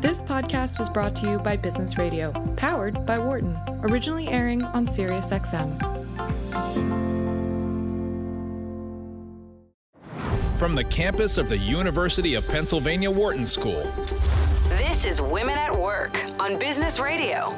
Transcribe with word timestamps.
This 0.00 0.22
podcast 0.22 0.78
is 0.78 0.90
brought 0.90 1.16
to 1.16 1.26
you 1.26 1.38
by 1.38 1.56
Business 1.56 1.96
Radio, 1.96 2.30
powered 2.58 3.06
by 3.06 3.18
Wharton, 3.18 3.58
originally 3.80 4.28
airing 4.28 4.62
on 4.62 4.86
SiriusXM. 4.86 5.80
From 10.58 10.74
the 10.74 10.84
campus 10.84 11.38
of 11.38 11.48
the 11.48 11.56
University 11.56 12.34
of 12.34 12.46
Pennsylvania 12.46 13.10
Wharton 13.10 13.46
School. 13.46 13.90
This 14.68 15.06
is 15.06 15.22
Women 15.22 15.56
at 15.56 15.74
Work 15.74 16.22
on 16.38 16.58
Business 16.58 17.00
Radio. 17.00 17.48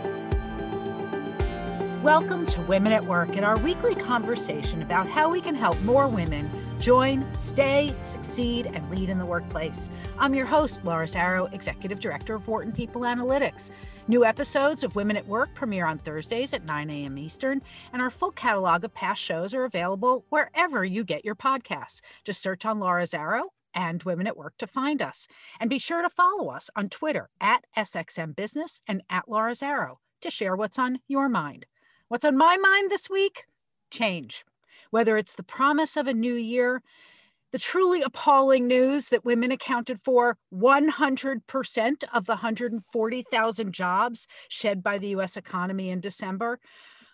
Welcome 2.05 2.47
to 2.47 2.61
Women 2.63 2.93
at 2.93 3.05
Work 3.05 3.31
and 3.35 3.45
our 3.45 3.59
weekly 3.59 3.97
conversation 3.97 4.83
about 4.83 5.09
how 5.09 5.29
we 5.29 5.41
can 5.41 5.57
help 5.57 5.79
more 5.81 6.07
women 6.07 6.49
join, 6.79 7.27
stay, 7.35 7.93
succeed, 8.05 8.67
and 8.73 8.89
lead 8.91 9.11
in 9.11 9.19
the 9.19 9.27
workplace. 9.27 9.91
I'm 10.19 10.35
your 10.35 10.47
host, 10.47 10.85
Laura 10.85 11.07
Zarrow, 11.07 11.53
Executive 11.53 12.01
Director 12.01 12.35
of 12.35 12.47
Wharton 12.47 12.73
People 12.73 13.03
Analytics. 13.03 13.71
New 14.07 14.25
episodes 14.25 14.85
of 14.85 14.95
Women 14.95 15.17
at 15.17 15.27
Work 15.27 15.53
premiere 15.55 15.87
on 15.87 15.99
Thursdays 15.99 16.55
at 16.55 16.65
9 16.65 16.91
a.m. 16.91 17.19
Eastern, 17.19 17.61
and 17.93 18.01
our 18.01 18.11
full 18.11 18.31
catalog 18.31 18.85
of 18.85 18.95
past 18.95 19.23
shows 19.23 19.55
are 19.55 19.65
available 19.65 20.25
wherever 20.31 20.85
you 20.85 21.05
get 21.05 21.25
your 21.25 21.35
podcasts. 21.35 22.01
Just 22.25 22.41
search 22.41 22.65
on 22.65 22.79
Laura 22.79 23.05
Zarrow 23.05 23.45
and 23.75 24.03
Women 24.05 24.27
at 24.27 24.37
Work 24.37 24.55
to 24.59 24.67
find 24.67 25.03
us. 25.03 25.29
And 25.61 25.69
be 25.69 25.79
sure 25.79 26.03
to 26.03 26.09
follow 26.09 26.49
us 26.49 26.71
on 26.77 26.89
Twitter 26.89 27.29
at 27.41 27.65
SXM 27.77 28.37
Business 28.37 28.81
and 28.87 29.03
at 29.11 29.29
Laura 29.29 29.53
Zarrow 29.53 29.97
to 30.23 30.31
share 30.31 30.57
what's 30.57 30.79
on 30.79 31.01
your 31.09 31.29
mind. 31.29 31.67
What's 32.09 32.25
on 32.25 32.37
my 32.37 32.57
mind 32.57 32.91
this 32.91 33.11
week? 33.11 33.45
Change. 33.91 34.45
Whether 34.91 35.17
it's 35.17 35.35
the 35.35 35.43
promise 35.43 35.97
of 35.97 36.09
a 36.09 36.15
new 36.15 36.35
year, 36.35 36.83
the 37.51 37.59
truly 37.59 38.03
appalling 38.03 38.67
news 38.67 39.09
that 39.09 39.25
women 39.25 39.51
accounted 39.51 40.01
for 40.03 40.37
100% 40.53 42.05
of 42.13 42.27
the 42.27 42.33
140,000 42.33 43.73
jobs 43.73 44.27
shed 44.49 44.83
by 44.83 44.99
the 44.99 45.09
US 45.09 45.37
economy 45.37 45.91
in 45.91 46.01
December, 46.01 46.59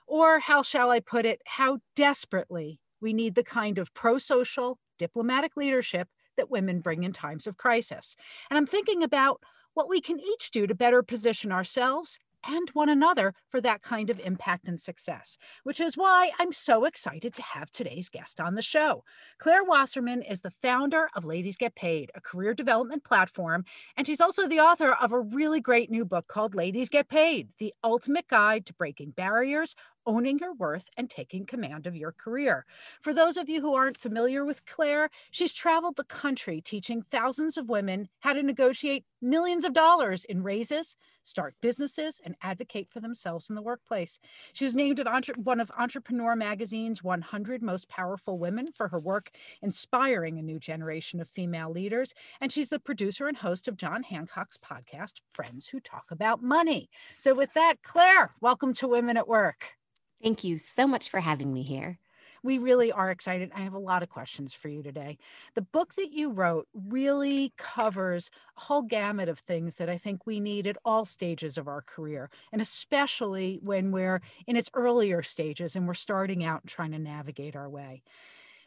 or 0.07 0.41
how 0.41 0.63
shall 0.63 0.91
I 0.91 1.01
put 1.01 1.25
it, 1.25 1.41
how 1.47 1.79
desperately 1.95 2.81
we 3.01 3.13
need 3.13 3.35
the 3.35 3.45
kind 3.45 3.79
of 3.79 3.95
pro 3.95 4.19
social 4.19 4.79
diplomatic 4.99 5.57
leadership 5.57 6.09
that 6.37 6.51
women 6.51 6.81
bring 6.81 7.05
in 7.05 7.13
times 7.13 7.47
of 7.47 7.57
crisis. 7.57 8.17
And 8.51 8.59
I'm 8.59 8.67
thinking 8.67 9.03
about 9.03 9.41
what 9.75 9.89
we 9.89 10.01
can 10.01 10.19
each 10.19 10.51
do 10.51 10.67
to 10.67 10.75
better 10.75 11.03
position 11.03 11.53
ourselves 11.53 12.19
and 12.49 12.69
one 12.71 12.89
another 12.89 13.35
for 13.51 13.61
that 13.61 13.83
kind 13.83 14.11
of 14.11 14.21
impact 14.21 14.67
and 14.67 14.81
success, 14.81 15.37
which 15.63 15.81
is 15.81 15.97
why 15.97 16.31
I'm 16.39 16.53
so 16.53 16.85
excited 16.85 17.35
to 17.35 17.43
have 17.43 17.71
today's 17.71 18.09
guest 18.09 18.41
on 18.41 18.55
the 18.55 18.63
show. 18.63 19.05
Claire 19.39 19.65
Wasserman 19.65 20.23
is 20.23 20.41
the 20.41 20.51
founder 20.51 21.09
of 21.15 21.25
Ladies 21.25 21.57
Get 21.57 21.75
Paid, 21.75 22.11
a 22.15 22.21
career 22.21 22.55
development 22.55 23.05
platform, 23.05 23.65
and 23.97 24.07
she's 24.07 24.21
also 24.21 24.47
the 24.47 24.61
author 24.61 24.93
of 24.93 25.13
a 25.13 25.21
really 25.21 25.61
great 25.61 25.91
new 25.91 26.05
book 26.05 26.27
called 26.27 26.55
Ladies 26.55 26.89
Get 26.89 27.09
Paid 27.09 27.49
The 27.59 27.73
Ultimate 27.83 28.29
Guide 28.29 28.67
to 28.67 28.75
Breaking 28.75 29.11
Barriers, 29.11 29.75
owning 30.07 30.39
your 30.39 30.55
worth 30.55 30.89
and 30.97 31.09
taking 31.09 31.47
command 31.47 31.87
of 31.87 31.97
your 31.97 32.13
career. 32.13 32.65
For 33.01 33.13
those 33.13 33.37
of 33.37 33.49
you 33.49 33.61
who 33.61 33.75
aren't 33.75 33.97
familiar 33.97 34.45
with 34.45 34.67
Claire, 34.67 35.11
she's 35.31 35.53
traveled 35.53 35.97
the 35.97 36.05
country 36.05 36.61
teaching 36.61 37.03
thousands 37.11 37.57
of 37.57 37.69
women 37.69 38.09
how 38.21 38.33
to 38.33 38.43
negotiate 38.43 39.05
millions 39.21 39.65
of 39.65 39.73
dollars 39.73 40.25
in 40.25 40.43
raises, 40.43 40.97
start 41.23 41.55
businesses, 41.63 42.21
and 42.25 42.35
advocate 42.43 42.89
for 42.91 43.01
themselves 43.01 43.49
in 43.49 43.57
the 43.57 43.63
workplace. 43.63 44.19
She 44.53 44.65
was 44.65 44.77
named 44.77 45.01
one 45.37 45.61
of 45.61 45.71
Entrepreneur 45.79 46.37
Magazine's 46.37 47.03
100 47.03 47.63
Most 47.63 47.89
Powerful 47.89 48.39
Women 48.39 48.69
for 48.77 48.89
her 48.89 48.99
work 48.99 49.31
inspiring 49.63 50.39
a 50.39 50.43
new 50.43 50.59
generation 50.59 51.21
of 51.21 51.29
female 51.29 51.71
leaders. 51.71 52.15
And 52.41 52.53
she's 52.53 52.69
the 52.69 52.79
producer 52.79 53.27
and 53.27 53.37
host 53.37 53.67
of 53.69 53.77
John 53.77 54.03
Hancock's 54.03 54.59
podcast, 54.59 55.15
Friends 55.33 55.69
Who 55.69 55.81
Talk 55.81 56.05
About 56.11 56.43
Money. 56.43 56.91
So, 57.17 57.35
with 57.35 57.55
that, 57.55 57.83
Claire, 57.83 58.35
welcome 58.41 58.75
to 58.75 58.89
Women 58.89 59.17
at 59.17 59.29
Work. 59.29 59.77
Thank 60.25 60.43
you 60.43 60.57
so 60.57 60.87
much 60.87 61.11
for 61.11 61.21
having 61.21 61.53
me 61.53 61.63
here. 61.63 61.99
We 62.43 62.57
really 62.57 62.91
are 62.91 63.11
excited. 63.11 63.53
I 63.55 63.61
have 63.61 63.75
a 63.75 63.79
lot 63.79 64.03
of 64.03 64.09
questions 64.09 64.55
for 64.55 64.69
you 64.69 64.83
today. 64.83 65.19
The 65.55 65.61
book 65.61 65.97
that 65.97 66.15
you 66.15 66.31
wrote 66.31 66.67
really 66.73 67.53
covers 67.59 68.31
a 68.57 68.61
whole 68.63 68.81
gamut 68.81 69.29
of 69.29 69.41
things 69.41 69.77
that 69.77 69.91
I 69.91 69.99
think 69.99 70.25
we 70.25 70.41
need 70.41 70.67
at 70.67 70.79
all 70.83 71.05
stages 71.05 71.59
of 71.59 71.69
our 71.69 71.83
career, 71.83 72.31
and 72.53 72.63
especially 72.63 73.59
when 73.63 73.93
we're 73.93 74.23
in 74.47 74.57
its 74.57 74.71
earlier 74.73 75.23
stages 75.23 75.77
and 75.77 75.87
we're 75.87 75.93
starting 75.93 76.43
out 76.43 76.63
and 76.63 76.71
trying 76.71 76.93
to 76.93 76.99
navigate 76.99 77.55
our 77.55 77.69
way. 77.69 78.03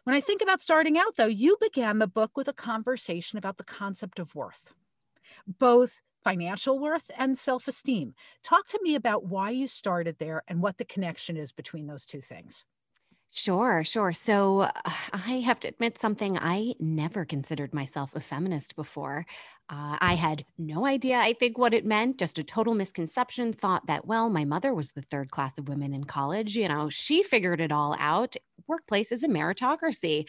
When 0.04 0.16
I 0.16 0.22
think 0.22 0.44
about 0.44 0.62
starting 0.62 0.96
out, 1.00 1.16
though, 1.16 1.26
you 1.26 1.58
began 1.60 1.98
the 1.98 2.06
book 2.06 2.38
with 2.38 2.48
a 2.48 2.54
conversation 2.54 3.40
about 3.40 3.58
the 3.58 3.64
concept 3.64 4.20
of 4.20 4.36
worth, 4.36 4.76
both 5.48 6.02
financial 6.28 6.78
worth 6.78 7.10
and 7.18 7.38
self 7.38 7.70
esteem. 7.70 8.14
Talk 8.44 8.68
to 8.68 8.80
me 8.84 8.96
about 8.96 9.26
why 9.26 9.52
you 9.52 9.66
started 9.66 10.18
there 10.20 10.44
and 10.50 10.62
what 10.62 10.78
the 10.78 10.84
connection 10.84 11.38
is 11.38 11.54
between 11.54 11.88
those 11.88 12.06
two 12.06 12.20
things. 12.20 12.66
Sure, 13.32 13.82
sure. 13.86 14.12
So 14.12 14.62
uh, 14.62 14.72
I 15.14 15.40
have 15.46 15.60
to 15.62 15.70
admit 15.70 15.98
something. 15.98 16.38
I 16.38 16.74
never 16.82 17.24
considered 17.24 17.74
myself 17.74 18.14
a 18.14 18.20
feminist 18.20 18.76
before. 18.76 19.26
Uh, 19.70 19.98
I 20.02 20.16
had 20.16 20.44
no 20.58 20.86
idea, 20.86 21.18
I 21.18 21.32
think, 21.34 21.58
what 21.58 21.74
it 21.74 21.86
meant, 21.86 22.18
just 22.20 22.40
a 22.40 22.44
total 22.44 22.74
misconception. 22.74 23.54
Thought 23.54 23.86
that, 23.88 24.06
well, 24.06 24.30
my 24.30 24.44
mother 24.44 24.74
was 24.74 24.92
the 24.92 25.04
third 25.04 25.32
class 25.32 25.58
of 25.58 25.70
women 25.70 25.94
in 25.94 26.06
college. 26.06 26.58
You 26.58 26.68
know, 26.68 26.90
she 26.90 27.24
figured 27.24 27.62
it 27.62 27.72
all 27.72 27.96
out. 28.00 28.36
Workplace 28.68 29.14
is 29.14 29.24
a 29.24 29.30
meritocracy. 29.30 30.28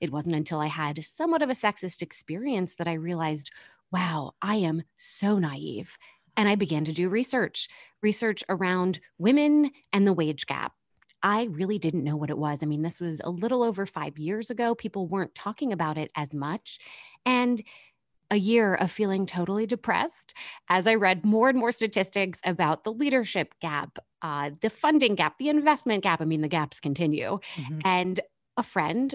It 0.00 0.12
wasn't 0.12 0.34
until 0.34 0.60
I 0.60 0.66
had 0.66 1.02
somewhat 1.04 1.42
of 1.42 1.48
a 1.50 1.54
sexist 1.54 2.02
experience 2.02 2.74
that 2.76 2.88
I 2.88 2.94
realized 2.94 3.50
wow, 3.92 4.32
I 4.42 4.56
am 4.56 4.82
so 4.96 5.38
naive. 5.38 5.96
And 6.36 6.48
I 6.48 6.54
began 6.54 6.84
to 6.84 6.92
do 6.92 7.08
research, 7.08 7.68
research 8.02 8.44
around 8.48 9.00
women 9.18 9.72
and 9.92 10.06
the 10.06 10.12
wage 10.12 10.46
gap. 10.46 10.72
I 11.22 11.48
really 11.50 11.78
didn't 11.78 12.04
know 12.04 12.16
what 12.16 12.30
it 12.30 12.38
was. 12.38 12.62
I 12.62 12.66
mean, 12.66 12.82
this 12.82 13.00
was 13.00 13.20
a 13.24 13.30
little 13.30 13.64
over 13.64 13.86
five 13.86 14.18
years 14.18 14.50
ago. 14.50 14.74
People 14.74 15.08
weren't 15.08 15.34
talking 15.34 15.72
about 15.72 15.98
it 15.98 16.12
as 16.14 16.32
much. 16.32 16.78
And 17.26 17.60
a 18.30 18.36
year 18.36 18.74
of 18.74 18.92
feeling 18.92 19.26
totally 19.26 19.66
depressed 19.66 20.34
as 20.68 20.86
I 20.86 20.94
read 20.94 21.24
more 21.24 21.48
and 21.48 21.58
more 21.58 21.72
statistics 21.72 22.40
about 22.44 22.84
the 22.84 22.92
leadership 22.92 23.54
gap, 23.60 23.98
uh, 24.22 24.50
the 24.60 24.70
funding 24.70 25.14
gap, 25.14 25.38
the 25.38 25.48
investment 25.48 26.02
gap. 26.02 26.20
I 26.20 26.24
mean, 26.24 26.42
the 26.42 26.48
gaps 26.48 26.78
continue. 26.78 27.40
Mm-hmm. 27.56 27.80
And 27.84 28.20
a 28.56 28.62
friend 28.62 29.14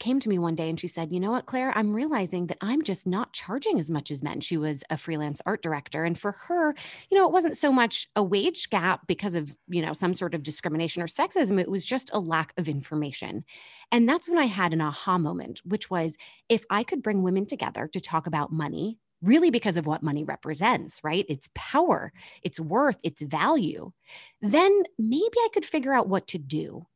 came 0.00 0.18
to 0.18 0.28
me 0.28 0.38
one 0.38 0.56
day 0.56 0.68
and 0.68 0.80
she 0.80 0.88
said, 0.88 1.12
You 1.12 1.20
know 1.20 1.30
what, 1.30 1.46
Claire, 1.46 1.76
I'm 1.76 1.94
realizing 1.94 2.48
that 2.48 2.58
I'm 2.60 2.82
just 2.82 3.06
not 3.06 3.32
charging 3.32 3.78
as 3.78 3.90
much 3.90 4.10
as 4.10 4.22
men. 4.22 4.40
She 4.40 4.56
was 4.56 4.82
a 4.90 4.96
freelance 4.96 5.40
art 5.46 5.62
director. 5.62 6.04
And 6.04 6.18
for 6.18 6.32
her, 6.32 6.74
you 7.10 7.16
know, 7.16 7.26
it 7.26 7.32
wasn't 7.32 7.56
so 7.56 7.70
much 7.70 8.08
a 8.16 8.22
wage 8.22 8.70
gap 8.70 9.06
because 9.06 9.34
of, 9.36 9.56
you 9.68 9.82
know, 9.82 9.92
some 9.92 10.14
sort 10.14 10.34
of 10.34 10.42
discrimination 10.42 11.02
or 11.02 11.06
sexism. 11.06 11.60
It 11.60 11.70
was 11.70 11.86
just 11.86 12.10
a 12.12 12.18
lack 12.18 12.52
of 12.56 12.68
information. 12.68 13.44
And 13.92 14.08
that's 14.08 14.28
when 14.28 14.38
I 14.38 14.46
had 14.46 14.72
an 14.72 14.80
aha 14.80 15.18
moment, 15.18 15.60
which 15.64 15.90
was 15.90 16.16
if 16.48 16.64
I 16.70 16.82
could 16.82 17.02
bring 17.02 17.22
women 17.22 17.46
together 17.46 17.86
to 17.88 18.00
talk 18.00 18.26
about 18.26 18.52
money, 18.52 18.98
really 19.22 19.50
because 19.50 19.76
of 19.76 19.86
what 19.86 20.02
money 20.02 20.24
represents, 20.24 21.00
right? 21.04 21.26
Its 21.28 21.50
power, 21.54 22.12
its 22.42 22.58
worth, 22.58 22.98
its 23.04 23.20
value, 23.20 23.92
then 24.40 24.82
maybe 24.98 25.36
I 25.36 25.48
could 25.52 25.64
figure 25.64 25.92
out 25.92 26.08
what 26.08 26.26
to 26.28 26.38
do 26.38 26.86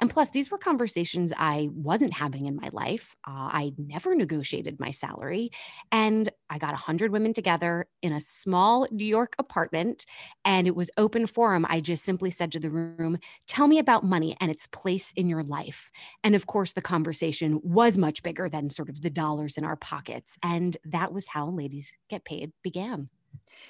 and 0.00 0.10
plus, 0.10 0.30
these 0.30 0.50
were 0.50 0.58
conversations 0.58 1.32
I 1.36 1.68
wasn't 1.72 2.14
having 2.14 2.46
in 2.46 2.56
my 2.56 2.70
life. 2.72 3.14
Uh, 3.26 3.30
I 3.32 3.72
never 3.78 4.14
negotiated 4.14 4.80
my 4.80 4.90
salary. 4.90 5.50
And 5.92 6.28
I 6.50 6.58
got 6.58 6.72
100 6.72 7.12
women 7.12 7.32
together 7.32 7.86
in 8.02 8.12
a 8.12 8.20
small 8.20 8.86
New 8.90 9.06
York 9.06 9.34
apartment, 9.38 10.06
and 10.44 10.66
it 10.66 10.76
was 10.76 10.90
open 10.96 11.26
forum. 11.26 11.66
I 11.68 11.80
just 11.80 12.04
simply 12.04 12.30
said 12.30 12.52
to 12.52 12.60
the 12.60 12.70
room, 12.70 13.18
Tell 13.46 13.68
me 13.68 13.78
about 13.78 14.04
money 14.04 14.36
and 14.40 14.50
its 14.50 14.66
place 14.66 15.12
in 15.16 15.28
your 15.28 15.42
life. 15.42 15.90
And 16.22 16.34
of 16.34 16.46
course, 16.46 16.72
the 16.72 16.82
conversation 16.82 17.60
was 17.62 17.98
much 17.98 18.22
bigger 18.22 18.48
than 18.48 18.70
sort 18.70 18.88
of 18.88 19.02
the 19.02 19.10
dollars 19.10 19.56
in 19.56 19.64
our 19.64 19.76
pockets. 19.76 20.38
And 20.42 20.76
that 20.84 21.12
was 21.12 21.28
how 21.28 21.48
Ladies 21.48 21.92
Get 22.08 22.24
Paid 22.24 22.52
began. 22.62 23.08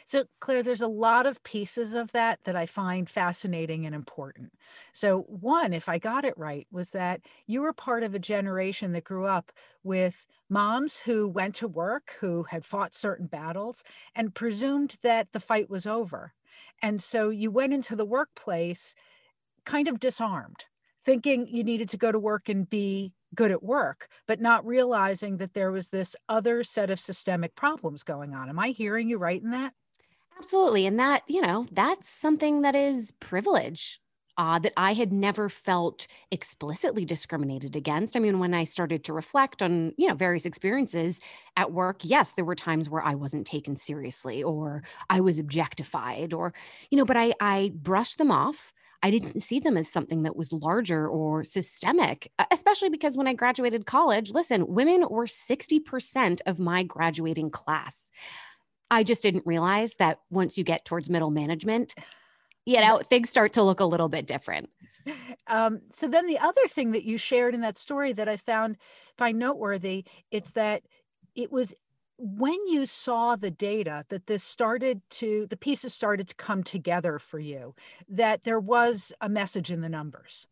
So, 0.07 0.25
Claire, 0.41 0.63
there's 0.63 0.83
a 0.83 0.87
lot 0.89 1.27
of 1.27 1.43
pieces 1.43 1.95
of 1.95 2.13
that 2.13 2.41
that 2.45 2.57
I 2.57 2.67
find 2.67 3.09
fascinating 3.09 3.87
and 3.87 3.95
important. 3.95 4.53
So, 4.93 5.21
one, 5.23 5.73
if 5.73 5.89
I 5.89 5.99
got 5.99 6.25
it 6.25 6.37
right, 6.37 6.67
was 6.71 6.91
that 6.91 7.23
you 7.47 7.61
were 7.63 7.73
part 7.73 8.03
of 8.03 8.15
a 8.15 8.19
generation 8.19 8.93
that 8.93 9.05
grew 9.05 9.27
up 9.27 9.53
with 9.83 10.27
moms 10.49 10.99
who 10.99 11.29
went 11.29 11.55
to 11.57 11.69
work, 11.69 12.17
who 12.21 12.45
had 12.45 12.65
fought 12.65 12.95
certain 12.95 13.27
battles, 13.27 13.83
and 14.15 14.35
presumed 14.35 14.97
that 15.03 15.33
the 15.33 15.41
fight 15.41 15.71
was 15.71 15.87
over. 15.87 16.33
And 16.83 17.03
so 17.03 17.31
you 17.31 17.51
went 17.51 17.73
into 17.73 17.97
the 17.97 18.05
workplace 18.05 18.95
kind 19.65 19.89
of 19.89 20.01
disarmed, 20.01 20.65
thinking 21.05 21.47
you 21.47 21.65
needed 21.65 21.89
to 21.91 21.97
go 21.97 22.13
to 22.13 22.19
work 22.19 22.49
and 22.49 22.69
be 22.69 23.13
good 23.35 23.51
at 23.51 23.63
work, 23.63 24.09
but 24.27 24.41
not 24.41 24.67
realizing 24.67 25.39
that 25.39 25.55
there 25.55 25.73
was 25.73 25.89
this 25.89 26.17
other 26.29 26.63
set 26.65 26.91
of 26.91 27.01
systemic 27.01 27.55
problems 27.55 28.03
going 28.03 28.35
on. 28.35 28.49
Am 28.49 28.59
I 28.59 28.69
hearing 28.69 29.09
you 29.11 29.19
right 29.19 29.43
in 29.43 29.51
that? 29.51 29.73
Absolutely. 30.39 30.87
And 30.87 30.99
that, 30.99 31.23
you 31.29 31.41
know, 31.41 31.67
that's 31.73 32.09
something 32.09 32.63
that 32.63 32.75
is 32.77 33.13
privilege. 33.21 34.01
uh, 34.37 34.59
that 34.59 34.73
I 34.77 34.95
had 34.95 35.13
never 35.13 35.49
felt 35.49 36.07
explicitly 36.33 37.05
discriminated 37.05 37.77
against. 37.77 38.17
I 38.17 38.21
mean, 38.21 38.39
when 38.39 38.53
I 38.55 38.65
started 38.65 39.05
to 39.05 39.13
reflect 39.13 39.63
on, 39.63 39.93
you 39.97 40.09
know, 40.09 40.15
various 40.15 40.45
experiences 40.47 41.21
at 41.57 41.73
work, 41.73 42.01
yes, 42.03 42.33
there 42.33 42.45
were 42.45 42.57
times 42.57 42.91
where 42.91 43.03
I 43.03 43.15
wasn't 43.15 43.47
taken 43.47 43.77
seriously 43.77 44.43
or 44.43 44.83
I 45.09 45.21
was 45.21 45.39
objectified 45.39 46.33
or, 46.33 46.53
you 46.91 46.99
know, 46.99 47.05
but 47.05 47.17
I, 47.17 47.35
I 47.41 47.73
brushed 47.77 48.19
them 48.19 48.33
off. 48.33 48.73
I 49.05 49.11
didn't 49.11 49.43
see 49.43 49.61
them 49.61 49.77
as 49.77 49.87
something 49.91 50.23
that 50.23 50.35
was 50.35 50.51
larger 50.51 51.07
or 51.07 51.45
systemic, 51.45 52.33
especially 52.51 52.89
because 52.89 53.19
when 53.19 53.27
I 53.27 53.35
graduated 53.35 53.85
college, 53.85 54.31
listen, 54.31 54.67
women 54.67 55.05
were 55.11 55.27
60% 55.27 56.41
of 56.47 56.59
my 56.59 56.85
graduating 56.85 57.51
class. 57.51 58.11
I 58.91 59.03
just 59.03 59.23
didn't 59.23 59.45
realize 59.45 59.97
that 59.97 60.21
once 60.31 60.57
you 60.57 60.65
get 60.65 60.87
towards 60.87 61.11
middle 61.11 61.31
management, 61.31 61.95
you 62.65 62.81
know, 62.81 62.97
things 62.97 63.29
start 63.29 63.53
to 63.53 63.63
look 63.63 63.81
a 63.81 63.85
little 63.85 64.09
bit 64.09 64.27
different. 64.27 64.71
Um, 65.47 65.83
so 65.93 66.09
then 66.09 66.27
the 66.27 66.39
other 66.39 66.67
thing 66.67 66.93
that 66.93 67.05
you 67.05 67.19
shared 67.19 67.55
in 67.55 67.61
that 67.61 67.77
story 67.77 68.15
that 68.15 68.31
I 68.31 68.39
found 68.39 68.79
find 69.19 69.39
noteworthy, 69.39 70.07
it's 70.31 70.53
that 70.53 70.83
it 71.35 71.53
was 71.53 71.75
when 72.19 72.67
you 72.67 72.87
saw 72.87 73.37
the 73.37 73.51
data 73.51 74.05
that 74.09 74.27
this 74.27 74.45
started 74.45 75.01
to 75.11 75.47
the 75.49 75.57
pieces 75.57 75.93
started 75.93 76.29
to 76.29 76.35
come 76.37 76.63
together 76.63 77.19
for 77.19 77.39
you, 77.39 77.75
that 78.09 78.45
there 78.45 78.61
was 78.61 79.13
a 79.21 79.29
message 79.29 79.71
in 79.71 79.81
the 79.81 79.89
numbers. 79.89 80.47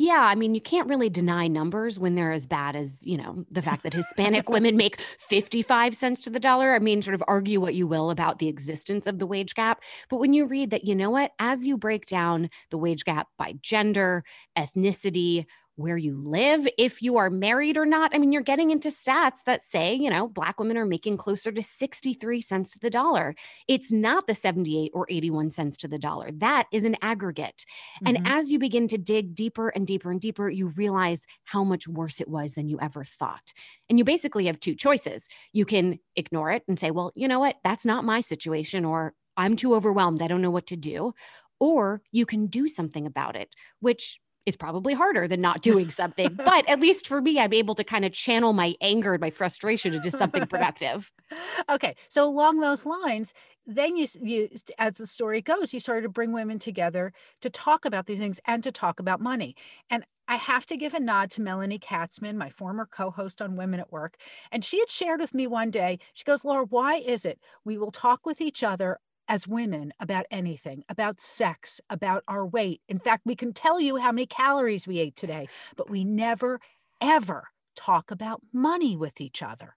Yeah, 0.00 0.20
I 0.20 0.36
mean, 0.36 0.54
you 0.54 0.60
can't 0.60 0.88
really 0.88 1.10
deny 1.10 1.48
numbers 1.48 1.98
when 1.98 2.14
they're 2.14 2.30
as 2.30 2.46
bad 2.46 2.76
as, 2.76 3.04
you 3.04 3.16
know, 3.16 3.44
the 3.50 3.62
fact 3.62 3.82
that 3.82 3.92
Hispanic 3.92 4.48
women 4.48 4.76
make 4.76 5.00
55 5.00 5.92
cents 5.92 6.20
to 6.20 6.30
the 6.30 6.38
dollar. 6.38 6.72
I 6.72 6.78
mean, 6.78 7.02
sort 7.02 7.16
of 7.16 7.24
argue 7.26 7.60
what 7.60 7.74
you 7.74 7.88
will 7.88 8.10
about 8.10 8.38
the 8.38 8.46
existence 8.46 9.08
of 9.08 9.18
the 9.18 9.26
wage 9.26 9.56
gap. 9.56 9.82
But 10.08 10.18
when 10.18 10.32
you 10.32 10.46
read 10.46 10.70
that, 10.70 10.84
you 10.84 10.94
know 10.94 11.10
what, 11.10 11.32
as 11.40 11.66
you 11.66 11.76
break 11.76 12.06
down 12.06 12.48
the 12.70 12.78
wage 12.78 13.02
gap 13.02 13.26
by 13.38 13.54
gender, 13.60 14.22
ethnicity, 14.56 15.46
where 15.78 15.96
you 15.96 16.20
live, 16.20 16.66
if 16.76 17.00
you 17.02 17.18
are 17.18 17.30
married 17.30 17.76
or 17.76 17.86
not. 17.86 18.10
I 18.12 18.18
mean, 18.18 18.32
you're 18.32 18.42
getting 18.42 18.72
into 18.72 18.88
stats 18.88 19.44
that 19.46 19.64
say, 19.64 19.94
you 19.94 20.10
know, 20.10 20.26
Black 20.26 20.58
women 20.58 20.76
are 20.76 20.84
making 20.84 21.16
closer 21.16 21.52
to 21.52 21.62
63 21.62 22.40
cents 22.40 22.72
to 22.72 22.80
the 22.80 22.90
dollar. 22.90 23.36
It's 23.68 23.92
not 23.92 24.26
the 24.26 24.34
78 24.34 24.90
or 24.92 25.06
81 25.08 25.50
cents 25.50 25.76
to 25.78 25.88
the 25.88 25.98
dollar. 25.98 26.30
That 26.32 26.66
is 26.72 26.84
an 26.84 26.96
aggregate. 27.00 27.64
Mm-hmm. 28.02 28.16
And 28.16 28.26
as 28.26 28.50
you 28.50 28.58
begin 28.58 28.88
to 28.88 28.98
dig 28.98 29.36
deeper 29.36 29.68
and 29.68 29.86
deeper 29.86 30.10
and 30.10 30.20
deeper, 30.20 30.50
you 30.50 30.66
realize 30.66 31.24
how 31.44 31.62
much 31.62 31.86
worse 31.86 32.20
it 32.20 32.28
was 32.28 32.54
than 32.54 32.68
you 32.68 32.80
ever 32.80 33.04
thought. 33.04 33.52
And 33.88 33.98
you 33.98 34.04
basically 34.04 34.46
have 34.46 34.58
two 34.58 34.74
choices. 34.74 35.28
You 35.52 35.64
can 35.64 36.00
ignore 36.16 36.50
it 36.50 36.64
and 36.66 36.76
say, 36.76 36.90
well, 36.90 37.12
you 37.14 37.28
know 37.28 37.38
what? 37.38 37.54
That's 37.62 37.86
not 37.86 38.04
my 38.04 38.20
situation, 38.20 38.84
or 38.84 39.14
I'm 39.36 39.54
too 39.54 39.76
overwhelmed. 39.76 40.22
I 40.22 40.26
don't 40.26 40.42
know 40.42 40.50
what 40.50 40.66
to 40.66 40.76
do. 40.76 41.14
Or 41.60 42.02
you 42.10 42.26
can 42.26 42.46
do 42.46 42.66
something 42.66 43.06
about 43.06 43.36
it, 43.36 43.54
which 43.78 44.18
is 44.48 44.56
probably 44.56 44.94
harder 44.94 45.28
than 45.28 45.40
not 45.40 45.62
doing 45.62 45.90
something. 46.00 46.34
but 46.34 46.68
at 46.68 46.80
least 46.80 47.06
for 47.06 47.20
me, 47.20 47.38
I'm 47.38 47.52
able 47.52 47.74
to 47.76 47.84
kind 47.84 48.04
of 48.04 48.12
channel 48.12 48.52
my 48.52 48.74
anger 48.80 49.14
and 49.14 49.20
my 49.20 49.30
frustration 49.30 49.94
into 49.94 50.10
something 50.10 50.46
productive. 50.46 51.12
okay. 51.68 51.94
So 52.08 52.24
along 52.24 52.60
those 52.60 52.84
lines, 52.84 53.32
then 53.66 53.96
you, 53.96 54.06
you 54.20 54.48
as 54.78 54.94
the 54.94 55.06
story 55.06 55.42
goes, 55.42 55.74
you 55.74 55.80
started 55.80 56.02
to 56.02 56.08
bring 56.08 56.32
women 56.32 56.58
together 56.58 57.12
to 57.42 57.50
talk 57.50 57.84
about 57.84 58.06
these 58.06 58.18
things 58.18 58.40
and 58.46 58.64
to 58.64 58.72
talk 58.72 58.98
about 58.98 59.20
money. 59.20 59.54
And 59.90 60.04
I 60.26 60.36
have 60.36 60.66
to 60.66 60.76
give 60.76 60.94
a 60.94 61.00
nod 61.00 61.30
to 61.32 61.42
Melanie 61.42 61.78
Katzman, 61.78 62.36
my 62.36 62.50
former 62.50 62.86
co 62.86 63.10
host 63.10 63.40
on 63.40 63.56
Women 63.56 63.80
at 63.80 63.92
Work. 63.92 64.16
And 64.52 64.64
she 64.64 64.78
had 64.78 64.90
shared 64.90 65.20
with 65.20 65.34
me 65.34 65.46
one 65.46 65.70
day, 65.70 65.98
she 66.14 66.24
goes, 66.24 66.44
Laura, 66.44 66.64
why 66.64 66.96
is 66.96 67.24
it 67.24 67.38
we 67.64 67.78
will 67.78 67.90
talk 67.90 68.26
with 68.26 68.40
each 68.40 68.62
other 68.62 68.98
as 69.28 69.46
women 69.46 69.92
about 70.00 70.26
anything, 70.30 70.82
about 70.88 71.20
sex, 71.20 71.80
about 71.90 72.24
our 72.28 72.46
weight. 72.46 72.80
In 72.88 72.98
fact, 72.98 73.26
we 73.26 73.36
can 73.36 73.52
tell 73.52 73.80
you 73.80 73.96
how 73.96 74.10
many 74.10 74.26
calories 74.26 74.86
we 74.86 74.98
ate 74.98 75.16
today, 75.16 75.48
but 75.76 75.90
we 75.90 76.04
never, 76.04 76.60
ever 77.00 77.48
talk 77.76 78.10
about 78.10 78.42
money 78.52 78.96
with 78.96 79.20
each 79.20 79.42
other. 79.42 79.76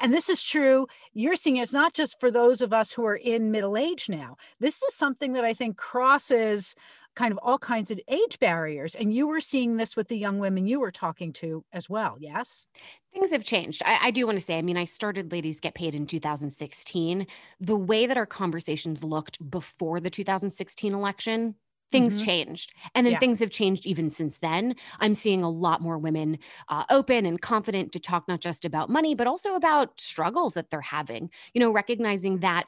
And 0.00 0.14
this 0.14 0.28
is 0.28 0.42
true. 0.42 0.86
You're 1.12 1.36
seeing 1.36 1.56
it's 1.56 1.72
not 1.72 1.94
just 1.94 2.18
for 2.20 2.30
those 2.30 2.60
of 2.60 2.72
us 2.72 2.92
who 2.92 3.04
are 3.04 3.16
in 3.16 3.50
middle 3.50 3.76
age 3.76 4.08
now. 4.08 4.36
This 4.60 4.82
is 4.82 4.94
something 4.94 5.32
that 5.34 5.44
I 5.44 5.52
think 5.52 5.76
crosses 5.76 6.74
kind 7.14 7.32
of 7.32 7.38
all 7.42 7.58
kinds 7.58 7.90
of 7.90 8.00
age 8.08 8.38
barriers. 8.38 8.94
And 8.94 9.12
you 9.12 9.26
were 9.26 9.40
seeing 9.40 9.76
this 9.76 9.96
with 9.96 10.08
the 10.08 10.18
young 10.18 10.38
women 10.38 10.66
you 10.66 10.80
were 10.80 10.90
talking 10.90 11.32
to 11.34 11.64
as 11.72 11.88
well. 11.88 12.16
Yes. 12.18 12.66
Things 13.12 13.32
have 13.32 13.44
changed. 13.44 13.82
I, 13.84 13.98
I, 14.02 14.10
do 14.10 14.26
want 14.26 14.38
to 14.38 14.44
say, 14.44 14.58
I 14.58 14.62
mean, 14.62 14.76
I 14.76 14.84
started 14.84 15.30
Ladies 15.30 15.60
Get 15.60 15.74
Paid 15.74 15.94
in 15.94 16.06
2016. 16.06 17.26
The 17.60 17.76
way 17.76 18.06
that 18.06 18.16
our 18.16 18.26
conversations 18.26 19.04
looked 19.04 19.38
before 19.50 20.00
the 20.00 20.10
2016 20.10 20.92
election, 20.92 21.54
things 21.92 22.16
mm-hmm. 22.16 22.24
changed. 22.24 22.72
And 22.94 23.06
then 23.06 23.12
yeah. 23.12 23.18
things 23.20 23.38
have 23.38 23.50
changed 23.50 23.86
even 23.86 24.10
since 24.10 24.38
then. 24.38 24.74
I'm 24.98 25.14
seeing 25.14 25.44
a 25.44 25.50
lot 25.50 25.80
more 25.80 25.98
women 25.98 26.38
uh, 26.68 26.84
open 26.90 27.24
and 27.24 27.40
confident 27.40 27.92
to 27.92 28.00
talk 28.00 28.26
not 28.26 28.40
just 28.40 28.64
about 28.64 28.90
money, 28.90 29.14
but 29.14 29.28
also 29.28 29.54
about 29.54 30.00
struggles 30.00 30.54
that 30.54 30.70
they're 30.70 30.80
having, 30.80 31.30
you 31.52 31.60
know, 31.60 31.70
recognizing 31.70 32.38
that 32.38 32.64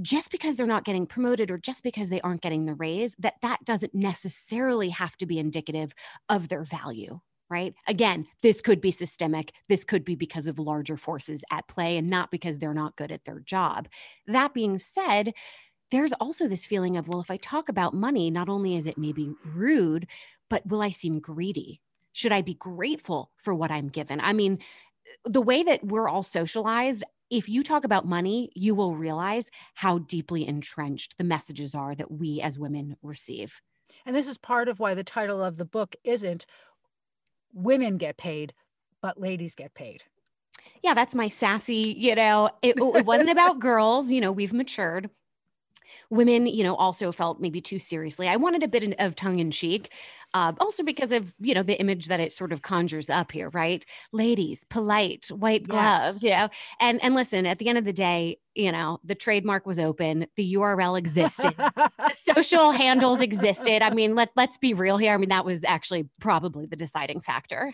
just 0.00 0.30
because 0.30 0.56
they're 0.56 0.66
not 0.66 0.84
getting 0.84 1.06
promoted 1.06 1.50
or 1.50 1.58
just 1.58 1.82
because 1.82 2.08
they 2.10 2.20
aren't 2.20 2.42
getting 2.42 2.66
the 2.66 2.74
raise 2.74 3.14
that 3.18 3.34
that 3.42 3.64
doesn't 3.64 3.94
necessarily 3.94 4.90
have 4.90 5.16
to 5.16 5.26
be 5.26 5.38
indicative 5.38 5.94
of 6.28 6.48
their 6.48 6.62
value 6.62 7.20
right? 7.48 7.74
Again 7.86 8.26
this 8.42 8.60
could 8.60 8.80
be 8.80 8.90
systemic. 8.90 9.52
This 9.68 9.84
could 9.84 10.04
be 10.04 10.14
because 10.14 10.46
of 10.46 10.58
larger 10.58 10.96
forces 10.96 11.44
at 11.50 11.68
play 11.68 11.96
and 11.96 12.08
not 12.08 12.30
because 12.30 12.58
they're 12.58 12.74
not 12.74 12.96
good 12.96 13.12
at 13.12 13.24
their 13.24 13.40
job. 13.40 13.88
That 14.26 14.54
being 14.54 14.78
said 14.78 15.32
there's 15.92 16.12
also 16.14 16.48
this 16.48 16.66
feeling 16.66 16.96
of 16.96 17.06
well 17.06 17.20
if 17.20 17.30
i 17.30 17.36
talk 17.36 17.68
about 17.68 17.94
money 17.94 18.28
not 18.28 18.48
only 18.48 18.74
is 18.76 18.88
it 18.88 18.98
maybe 18.98 19.30
rude 19.44 20.08
but 20.50 20.66
will 20.66 20.82
i 20.82 20.90
seem 20.90 21.20
greedy? 21.20 21.80
Should 22.12 22.32
i 22.32 22.42
be 22.42 22.54
grateful 22.54 23.30
for 23.36 23.54
what 23.54 23.70
i'm 23.70 23.88
given? 23.88 24.20
I 24.20 24.32
mean 24.32 24.58
the 25.24 25.42
way 25.42 25.62
that 25.62 25.84
we're 25.84 26.08
all 26.08 26.24
socialized 26.24 27.04
if 27.30 27.48
you 27.48 27.62
talk 27.62 27.84
about 27.84 28.06
money, 28.06 28.50
you 28.54 28.74
will 28.74 28.94
realize 28.94 29.50
how 29.74 29.98
deeply 29.98 30.46
entrenched 30.46 31.18
the 31.18 31.24
messages 31.24 31.74
are 31.74 31.94
that 31.94 32.10
we 32.10 32.40
as 32.40 32.58
women 32.58 32.96
receive. 33.02 33.60
And 34.04 34.14
this 34.14 34.28
is 34.28 34.38
part 34.38 34.68
of 34.68 34.78
why 34.78 34.94
the 34.94 35.04
title 35.04 35.42
of 35.42 35.56
the 35.56 35.64
book 35.64 35.96
isn't 36.04 36.46
Women 37.52 37.96
Get 37.96 38.16
Paid, 38.16 38.52
but 39.02 39.20
Ladies 39.20 39.54
Get 39.54 39.74
Paid. 39.74 40.04
Yeah, 40.82 40.94
that's 40.94 41.14
my 41.14 41.28
sassy, 41.28 41.94
you 41.98 42.14
know, 42.14 42.50
it, 42.62 42.76
oh, 42.80 42.94
it 42.94 43.06
wasn't 43.06 43.30
about 43.30 43.58
girls, 43.60 44.10
you 44.10 44.20
know, 44.20 44.32
we've 44.32 44.52
matured. 44.52 45.10
Women, 46.10 46.46
you 46.46 46.64
know, 46.64 46.74
also 46.74 47.12
felt 47.12 47.40
maybe 47.40 47.60
too 47.60 47.78
seriously. 47.78 48.28
I 48.28 48.36
wanted 48.36 48.62
a 48.62 48.68
bit 48.68 48.94
of 48.98 49.16
tongue 49.16 49.38
in 49.38 49.50
cheek 49.50 49.92
uh, 50.34 50.52
also 50.60 50.82
because 50.82 51.12
of 51.12 51.34
you 51.38 51.54
know 51.54 51.62
the 51.62 51.78
image 51.80 52.06
that 52.06 52.20
it 52.20 52.32
sort 52.32 52.52
of 52.52 52.62
conjures 52.62 53.08
up 53.08 53.32
here 53.32 53.48
right? 53.50 53.84
Ladies 54.12 54.64
polite 54.64 55.26
white 55.28 55.66
gloves 55.66 56.22
yes. 56.22 56.22
you 56.22 56.30
know? 56.30 56.48
And 56.80 57.02
and 57.02 57.14
listen 57.14 57.46
at 57.46 57.58
the 57.58 57.68
end 57.68 57.78
of 57.78 57.84
the 57.84 57.92
day 57.92 58.38
you 58.54 58.72
know 58.72 58.98
the 59.04 59.14
trademark 59.14 59.66
was 59.66 59.78
open 59.78 60.26
the 60.36 60.54
url 60.54 60.98
existed 60.98 61.54
the 61.56 61.90
social 62.14 62.72
handles 62.72 63.20
existed. 63.20 63.82
I 63.82 63.90
mean 63.90 64.14
let, 64.14 64.30
let's 64.36 64.58
be 64.58 64.74
real 64.74 64.96
here. 64.96 65.12
I 65.12 65.16
mean 65.16 65.28
that 65.28 65.44
was 65.44 65.62
actually 65.64 66.08
probably 66.20 66.66
the 66.66 66.76
deciding 66.76 67.20
factor. 67.20 67.72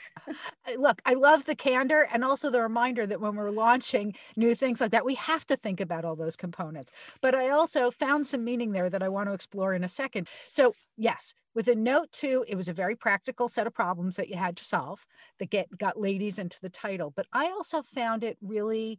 Look 0.76 1.00
i 1.06 1.14
love 1.14 1.44
the 1.46 1.54
candor 1.54 2.08
and 2.12 2.24
also 2.24 2.50
the 2.50 2.60
reminder 2.60 3.06
that 3.06 3.20
when 3.20 3.36
we're 3.36 3.50
launching 3.50 4.14
new 4.36 4.54
things 4.54 4.80
like 4.80 4.90
that 4.90 5.04
we 5.04 5.14
have 5.14 5.46
to 5.46 5.56
think 5.56 5.80
about 5.80 6.04
all 6.04 6.16
those 6.16 6.36
components. 6.36 6.92
But 7.20 7.34
i 7.34 7.50
also 7.50 7.90
found 7.90 8.26
some 8.26 8.44
meaning 8.44 8.72
there 8.72 8.90
that 8.90 9.02
i 9.02 9.08
want 9.08 9.28
to 9.28 9.32
explore 9.32 9.74
in 9.74 9.84
a 9.84 9.88
second. 9.88 10.28
So 10.48 10.74
yes 10.96 11.34
with 11.54 11.68
a 11.68 11.74
note 11.74 12.10
too 12.12 12.44
it 12.48 12.56
was 12.56 12.68
a 12.68 12.72
very 12.72 12.96
practical 12.96 13.48
set 13.48 13.66
of 13.66 13.74
problems 13.74 14.16
that 14.16 14.28
you 14.28 14.36
had 14.36 14.56
to 14.56 14.64
solve 14.64 15.04
that 15.38 15.50
get 15.50 15.66
got 15.78 16.00
ladies 16.00 16.38
into 16.38 16.58
the 16.60 16.70
title 16.70 17.12
but 17.14 17.26
i 17.32 17.46
also 17.46 17.82
found 17.82 18.24
it 18.24 18.36
really 18.40 18.98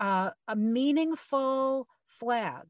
uh, 0.00 0.30
a 0.48 0.56
meaningful 0.56 1.86
flag 2.06 2.64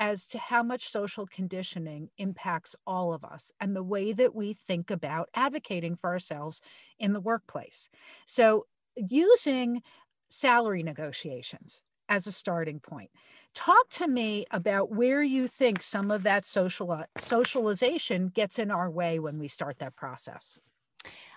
as 0.00 0.26
to 0.26 0.38
how 0.38 0.62
much 0.62 0.88
social 0.88 1.26
conditioning 1.26 2.08
impacts 2.16 2.74
all 2.86 3.12
of 3.12 3.22
us 3.22 3.52
and 3.60 3.76
the 3.76 3.82
way 3.82 4.14
that 4.14 4.34
we 4.34 4.54
think 4.54 4.90
about 4.90 5.28
advocating 5.34 5.94
for 5.94 6.08
ourselves 6.08 6.62
in 6.98 7.12
the 7.12 7.20
workplace. 7.20 7.90
So, 8.24 8.66
using 8.96 9.82
salary 10.30 10.82
negotiations 10.82 11.82
as 12.10 12.26
a 12.26 12.32
starting 12.32 12.80
point. 12.80 13.10
Talk 13.54 13.88
to 13.90 14.06
me 14.06 14.44
about 14.50 14.92
where 14.92 15.22
you 15.22 15.48
think 15.48 15.82
some 15.82 16.10
of 16.10 16.22
that 16.24 16.44
social 16.44 17.02
socialization 17.18 18.28
gets 18.28 18.58
in 18.58 18.70
our 18.70 18.90
way 18.90 19.18
when 19.18 19.38
we 19.38 19.48
start 19.48 19.78
that 19.78 19.96
process. 19.96 20.58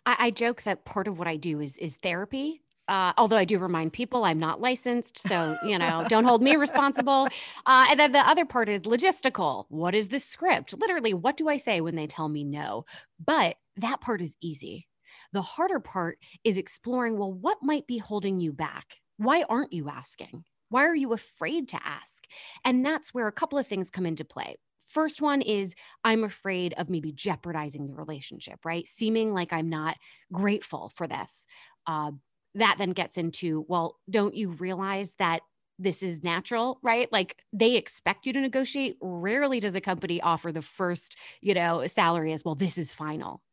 I, 0.05 0.15
I 0.19 0.31
joke 0.31 0.63
that 0.63 0.85
part 0.85 1.07
of 1.07 1.17
what 1.17 1.27
I 1.27 1.37
do 1.37 1.61
is 1.61 1.77
is 1.77 1.95
therapy 1.95 2.61
uh, 2.87 3.13
although 3.17 3.37
I 3.37 3.45
do 3.45 3.59
remind 3.59 3.93
people 3.93 4.25
I'm 4.25 4.39
not 4.39 4.59
licensed, 4.59 5.17
so 5.17 5.57
you 5.63 5.77
know, 5.77 6.05
don't 6.09 6.25
hold 6.25 6.41
me 6.41 6.55
responsible. 6.55 7.27
Uh, 7.65 7.87
and 7.89 7.99
then 7.99 8.11
the 8.11 8.19
other 8.19 8.45
part 8.45 8.69
is 8.69 8.81
logistical. 8.81 9.65
What 9.69 9.95
is 9.95 10.09
the 10.09 10.19
script? 10.19 10.77
Literally, 10.77 11.13
what 11.13 11.37
do 11.37 11.47
I 11.47 11.57
say 11.57 11.81
when 11.81 11.95
they 11.95 12.07
tell 12.07 12.27
me 12.27 12.43
no? 12.43 12.85
But 13.23 13.55
that 13.77 14.01
part 14.01 14.21
is 14.21 14.35
easy. 14.41 14.87
The 15.31 15.41
harder 15.41 15.79
part 15.79 16.17
is 16.43 16.57
exploring. 16.57 17.17
Well, 17.17 17.31
what 17.31 17.59
might 17.61 17.87
be 17.87 17.99
holding 17.99 18.39
you 18.39 18.51
back? 18.51 18.97
Why 19.17 19.43
aren't 19.47 19.73
you 19.73 19.89
asking? 19.89 20.43
Why 20.73 20.85
are 20.85 20.95
you 20.95 21.13
afraid 21.13 21.69
to 21.69 21.79
ask? 21.85 22.23
And 22.65 22.83
that's 22.83 23.13
where 23.13 23.27
a 23.27 23.31
couple 23.31 23.59
of 23.59 23.67
things 23.67 23.91
come 23.91 24.07
into 24.07 24.25
play. 24.25 24.55
First 24.87 25.21
one 25.21 25.43
is 25.43 25.75
I'm 26.03 26.23
afraid 26.23 26.73
of 26.79 26.89
maybe 26.89 27.11
jeopardizing 27.11 27.85
the 27.85 27.93
relationship, 27.93 28.65
right? 28.65 28.87
Seeming 28.87 29.35
like 29.35 29.53
I'm 29.53 29.69
not 29.69 29.97
grateful 30.31 30.91
for 30.95 31.05
this. 31.05 31.45
Uh, 31.85 32.13
that 32.55 32.77
then 32.79 32.93
gets 32.93 33.17
into, 33.17 33.63
well, 33.67 33.99
don't 34.09 34.33
you 34.33 34.49
realize 34.49 35.13
that 35.19 35.41
this 35.77 36.01
is 36.01 36.23
natural, 36.23 36.79
right? 36.81 37.11
Like 37.11 37.37
they 37.51 37.75
expect 37.75 38.25
you 38.25 38.33
to 38.33 38.41
negotiate. 38.41 38.97
Rarely 38.99 39.59
does 39.59 39.75
a 39.75 39.81
company 39.81 40.21
offer 40.21 40.51
the 40.51 40.63
first, 40.63 41.15
you 41.39 41.53
know, 41.53 41.85
salary 41.85 42.33
as 42.33 42.43
well. 42.43 42.55
This 42.55 42.79
is 42.79 42.91
final. 42.91 43.43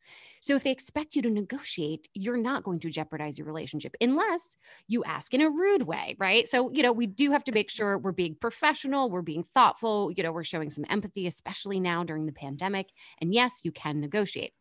So 0.40 0.56
if 0.56 0.64
they 0.64 0.70
expect 0.70 1.14
you 1.14 1.22
to 1.22 1.30
negotiate, 1.30 2.08
you're 2.14 2.36
not 2.36 2.64
going 2.64 2.80
to 2.80 2.90
jeopardize 2.90 3.38
your 3.38 3.46
relationship 3.46 3.94
unless 4.00 4.56
you 4.88 5.04
ask 5.04 5.32
in 5.34 5.40
a 5.40 5.50
rude 5.50 5.82
way, 5.82 6.16
right? 6.18 6.48
So, 6.48 6.70
you 6.72 6.82
know, 6.82 6.92
we 6.92 7.06
do 7.06 7.30
have 7.30 7.44
to 7.44 7.52
make 7.52 7.70
sure 7.70 7.98
we're 7.98 8.12
being 8.12 8.36
professional, 8.40 9.10
we're 9.10 9.22
being 9.22 9.44
thoughtful, 9.54 10.10
you 10.16 10.22
know, 10.22 10.32
we're 10.32 10.44
showing 10.44 10.70
some 10.70 10.84
empathy, 10.88 11.26
especially 11.26 11.78
now 11.78 12.04
during 12.04 12.26
the 12.26 12.32
pandemic. 12.32 12.88
And 13.20 13.34
yes, 13.34 13.60
you 13.62 13.72
can 13.72 14.00
negotiate. 14.00 14.52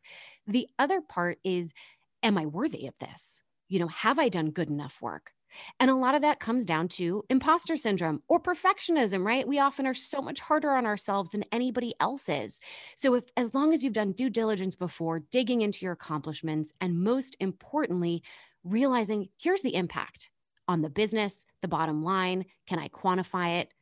The 0.48 0.68
other 0.78 1.02
part 1.02 1.40
is, 1.44 1.74
am 2.22 2.38
I 2.38 2.46
worthy 2.46 2.88
of 2.88 2.98
this? 2.98 3.42
You 3.70 3.80
know, 3.80 3.88
have 3.88 4.20
I 4.20 4.30
done 4.30 4.52
good 4.52 4.70
enough 4.70 5.02
work? 5.02 5.32
And 5.80 5.90
a 5.90 5.96
lot 5.96 6.16
of 6.16 6.22
that 6.22 6.40
comes 6.40 6.66
down 6.66 6.88
to 6.90 7.24
imposter 7.30 7.78
syndrome 7.78 8.22
or 8.28 8.40
perfectionism, 8.40 9.26
right? 9.26 9.48
We 9.48 9.60
often 9.60 9.88
are 9.88 9.94
so 9.94 10.22
much 10.22 10.40
harder 10.40 10.72
on 10.72 10.86
ourselves 10.86 11.32
than 11.32 11.44
anybody 11.52 11.96
else 12.00 12.30
is. 12.30 12.60
So 12.96 13.16
if 13.16 13.26
as 13.38 13.54
long 13.54 13.74
as 13.74 13.84
you've 13.84 13.94
done 13.94 14.12
due 14.12 14.30
diligence 14.30 14.76
before, 14.76 15.20
digging 15.20 15.62
into 15.62 15.86
your 15.86 15.94
accomplishments 15.94 16.74
and 16.82 17.02
most 17.02 17.36
importantly, 17.40 18.24
realizing 18.64 19.30
here's 19.42 19.62
the 19.62 19.76
impact 19.76 20.30
on 20.68 20.82
the 20.82 20.90
business, 20.90 21.46
the 21.62 21.68
bottom 21.68 22.04
line, 22.04 22.46
can 22.68 22.80
I 22.80 22.90
quantify 22.90 23.62
it? 23.62 23.74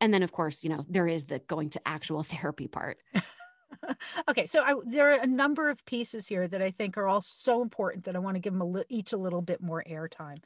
And 0.00 0.14
then 0.14 0.22
of 0.22 0.32
course, 0.32 0.62
you 0.62 0.70
know, 0.70 0.84
there 0.88 1.08
is 1.08 1.26
the 1.26 1.40
going 1.40 1.70
to 1.70 1.80
actual 1.86 2.22
therapy 2.24 2.68
part. 2.68 2.98
okay, 4.28 4.46
so 4.46 4.62
I, 4.62 4.74
there 4.84 5.10
are 5.10 5.20
a 5.20 5.26
number 5.26 5.70
of 5.70 5.84
pieces 5.84 6.26
here 6.26 6.46
that 6.48 6.62
I 6.62 6.70
think 6.70 6.96
are 6.96 7.08
all 7.08 7.20
so 7.20 7.62
important 7.62 8.04
that 8.04 8.16
I 8.16 8.18
want 8.18 8.36
to 8.36 8.40
give 8.40 8.52
them 8.52 8.62
a 8.62 8.66
li- 8.66 8.84
each 8.88 9.12
a 9.12 9.16
little 9.16 9.42
bit 9.42 9.60
more 9.60 9.84
airtime. 9.88 10.38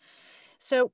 So, 0.58 0.92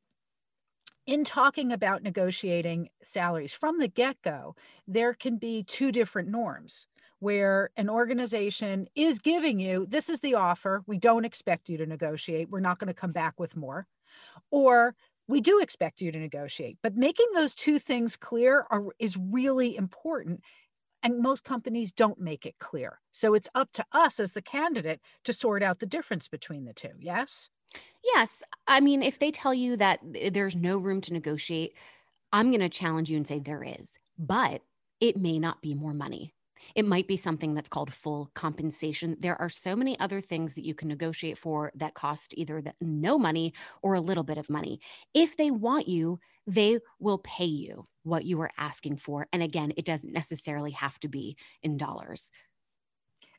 in 1.07 1.25
talking 1.25 1.73
about 1.73 2.03
negotiating 2.03 2.89
salaries 3.03 3.53
from 3.53 3.79
the 3.79 3.89
get 3.89 4.21
go, 4.23 4.55
there 4.87 5.15
can 5.15 5.39
be 5.39 5.65
two 5.65 5.91
different 5.91 6.29
norms 6.29 6.87
where 7.21 7.71
an 7.77 7.89
organization 7.89 8.87
is 8.95 9.19
giving 9.19 9.59
you 9.59 9.87
this 9.89 10.09
is 10.09 10.21
the 10.21 10.35
offer. 10.35 10.83
We 10.87 10.99
don't 10.99 11.25
expect 11.25 11.69
you 11.69 11.79
to 11.79 11.87
negotiate. 11.87 12.51
We're 12.51 12.61
not 12.61 12.79
going 12.79 12.89
to 12.89 12.95
come 12.95 13.13
back 13.13 13.39
with 13.39 13.57
more. 13.57 13.87
Or 14.51 14.95
we 15.29 15.41
do 15.41 15.61
expect 15.61 16.01
you 16.01 16.11
to 16.11 16.19
negotiate. 16.19 16.79
But 16.83 16.97
making 16.97 17.27
those 17.35 17.55
two 17.55 17.79
things 17.79 18.17
clear 18.17 18.67
are, 18.71 18.87
is 18.99 19.17
really 19.17 19.77
important. 19.77 20.41
And 21.03 21.21
most 21.21 21.45
companies 21.45 21.93
don't 21.93 22.21
make 22.21 22.45
it 22.45 22.59
clear. 22.59 22.99
So 23.13 23.35
it's 23.35 23.49
up 23.55 23.71
to 23.73 23.85
us 23.93 24.19
as 24.21 24.33
the 24.33 24.43
candidate 24.43 25.01
to 25.25 25.33
sort 25.33 25.63
out 25.63 25.79
the 25.79 25.87
difference 25.87 26.29
between 26.29 26.65
the 26.65 26.75
two. 26.75 26.91
Yes? 26.99 27.49
Yes. 28.05 28.43
I 28.67 28.81
mean, 28.81 29.03
if 29.03 29.19
they 29.19 29.31
tell 29.31 29.55
you 29.55 29.77
that 29.77 30.01
eh, 30.15 30.31
there's 30.33 30.57
no 30.57 30.79
room 30.79 31.01
to 31.03 31.13
negotiate, 31.13 31.75
I'm 32.33 32.51
going 32.51 32.61
to 32.61 32.69
challenge 32.69 33.11
you 33.11 33.17
and 33.17 33.29
say 33.29 33.39
there 33.41 33.65
is, 33.65 33.99
but 34.19 34.63
it 35.01 35.17
may 35.17 35.39
not 35.39 35.63
be 35.63 35.75
more 35.75 35.95
money. 35.95 36.35
It 36.77 36.87
might 36.87 37.09
be 37.09 37.17
something 37.17 37.55
that's 37.55 37.69
called 37.69 37.93
full 37.93 38.31
compensation. 38.35 39.17
There 39.21 39.41
are 39.41 39.49
so 39.49 39.77
many 39.77 39.99
other 40.01 40.21
things 40.21 40.55
that 40.55 40.65
you 40.67 40.75
can 40.75 40.89
negotiate 40.89 41.39
for 41.39 41.73
that 41.77 41.95
cost 41.95 42.35
either 42.37 42.63
the, 42.63 42.75
no 42.81 43.19
money 43.19 43.55
or 43.83 43.95
a 43.95 44.01
little 44.01 44.25
bit 44.25 44.39
of 44.39 44.51
money. 44.51 44.81
If 45.15 45.37
they 45.37 45.51
want 45.51 45.89
you, 45.89 46.21
they 46.47 46.79
will 47.01 47.19
pay 47.19 47.47
you 47.47 47.89
what 48.05 48.25
you 48.25 48.41
are 48.43 48.51
asking 48.59 48.97
for. 48.97 49.27
And 49.33 49.43
again, 49.43 49.73
it 49.77 49.85
doesn't 49.87 50.13
necessarily 50.13 50.73
have 50.73 50.99
to 51.01 51.09
be 51.09 51.37
in 51.63 51.79
dollars. 51.79 52.31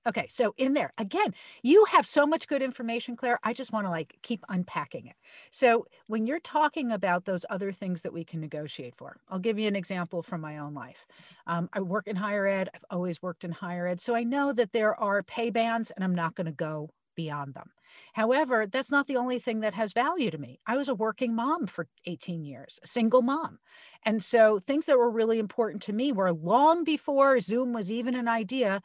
Okay, 0.07 0.25
so 0.29 0.53
in 0.57 0.73
there 0.73 0.93
again, 0.97 1.33
you 1.61 1.85
have 1.85 2.07
so 2.07 2.25
much 2.25 2.47
good 2.47 2.61
information, 2.63 3.15
Claire. 3.15 3.39
I 3.43 3.53
just 3.53 3.71
want 3.71 3.85
to 3.85 3.91
like 3.91 4.17
keep 4.23 4.43
unpacking 4.49 5.05
it. 5.05 5.15
So 5.51 5.85
when 6.07 6.25
you're 6.25 6.39
talking 6.39 6.91
about 6.91 7.25
those 7.25 7.45
other 7.49 7.71
things 7.71 8.01
that 8.01 8.13
we 8.13 8.23
can 8.23 8.39
negotiate 8.41 8.95
for, 8.97 9.17
I'll 9.29 9.39
give 9.39 9.59
you 9.59 9.67
an 9.67 9.75
example 9.75 10.23
from 10.23 10.41
my 10.41 10.57
own 10.57 10.73
life. 10.73 11.05
Um, 11.45 11.69
I 11.73 11.81
work 11.81 12.07
in 12.07 12.15
higher 12.15 12.47
ed. 12.47 12.69
I've 12.73 12.85
always 12.89 13.21
worked 13.21 13.43
in 13.43 13.51
higher 13.51 13.87
ed, 13.87 14.01
so 14.01 14.15
I 14.15 14.23
know 14.23 14.53
that 14.53 14.71
there 14.71 14.99
are 14.99 15.21
pay 15.21 15.51
bands, 15.51 15.91
and 15.91 16.03
I'm 16.03 16.15
not 16.15 16.33
going 16.35 16.45
to 16.47 16.51
go 16.51 16.89
beyond 17.15 17.53
them. 17.53 17.69
However, 18.13 18.65
that's 18.67 18.89
not 18.89 19.05
the 19.05 19.17
only 19.17 19.37
thing 19.37 19.59
that 19.59 19.73
has 19.73 19.93
value 19.93 20.31
to 20.31 20.37
me. 20.37 20.59
I 20.65 20.77
was 20.77 20.87
a 20.89 20.95
working 20.95 21.35
mom 21.35 21.67
for 21.67 21.87
18 22.05 22.43
years, 22.43 22.79
a 22.83 22.87
single 22.87 23.21
mom. 23.21 23.59
And 24.03 24.23
so 24.23 24.59
things 24.59 24.85
that 24.85 24.97
were 24.97 25.11
really 25.11 25.37
important 25.37 25.83
to 25.83 25.93
me 25.93 26.11
were 26.11 26.31
long 26.31 26.83
before 26.85 27.39
Zoom 27.41 27.73
was 27.73 27.91
even 27.91 28.15
an 28.15 28.27
idea, 28.29 28.81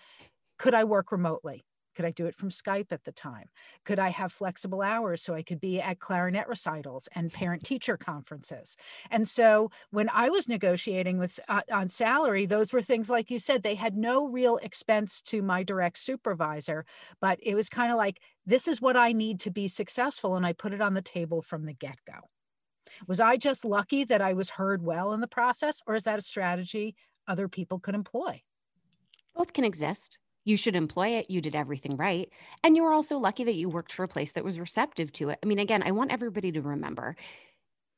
could 0.59 0.75
I 0.75 0.85
work 0.85 1.13
remotely? 1.13 1.65
Could 1.97 2.05
I 2.05 2.11
do 2.11 2.27
it 2.27 2.35
from 2.35 2.51
Skype 2.51 2.93
at 2.93 3.05
the 3.05 3.13
time? 3.13 3.49
Could 3.87 3.99
I 3.99 4.11
have 4.11 4.31
flexible 4.31 4.83
hours 4.83 5.23
so 5.23 5.33
I 5.33 5.43
could 5.43 5.61
be 5.61 5.81
at 5.81 5.99
clarinet 5.99 6.47
recitals 6.47 7.09
and 7.13 7.33
parent 7.33 7.65
teacher 7.65 7.97
conferences? 7.97 8.77
And 9.11 9.27
so 9.27 9.71
when 9.91 10.11
I 10.11 10.29
was 10.29 10.47
negotiating 10.47 11.19
with 11.19 11.41
uh, 11.49 11.63
on 11.73 11.89
salary, 11.89 12.45
those 12.45 12.75
were 12.75 12.83
things 12.83 13.09
like 13.09 13.31
you 13.31 13.39
said, 13.39 13.63
they 13.63 13.75
had 13.75 13.97
no 13.97 14.27
real 14.27 14.59
expense 14.59 15.23
to 15.23 15.41
my 15.41 15.63
direct 15.63 15.99
supervisor, 15.99 16.85
but 17.19 17.39
it 17.43 17.55
was 17.55 17.71
kind 17.71 17.91
of 17.91 17.97
like, 17.97 18.21
this 18.45 18.69
is 18.69 18.83
what 18.83 18.97
I 18.97 19.13
need 19.13 19.41
to 19.41 19.51
be 19.51 19.67
successful. 19.67 20.37
And 20.37 20.45
I 20.45 20.53
put 20.53 20.75
it 20.75 20.83
on 20.83 20.93
the 20.93 21.01
table 21.01 21.41
from 21.41 21.65
the 21.65 21.73
get 21.73 21.99
go. 22.07 22.29
Was 23.09 23.21
I 23.21 23.39
just 23.39 23.65
lucky 23.65 24.05
that 24.05 24.21
I 24.21 24.35
was 24.35 24.51
heard 24.51 24.83
well 24.83 25.15
in 25.15 25.21
the 25.21 25.27
process, 25.27 25.81
or 25.87 25.95
is 25.95 26.05
that 26.05 26.19
a 26.19 26.23
strategy 26.23 26.95
other 27.27 27.49
people 27.49 27.79
could 27.79 27.95
employ? 27.95 28.43
Both 29.35 29.55
can 29.55 29.65
exist. 29.65 30.19
You 30.47 30.57
should 30.57 30.77
employ 30.77 31.09
it. 31.09 31.29
You 31.29 31.43
did 31.43 31.55
everything 31.55 31.97
right. 31.97 32.31
And 32.65 32.77
you 32.77 32.85
were 32.85 32.93
also 32.93 33.19
lucky 33.19 33.45
that 33.45 33.57
you 33.57 33.69
worked 33.69 33.93
for 33.93 34.05
a 34.05 34.09
place 34.09 34.33
that 34.33 34.45
was 34.45 34.59
receptive 34.59 35.13
to 35.15 35.31
it. 35.31 35.41
I 35.43 35.47
mean, 35.47 35.59
again, 35.59 35.83
I 35.85 35.91
want 35.91 36.13
everybody 36.13 36.53
to 36.53 36.63
remember 36.63 37.17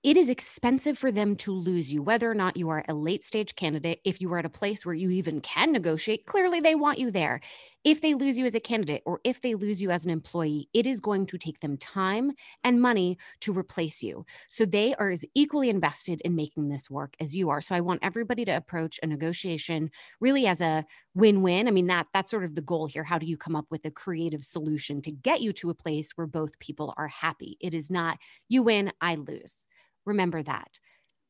it 0.05 0.17
is 0.17 0.29
expensive 0.29 0.97
for 0.97 1.11
them 1.11 1.35
to 1.35 1.53
lose 1.53 1.93
you, 1.93 2.03
whether 2.03 2.31
or 2.31 2.35
not 2.35 2.57
you 2.57 2.69
are 2.69 2.85
a 2.89 2.95
late 2.95 3.25
stage 3.25 3.57
candidate. 3.57 4.01
If 4.05 4.21
you 4.21 4.33
are 4.33 4.39
at 4.39 4.45
a 4.45 4.51
place 4.51 4.87
where 4.87 4.95
you 4.95 5.11
even 5.11 5.41
can 5.41 5.73
negotiate, 5.73 6.25
clearly 6.25 6.61
they 6.61 6.77
want 6.77 7.01
you 7.01 7.11
there. 7.11 7.41
If 7.83 8.01
they 8.01 8.15
lose 8.15 8.39
you 8.39 8.47
as 8.47 8.55
a 8.55 8.61
candidate 8.61 9.03
or 9.07 9.21
if 9.25 9.41
they 9.41 9.55
lose 9.57 9.83
you 9.83 9.91
as 9.91 10.05
an 10.05 10.11
employee, 10.11 10.69
it 10.73 10.87
is 10.87 11.01
going 11.01 11.27
to 11.27 11.39
take 11.39 11.59
them 11.61 11.77
time 11.77 12.33
and 12.63 12.81
money 12.81 13.19
to 13.41 13.53
replace 13.53 14.01
you. 14.01 14.25
So 14.49 14.65
they 14.65 14.95
are 14.95 15.11
as 15.11 15.25
equally 15.35 15.69
invested 15.69 16.21
in 16.21 16.37
making 16.37 16.69
this 16.69 16.89
work 16.89 17.15
as 17.19 17.35
you 17.35 17.51
are. 17.51 17.61
So 17.61 17.75
I 17.75 17.81
want 17.81 18.01
everybody 18.03 18.45
to 18.45 18.53
approach 18.53 19.01
a 19.03 19.07
negotiation 19.07 19.91
really 20.21 20.47
as 20.47 20.61
a 20.61 20.85
win-win. 21.15 21.67
I 21.67 21.73
mean 21.73 21.89
that 21.89 22.07
that's 22.15 22.31
sort 22.31 22.45
of 22.45 22.55
the 22.55 22.61
goal 22.61 22.87
here. 22.87 23.05
How 23.05 23.19
do 23.19 23.27
you 23.27 23.37
come 23.37 23.57
up 23.57 23.67
with 23.71 23.85
a 23.85 23.91
creative 23.91 24.45
solution 24.45 25.03
to 25.03 25.11
get 25.11 25.41
you 25.41 25.53
to 25.55 25.71
a 25.71 25.75
place 25.75 26.13
where 26.15 26.27
both 26.29 26.59
people 26.61 26.95
are 26.97 27.09
happy? 27.09 27.57
It 27.61 27.75
is 27.75 27.91
not 27.91 28.19
you 28.49 28.63
win, 28.63 28.93
I 29.01 29.17
lose. 29.17 29.67
Remember 30.09 30.43
that. 30.43 30.81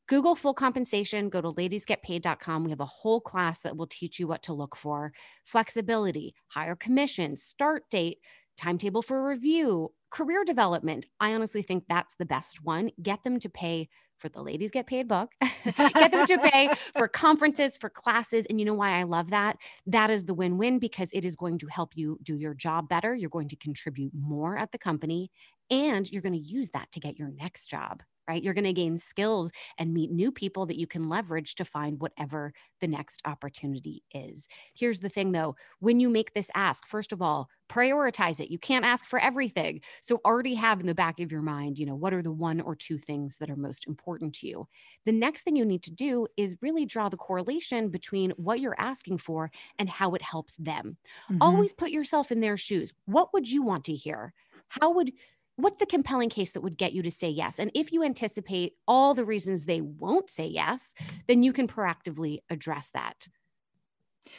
Google 0.06 0.36
full 0.36 0.54
compensation, 0.54 1.28
go 1.28 1.42
to 1.42 1.50
ladiesgetpaid.com. 1.50 2.64
We 2.64 2.70
have 2.70 2.80
a 2.80 2.86
whole 2.86 3.20
class 3.20 3.60
that 3.60 3.76
will 3.76 3.86
teach 3.86 4.18
you 4.18 4.26
what 4.26 4.42
to 4.44 4.54
look 4.54 4.74
for 4.74 5.12
flexibility, 5.44 6.34
higher 6.46 6.76
commissions, 6.76 7.42
start 7.42 7.90
date, 7.90 8.18
timetable 8.56 9.02
for 9.02 9.28
review, 9.28 9.92
career 10.10 10.44
development. 10.44 11.06
I 11.20 11.34
honestly 11.34 11.60
think 11.60 11.84
that's 11.88 12.14
the 12.16 12.24
best 12.24 12.64
one. 12.64 12.90
Get 13.02 13.22
them 13.24 13.38
to 13.40 13.50
pay 13.50 13.88
for 14.18 14.28
the 14.28 14.42
ladies 14.42 14.70
get 14.70 14.86
paid 14.86 15.08
book, 15.08 15.32
get 15.76 16.10
them 16.10 16.26
to 16.26 16.38
pay 16.38 16.68
for 16.96 17.06
conferences, 17.08 17.76
for 17.76 17.88
classes. 17.88 18.46
And 18.50 18.58
you 18.58 18.64
know 18.64 18.74
why 18.74 18.98
I 18.98 19.04
love 19.04 19.30
that? 19.30 19.56
That 19.86 20.10
is 20.10 20.24
the 20.24 20.34
win 20.34 20.58
win 20.58 20.78
because 20.78 21.10
it 21.12 21.24
is 21.24 21.36
going 21.36 21.58
to 21.58 21.68
help 21.68 21.96
you 21.96 22.18
do 22.22 22.36
your 22.36 22.54
job 22.54 22.88
better. 22.88 23.14
You're 23.14 23.30
going 23.30 23.48
to 23.48 23.56
contribute 23.56 24.12
more 24.14 24.58
at 24.58 24.72
the 24.72 24.78
company, 24.78 25.30
and 25.70 26.10
you're 26.10 26.22
going 26.22 26.32
to 26.32 26.38
use 26.38 26.70
that 26.70 26.90
to 26.92 27.00
get 27.00 27.18
your 27.18 27.30
next 27.30 27.68
job 27.68 28.02
right? 28.28 28.42
You're 28.42 28.54
going 28.54 28.64
to 28.64 28.72
gain 28.72 28.98
skills 28.98 29.50
and 29.78 29.94
meet 29.94 30.10
new 30.10 30.30
people 30.30 30.66
that 30.66 30.78
you 30.78 30.86
can 30.86 31.08
leverage 31.08 31.54
to 31.56 31.64
find 31.64 32.00
whatever 32.00 32.52
the 32.80 32.88
next 32.88 33.22
opportunity 33.24 34.02
is. 34.12 34.46
Here's 34.74 35.00
the 35.00 35.08
thing 35.08 35.32
though 35.32 35.56
when 35.80 35.98
you 36.00 36.08
make 36.08 36.34
this 36.34 36.50
ask, 36.54 36.86
first 36.86 37.12
of 37.12 37.22
all, 37.22 37.48
prioritize 37.68 38.40
it. 38.40 38.50
You 38.50 38.58
can't 38.58 38.84
ask 38.84 39.04
for 39.04 39.18
everything. 39.18 39.80
So 40.00 40.20
already 40.24 40.54
have 40.54 40.80
in 40.80 40.86
the 40.86 40.94
back 40.94 41.20
of 41.20 41.30
your 41.30 41.42
mind, 41.42 41.78
you 41.78 41.86
know, 41.86 41.94
what 41.94 42.14
are 42.14 42.22
the 42.22 42.32
one 42.32 42.60
or 42.60 42.74
two 42.74 42.98
things 42.98 43.38
that 43.38 43.50
are 43.50 43.56
most 43.56 43.86
important 43.86 44.34
to 44.36 44.46
you? 44.46 44.68
The 45.04 45.12
next 45.12 45.42
thing 45.42 45.56
you 45.56 45.64
need 45.64 45.82
to 45.84 45.92
do 45.92 46.26
is 46.36 46.56
really 46.62 46.86
draw 46.86 47.08
the 47.08 47.16
correlation 47.16 47.90
between 47.90 48.30
what 48.32 48.60
you're 48.60 48.78
asking 48.78 49.18
for 49.18 49.50
and 49.78 49.88
how 49.88 50.14
it 50.14 50.22
helps 50.22 50.56
them. 50.56 50.96
Mm-hmm. 51.30 51.42
Always 51.42 51.74
put 51.74 51.90
yourself 51.90 52.32
in 52.32 52.40
their 52.40 52.56
shoes. 52.56 52.92
What 53.04 53.32
would 53.32 53.48
you 53.48 53.62
want 53.62 53.84
to 53.84 53.94
hear? 53.94 54.32
How 54.68 54.92
would 54.92 55.12
what's 55.58 55.78
the 55.78 55.86
compelling 55.86 56.30
case 56.30 56.52
that 56.52 56.60
would 56.60 56.78
get 56.78 56.92
you 56.92 57.02
to 57.02 57.10
say 57.10 57.28
yes? 57.28 57.58
And 57.58 57.70
if 57.74 57.92
you 57.92 58.04
anticipate 58.04 58.74
all 58.86 59.12
the 59.12 59.24
reasons 59.24 59.64
they 59.64 59.80
won't 59.80 60.30
say 60.30 60.46
yes, 60.46 60.94
then 61.26 61.42
you 61.42 61.52
can 61.52 61.66
proactively 61.66 62.38
address 62.48 62.90
that. 62.90 63.28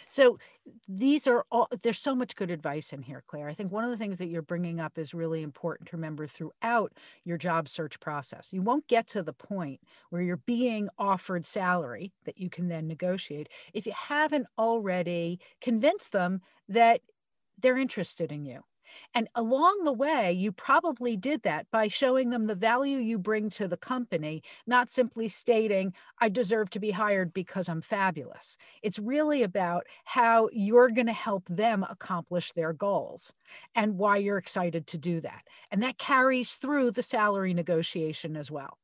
So 0.07 0.37
these 0.87 1.27
are 1.27 1.45
all, 1.51 1.67
there's 1.81 1.99
so 1.99 2.15
much 2.15 2.35
good 2.35 2.51
advice 2.51 2.93
in 2.93 3.01
here, 3.01 3.23
Claire. 3.27 3.49
I 3.49 3.53
think 3.53 3.71
one 3.71 3.83
of 3.83 3.89
the 3.89 3.97
things 3.97 4.17
that 4.19 4.27
you're 4.27 4.41
bringing 4.41 4.79
up 4.79 4.97
is 4.97 5.13
really 5.13 5.41
important 5.41 5.89
to 5.89 5.97
remember 5.97 6.25
throughout 6.25 6.93
your 7.25 7.37
job 7.37 7.67
search 7.67 7.99
process. 7.99 8.49
You 8.53 8.61
won't 8.61 8.87
get 8.87 9.07
to 9.07 9.23
the 9.23 9.33
point 9.33 9.81
where 10.09 10.21
you're 10.21 10.37
being 10.37 10.89
offered 10.97 11.45
salary 11.45 12.13
that 12.25 12.37
you 12.37 12.49
can 12.49 12.69
then 12.69 12.87
negotiate 12.87 13.49
if 13.73 13.85
you 13.85 13.93
haven't 13.95 14.47
already 14.57 15.39
convinced 15.59 16.11
them 16.11 16.41
that 16.69 17.01
they're 17.57 17.77
interested 17.77 18.31
in 18.31 18.45
you 18.45 18.61
and 19.13 19.27
along 19.35 19.83
the 19.83 19.93
way, 19.93 20.31
you 20.31 20.51
probably 20.51 21.17
did 21.17 21.43
that 21.43 21.67
by 21.71 21.87
showing 21.87 22.29
them 22.29 22.47
the 22.47 22.55
value 22.55 22.97
you 22.97 23.17
bring 23.17 23.49
to 23.51 23.67
the 23.67 23.77
company, 23.77 24.43
not 24.67 24.91
simply 24.91 25.27
stating, 25.27 25.93
I 26.19 26.29
deserve 26.29 26.69
to 26.71 26.79
be 26.79 26.91
hired 26.91 27.33
because 27.33 27.69
I'm 27.69 27.81
fabulous. 27.81 28.57
It's 28.83 28.99
really 28.99 29.43
about 29.43 29.85
how 30.05 30.49
you're 30.51 30.89
going 30.89 31.07
to 31.07 31.13
help 31.13 31.45
them 31.47 31.85
accomplish 31.89 32.51
their 32.51 32.73
goals 32.73 33.33
and 33.75 33.97
why 33.97 34.17
you're 34.17 34.37
excited 34.37 34.87
to 34.87 34.97
do 34.97 35.21
that. 35.21 35.43
And 35.71 35.81
that 35.83 35.97
carries 35.97 36.55
through 36.55 36.91
the 36.91 37.03
salary 37.03 37.53
negotiation 37.53 38.35
as 38.35 38.51
well. 38.51 38.77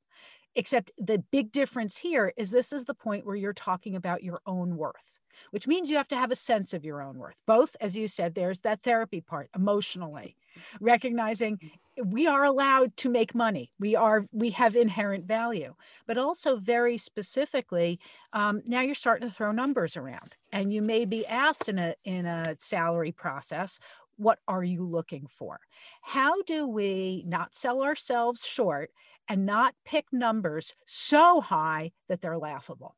Except 0.55 0.91
the 0.97 1.19
big 1.31 1.51
difference 1.51 1.97
here 1.97 2.33
is 2.37 2.49
this 2.49 2.71
is 2.71 2.85
the 2.85 2.93
point 2.93 3.25
where 3.25 3.35
you're 3.35 3.53
talking 3.53 3.95
about 3.95 4.23
your 4.23 4.39
own 4.45 4.77
worth 4.77 5.19
which 5.51 5.67
means 5.67 5.89
you 5.89 5.97
have 5.97 6.07
to 6.09 6.15
have 6.15 6.31
a 6.31 6.35
sense 6.35 6.73
of 6.73 6.85
your 6.85 7.01
own 7.01 7.17
worth. 7.17 7.35
Both, 7.45 7.75
as 7.81 7.95
you 7.95 8.07
said, 8.07 8.35
there's 8.35 8.59
that 8.61 8.81
therapy 8.81 9.21
part 9.21 9.49
emotionally, 9.55 10.35
recognizing 10.79 11.59
we 12.03 12.27
are 12.27 12.43
allowed 12.43 12.95
to 12.97 13.09
make 13.09 13.33
money. 13.33 13.71
We 13.79 13.95
are 13.95 14.25
we 14.31 14.49
have 14.51 14.75
inherent 14.75 15.25
value, 15.25 15.75
but 16.07 16.17
also 16.17 16.57
very 16.57 16.97
specifically, 16.97 17.99
um, 18.33 18.61
now 18.65 18.81
you're 18.81 18.95
starting 18.95 19.27
to 19.27 19.33
throw 19.33 19.51
numbers 19.51 19.95
around, 19.95 20.35
and 20.51 20.73
you 20.73 20.81
may 20.81 21.05
be 21.05 21.25
asked 21.25 21.69
in 21.69 21.79
a 21.79 21.95
in 22.03 22.25
a 22.25 22.55
salary 22.59 23.11
process. 23.11 23.79
What 24.17 24.39
are 24.47 24.63
you 24.63 24.83
looking 24.83 25.27
for? 25.27 25.59
How 26.01 26.41
do 26.43 26.67
we 26.67 27.23
not 27.27 27.55
sell 27.55 27.83
ourselves 27.83 28.45
short 28.45 28.91
and 29.27 29.45
not 29.45 29.75
pick 29.85 30.05
numbers 30.11 30.73
so 30.85 31.41
high 31.41 31.91
that 32.07 32.21
they're 32.21 32.37
laughable? 32.37 32.95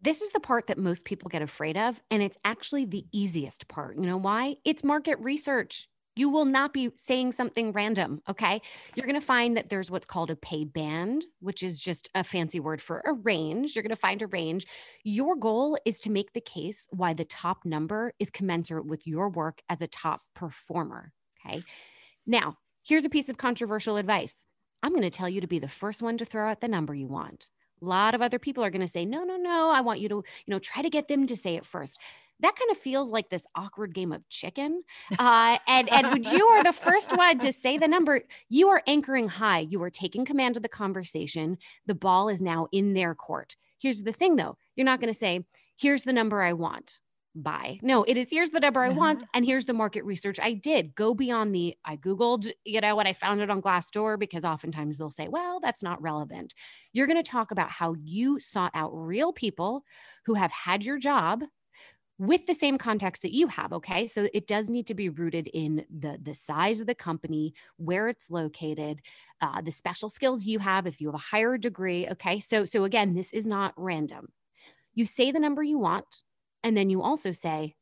This 0.00 0.22
is 0.22 0.30
the 0.30 0.40
part 0.40 0.68
that 0.68 0.78
most 0.78 1.04
people 1.04 1.28
get 1.28 1.42
afraid 1.42 1.76
of. 1.76 2.00
And 2.10 2.22
it's 2.22 2.38
actually 2.44 2.84
the 2.84 3.04
easiest 3.12 3.68
part. 3.68 3.96
You 3.96 4.06
know 4.06 4.16
why? 4.16 4.56
It's 4.64 4.84
market 4.84 5.18
research. 5.20 5.88
You 6.14 6.30
will 6.30 6.46
not 6.46 6.72
be 6.72 6.90
saying 6.96 7.30
something 7.32 7.72
random. 7.72 8.20
Okay. 8.28 8.60
You're 8.96 9.06
going 9.06 9.20
to 9.20 9.24
find 9.24 9.56
that 9.56 9.68
there's 9.70 9.88
what's 9.88 10.06
called 10.06 10.32
a 10.32 10.36
pay 10.36 10.64
band, 10.64 11.24
which 11.40 11.62
is 11.62 11.78
just 11.78 12.10
a 12.14 12.24
fancy 12.24 12.58
word 12.58 12.82
for 12.82 13.02
a 13.04 13.12
range. 13.12 13.76
You're 13.76 13.84
going 13.84 13.90
to 13.90 13.96
find 13.96 14.20
a 14.20 14.26
range. 14.26 14.66
Your 15.04 15.36
goal 15.36 15.78
is 15.84 16.00
to 16.00 16.10
make 16.10 16.32
the 16.32 16.40
case 16.40 16.88
why 16.90 17.14
the 17.14 17.24
top 17.24 17.64
number 17.64 18.12
is 18.18 18.30
commensurate 18.30 18.86
with 18.86 19.06
your 19.06 19.28
work 19.28 19.62
as 19.68 19.80
a 19.80 19.86
top 19.86 20.22
performer. 20.34 21.12
Okay. 21.46 21.62
Now, 22.26 22.56
here's 22.82 23.04
a 23.04 23.10
piece 23.10 23.28
of 23.28 23.36
controversial 23.36 23.96
advice 23.96 24.44
I'm 24.82 24.90
going 24.90 25.02
to 25.02 25.10
tell 25.10 25.28
you 25.28 25.40
to 25.40 25.46
be 25.46 25.58
the 25.58 25.68
first 25.68 26.02
one 26.02 26.18
to 26.18 26.24
throw 26.24 26.48
out 26.48 26.60
the 26.60 26.68
number 26.68 26.94
you 26.94 27.06
want. 27.06 27.48
A 27.80 27.84
lot 27.84 28.14
of 28.14 28.22
other 28.22 28.38
people 28.38 28.64
are 28.64 28.70
going 28.70 28.82
to 28.82 28.88
say, 28.88 29.04
no, 29.04 29.24
no, 29.24 29.36
no, 29.36 29.70
I 29.70 29.80
want 29.80 30.00
you 30.00 30.08
to, 30.08 30.14
you 30.16 30.50
know, 30.52 30.58
try 30.58 30.82
to 30.82 30.90
get 30.90 31.08
them 31.08 31.26
to 31.26 31.36
say 31.36 31.56
it 31.56 31.66
first. 31.66 31.98
That 32.40 32.54
kind 32.56 32.70
of 32.70 32.78
feels 32.78 33.10
like 33.10 33.30
this 33.30 33.46
awkward 33.54 33.94
game 33.94 34.12
of 34.12 34.28
chicken. 34.28 34.82
Uh, 35.18 35.58
and, 35.66 35.90
and 35.90 36.06
when 36.08 36.22
you 36.22 36.46
are 36.46 36.62
the 36.62 36.72
first 36.72 37.16
one 37.16 37.38
to 37.40 37.52
say 37.52 37.78
the 37.78 37.88
number, 37.88 38.22
you 38.48 38.68
are 38.68 38.82
anchoring 38.86 39.26
high. 39.26 39.60
You 39.60 39.82
are 39.82 39.90
taking 39.90 40.24
command 40.24 40.56
of 40.56 40.62
the 40.62 40.68
conversation. 40.68 41.58
The 41.86 41.96
ball 41.96 42.28
is 42.28 42.40
now 42.40 42.68
in 42.70 42.94
their 42.94 43.14
court. 43.14 43.56
Here's 43.80 44.02
the 44.02 44.12
thing 44.12 44.36
though 44.36 44.56
you're 44.76 44.84
not 44.84 45.00
going 45.00 45.12
to 45.12 45.18
say, 45.18 45.44
here's 45.76 46.02
the 46.02 46.12
number 46.12 46.42
I 46.42 46.52
want 46.52 47.00
buy. 47.42 47.78
No, 47.82 48.04
it 48.04 48.16
is 48.16 48.30
here's 48.30 48.50
the 48.50 48.60
number 48.60 48.82
I 48.82 48.90
want 48.90 49.22
uh-huh. 49.22 49.30
and 49.34 49.44
here's 49.44 49.64
the 49.64 49.72
market 49.72 50.04
research 50.04 50.38
I 50.40 50.52
did. 50.52 50.94
Go 50.94 51.14
beyond 51.14 51.54
the 51.54 51.76
I 51.84 51.96
googled, 51.96 52.50
you 52.64 52.80
know, 52.80 52.96
what 52.96 53.06
I 53.06 53.12
found 53.12 53.40
it 53.40 53.50
on 53.50 53.62
Glassdoor 53.62 54.18
because 54.18 54.44
oftentimes 54.44 54.98
they'll 54.98 55.10
say, 55.10 55.28
"Well, 55.28 55.60
that's 55.60 55.82
not 55.82 56.00
relevant." 56.02 56.54
You're 56.92 57.06
going 57.06 57.22
to 57.22 57.30
talk 57.30 57.50
about 57.50 57.70
how 57.70 57.94
you 58.02 58.38
sought 58.38 58.72
out 58.74 58.90
real 58.92 59.32
people 59.32 59.84
who 60.24 60.34
have 60.34 60.52
had 60.52 60.84
your 60.84 60.98
job 60.98 61.42
with 62.18 62.46
the 62.46 62.54
same 62.54 62.78
context 62.78 63.22
that 63.22 63.32
you 63.32 63.46
have 63.46 63.72
okay 63.72 64.06
so 64.06 64.28
it 64.34 64.46
does 64.46 64.68
need 64.68 64.86
to 64.86 64.94
be 64.94 65.08
rooted 65.08 65.48
in 65.54 65.84
the 65.88 66.18
the 66.20 66.34
size 66.34 66.80
of 66.80 66.86
the 66.86 66.94
company 66.94 67.54
where 67.76 68.08
it's 68.08 68.28
located 68.28 69.00
uh, 69.40 69.60
the 69.60 69.70
special 69.70 70.08
skills 70.08 70.44
you 70.44 70.58
have 70.58 70.86
if 70.86 71.00
you 71.00 71.06
have 71.06 71.14
a 71.14 71.18
higher 71.18 71.56
degree 71.56 72.08
okay 72.08 72.40
so 72.40 72.64
so 72.64 72.84
again 72.84 73.14
this 73.14 73.32
is 73.32 73.46
not 73.46 73.72
random 73.76 74.28
you 74.94 75.04
say 75.04 75.30
the 75.30 75.38
number 75.38 75.62
you 75.62 75.78
want 75.78 76.22
and 76.62 76.76
then 76.76 76.90
you 76.90 77.02
also 77.02 77.32
say, 77.32 77.74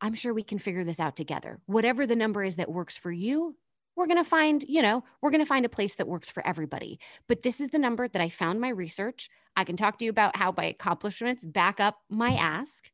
I'm 0.00 0.14
sure 0.14 0.34
we 0.34 0.42
can 0.42 0.58
figure 0.58 0.84
this 0.84 1.00
out 1.00 1.16
together. 1.16 1.60
Whatever 1.66 2.06
the 2.06 2.16
number 2.16 2.44
is 2.44 2.56
that 2.56 2.70
works 2.70 2.96
for 2.96 3.10
you, 3.10 3.56
we're 3.96 4.06
going 4.06 4.22
to 4.22 4.28
find, 4.28 4.64
you 4.68 4.82
know, 4.82 5.04
we're 5.22 5.30
going 5.30 5.42
to 5.42 5.46
find 5.46 5.64
a 5.64 5.70
place 5.70 5.94
that 5.96 6.08
works 6.08 6.28
for 6.28 6.46
everybody. 6.46 6.98
But 7.28 7.42
this 7.42 7.60
is 7.60 7.70
the 7.70 7.78
number 7.78 8.08
that 8.08 8.20
I 8.20 8.28
found 8.28 8.60
my 8.60 8.70
research. 8.70 9.30
I 9.56 9.64
can 9.64 9.76
talk 9.76 9.98
to 9.98 10.04
you 10.04 10.10
about 10.10 10.36
how 10.36 10.52
my 10.56 10.64
accomplishments 10.64 11.44
back 11.44 11.80
up 11.80 11.98
my 12.10 12.30
ask. 12.34 12.90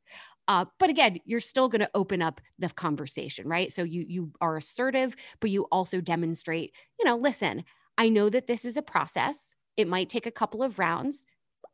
Uh, 0.47 0.67
but 0.79 0.91
again, 0.91 1.19
you're 1.25 1.41
still 1.41 1.69
going 1.69 1.81
to 1.81 1.91
open 1.95 2.21
up 2.21 2.41
the 2.59 2.69
conversation, 2.69 3.49
right? 3.49 3.73
So 3.73 3.83
you 3.83 4.05
you 4.09 4.33
are 4.41 4.57
assertive, 4.57 5.15
but 5.41 5.51
you 5.51 5.69
also 5.71 6.01
demonstrate, 6.01 6.75
you 6.99 7.05
know, 7.05 7.17
listen, 7.17 7.65
I 7.97 8.09
know 8.09 8.29
that 8.29 8.47
this 8.47 8.65
is 8.65 8.77
a 8.77 8.83
process. 8.83 9.55
It 9.77 9.89
might 9.89 10.09
take 10.09 10.27
a 10.27 10.33
couple 10.33 10.63
of 10.63 10.79
rounds. 10.79 11.25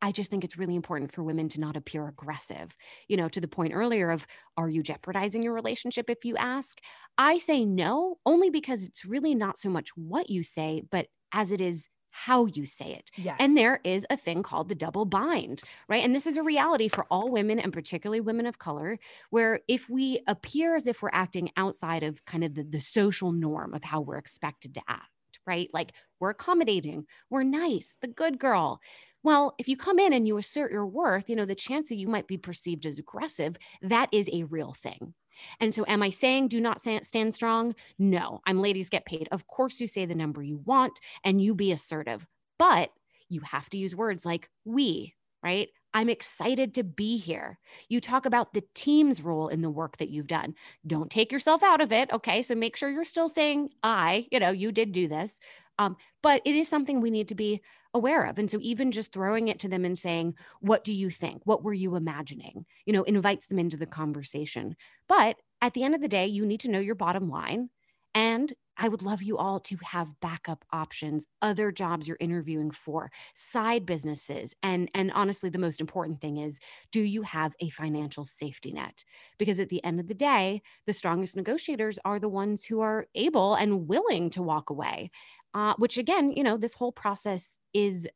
I 0.02 0.12
just 0.12 0.30
think 0.30 0.44
it's 0.44 0.58
really 0.58 0.76
important 0.76 1.12
for 1.12 1.22
women 1.22 1.48
to 1.50 1.60
not 1.60 1.76
appear 1.76 2.06
aggressive. 2.06 2.76
You 3.08 3.16
know, 3.16 3.28
to 3.28 3.40
the 3.40 3.48
point 3.48 3.72
earlier 3.74 4.10
of 4.10 4.26
are 4.56 4.68
you 4.68 4.82
jeopardizing 4.82 5.42
your 5.42 5.54
relationship 5.54 6.10
if 6.10 6.24
you 6.24 6.36
ask? 6.36 6.80
I 7.16 7.38
say 7.38 7.64
no, 7.64 8.18
only 8.26 8.50
because 8.50 8.84
it's 8.84 9.04
really 9.04 9.34
not 9.34 9.58
so 9.58 9.70
much 9.70 9.90
what 9.96 10.30
you 10.30 10.42
say, 10.42 10.82
but 10.90 11.06
as 11.32 11.50
it 11.52 11.60
is 11.60 11.88
how 12.16 12.46
you 12.46 12.64
say 12.64 12.94
it. 12.94 13.10
Yes. 13.16 13.36
And 13.38 13.54
there 13.54 13.78
is 13.84 14.06
a 14.08 14.16
thing 14.16 14.42
called 14.42 14.70
the 14.70 14.74
double 14.74 15.04
bind, 15.04 15.62
right? 15.86 16.02
And 16.02 16.14
this 16.14 16.26
is 16.26 16.38
a 16.38 16.42
reality 16.42 16.88
for 16.88 17.04
all 17.10 17.30
women 17.30 17.58
and 17.58 17.74
particularly 17.74 18.22
women 18.22 18.46
of 18.46 18.58
color, 18.58 18.98
where 19.28 19.60
if 19.68 19.90
we 19.90 20.22
appear 20.26 20.74
as 20.74 20.86
if 20.86 21.02
we're 21.02 21.10
acting 21.12 21.50
outside 21.58 22.02
of 22.02 22.24
kind 22.24 22.42
of 22.42 22.54
the, 22.54 22.62
the 22.62 22.80
social 22.80 23.32
norm 23.32 23.74
of 23.74 23.84
how 23.84 24.00
we're 24.00 24.16
expected 24.16 24.72
to 24.74 24.80
act, 24.88 25.10
right? 25.46 25.68
Like 25.72 25.92
we're 26.20 26.30
accommodating, 26.30 27.06
we're 27.30 27.42
nice, 27.42 27.96
the 28.00 28.08
good 28.08 28.38
girl. 28.38 28.80
Well, 29.22 29.54
if 29.58 29.68
you 29.68 29.76
come 29.76 29.98
in 29.98 30.12
and 30.12 30.26
you 30.26 30.36
assert 30.36 30.70
your 30.70 30.86
worth, 30.86 31.28
you 31.28 31.36
know, 31.36 31.46
the 31.46 31.54
chance 31.54 31.88
that 31.88 31.96
you 31.96 32.06
might 32.06 32.28
be 32.28 32.38
perceived 32.38 32.86
as 32.86 32.98
aggressive, 32.98 33.56
that 33.82 34.08
is 34.12 34.30
a 34.32 34.44
real 34.44 34.72
thing. 34.72 35.14
And 35.60 35.74
so, 35.74 35.84
am 35.86 36.02
I 36.02 36.10
saying 36.10 36.48
do 36.48 36.60
not 36.60 36.80
stand 36.80 37.34
strong? 37.34 37.74
No, 37.98 38.40
I'm 38.46 38.62
ladies 38.62 38.88
get 38.88 39.04
paid. 39.04 39.28
Of 39.32 39.46
course, 39.46 39.80
you 39.80 39.86
say 39.86 40.06
the 40.06 40.14
number 40.14 40.42
you 40.42 40.58
want 40.64 41.00
and 41.24 41.42
you 41.42 41.54
be 41.54 41.72
assertive, 41.72 42.26
but 42.58 42.90
you 43.28 43.40
have 43.42 43.68
to 43.70 43.78
use 43.78 43.94
words 43.94 44.24
like 44.24 44.48
we, 44.64 45.14
right? 45.42 45.68
I'm 45.96 46.10
excited 46.10 46.74
to 46.74 46.84
be 46.84 47.16
here. 47.16 47.58
You 47.88 48.02
talk 48.02 48.26
about 48.26 48.52
the 48.52 48.62
team's 48.74 49.22
role 49.22 49.48
in 49.48 49.62
the 49.62 49.70
work 49.70 49.96
that 49.96 50.10
you've 50.10 50.26
done. 50.26 50.54
Don't 50.86 51.10
take 51.10 51.32
yourself 51.32 51.62
out 51.62 51.80
of 51.80 51.90
it. 51.90 52.12
Okay. 52.12 52.42
So 52.42 52.54
make 52.54 52.76
sure 52.76 52.90
you're 52.90 53.02
still 53.02 53.30
saying, 53.30 53.70
I, 53.82 54.26
you 54.30 54.38
know, 54.38 54.50
you 54.50 54.72
did 54.72 54.92
do 54.92 55.08
this. 55.08 55.40
Um, 55.78 55.96
but 56.22 56.42
it 56.44 56.54
is 56.54 56.68
something 56.68 57.00
we 57.00 57.10
need 57.10 57.28
to 57.28 57.34
be 57.34 57.62
aware 57.94 58.26
of. 58.26 58.38
And 58.38 58.50
so 58.50 58.58
even 58.60 58.92
just 58.92 59.10
throwing 59.10 59.48
it 59.48 59.58
to 59.60 59.68
them 59.68 59.86
and 59.86 59.98
saying, 59.98 60.34
What 60.60 60.84
do 60.84 60.92
you 60.92 61.08
think? 61.08 61.40
What 61.46 61.64
were 61.64 61.72
you 61.72 61.96
imagining? 61.96 62.66
You 62.84 62.92
know, 62.92 63.04
invites 63.04 63.46
them 63.46 63.58
into 63.58 63.78
the 63.78 63.86
conversation. 63.86 64.76
But 65.08 65.38
at 65.62 65.72
the 65.72 65.82
end 65.82 65.94
of 65.94 66.02
the 66.02 66.08
day, 66.08 66.26
you 66.26 66.44
need 66.44 66.60
to 66.60 66.70
know 66.70 66.78
your 66.78 66.94
bottom 66.94 67.30
line. 67.30 67.70
And 68.14 68.52
I 68.76 68.88
would 68.88 69.02
love 69.02 69.22
you 69.22 69.38
all 69.38 69.60
to 69.60 69.76
have 69.82 70.20
backup 70.20 70.64
options, 70.72 71.26
other 71.40 71.72
jobs 71.72 72.06
you're 72.08 72.16
interviewing 72.20 72.70
for, 72.70 73.10
side 73.34 73.86
businesses. 73.86 74.54
And, 74.62 74.90
and 74.94 75.10
honestly, 75.12 75.50
the 75.50 75.58
most 75.58 75.80
important 75.80 76.20
thing 76.20 76.36
is 76.36 76.58
do 76.92 77.00
you 77.00 77.22
have 77.22 77.54
a 77.60 77.70
financial 77.70 78.24
safety 78.24 78.72
net? 78.72 79.04
Because 79.38 79.60
at 79.60 79.68
the 79.68 79.82
end 79.84 80.00
of 80.00 80.08
the 80.08 80.14
day, 80.14 80.62
the 80.86 80.92
strongest 80.92 81.36
negotiators 81.36 81.98
are 82.04 82.18
the 82.18 82.28
ones 82.28 82.64
who 82.64 82.80
are 82.80 83.06
able 83.14 83.54
and 83.54 83.88
willing 83.88 84.30
to 84.30 84.42
walk 84.42 84.70
away 84.70 85.10
uh, 85.54 85.74
which 85.78 85.96
again, 85.96 86.32
you 86.32 86.42
know, 86.42 86.58
this 86.58 86.74
whole 86.74 86.92
process 86.92 87.58
is 87.72 88.06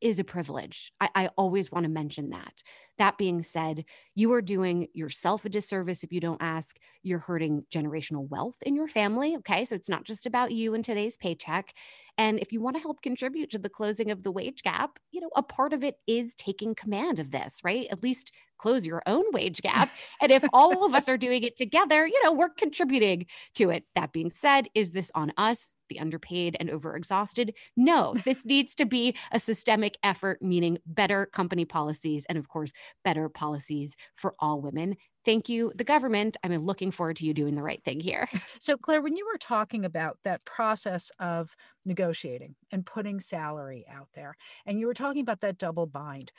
is 0.00 0.18
a 0.18 0.24
privilege. 0.24 0.92
I, 1.00 1.08
I 1.14 1.30
always 1.36 1.70
want 1.70 1.84
to 1.84 1.90
mention 1.90 2.30
that. 2.30 2.62
That 2.98 3.18
being 3.18 3.42
said, 3.42 3.84
you 4.14 4.32
are 4.32 4.42
doing 4.42 4.88
yourself 4.94 5.44
a 5.44 5.48
disservice 5.48 6.02
if 6.02 6.12
you 6.12 6.20
don't 6.20 6.40
ask. 6.40 6.78
You're 7.02 7.18
hurting 7.18 7.64
generational 7.70 8.28
wealth 8.28 8.56
in 8.62 8.74
your 8.74 8.88
family. 8.88 9.36
Okay. 9.36 9.64
So 9.64 9.74
it's 9.74 9.88
not 9.88 10.04
just 10.04 10.26
about 10.26 10.52
you 10.52 10.74
and 10.74 10.84
today's 10.84 11.16
paycheck. 11.16 11.74
And 12.16 12.38
if 12.38 12.52
you 12.52 12.60
want 12.60 12.76
to 12.76 12.82
help 12.82 13.02
contribute 13.02 13.50
to 13.50 13.58
the 13.58 13.68
closing 13.68 14.10
of 14.10 14.22
the 14.22 14.32
wage 14.32 14.62
gap, 14.62 14.98
you 15.10 15.20
know, 15.20 15.30
a 15.36 15.42
part 15.42 15.72
of 15.72 15.84
it 15.84 15.96
is 16.06 16.34
taking 16.34 16.74
command 16.74 17.18
of 17.18 17.30
this, 17.30 17.60
right? 17.62 17.86
At 17.90 18.02
least 18.02 18.32
close 18.58 18.86
your 18.86 19.02
own 19.06 19.24
wage 19.32 19.62
gap. 19.62 19.90
And 20.20 20.30
if 20.32 20.44
all 20.52 20.84
of 20.84 20.94
us 20.94 21.08
are 21.08 21.16
doing 21.16 21.42
it 21.42 21.56
together, 21.56 22.06
you 22.06 22.20
know, 22.24 22.32
we're 22.32 22.48
contributing 22.48 23.26
to 23.54 23.70
it. 23.70 23.84
That 23.94 24.12
being 24.12 24.30
said, 24.30 24.68
is 24.74 24.92
this 24.92 25.10
on 25.14 25.32
us, 25.36 25.76
the 25.88 26.00
underpaid 26.00 26.56
and 26.58 26.68
overexhausted? 26.68 27.50
No, 27.76 28.14
this 28.24 28.44
needs 28.44 28.74
to 28.76 28.86
be 28.86 29.16
a 29.32 29.38
systemic 29.40 29.98
effort, 30.02 30.42
meaning 30.42 30.78
better 30.86 31.26
company 31.26 31.64
policies 31.64 32.26
and, 32.28 32.38
of 32.38 32.48
course, 32.48 32.72
better 33.04 33.28
policies 33.28 33.96
for 34.14 34.34
all 34.38 34.60
women. 34.60 34.96
Thank 35.26 35.48
you, 35.48 35.72
the 35.74 35.82
government. 35.82 36.36
I'm 36.44 36.64
looking 36.64 36.92
forward 36.92 37.16
to 37.16 37.26
you 37.26 37.34
doing 37.34 37.56
the 37.56 37.62
right 37.62 37.82
thing 37.84 37.98
here. 38.00 38.28
So, 38.60 38.76
Claire, 38.76 39.02
when 39.02 39.16
you 39.16 39.26
were 39.26 39.38
talking 39.38 39.84
about 39.84 40.18
that 40.24 40.44
process 40.44 41.10
of 41.18 41.54
negotiating 41.84 42.54
and 42.70 42.86
putting 42.86 43.20
salary 43.20 43.84
out 43.92 44.08
there, 44.14 44.36
and 44.64 44.80
you 44.80 44.86
were 44.86 44.94
talking 44.94 45.20
about 45.20 45.40
that 45.40 45.58
double 45.58 45.86
bind, 45.86 46.32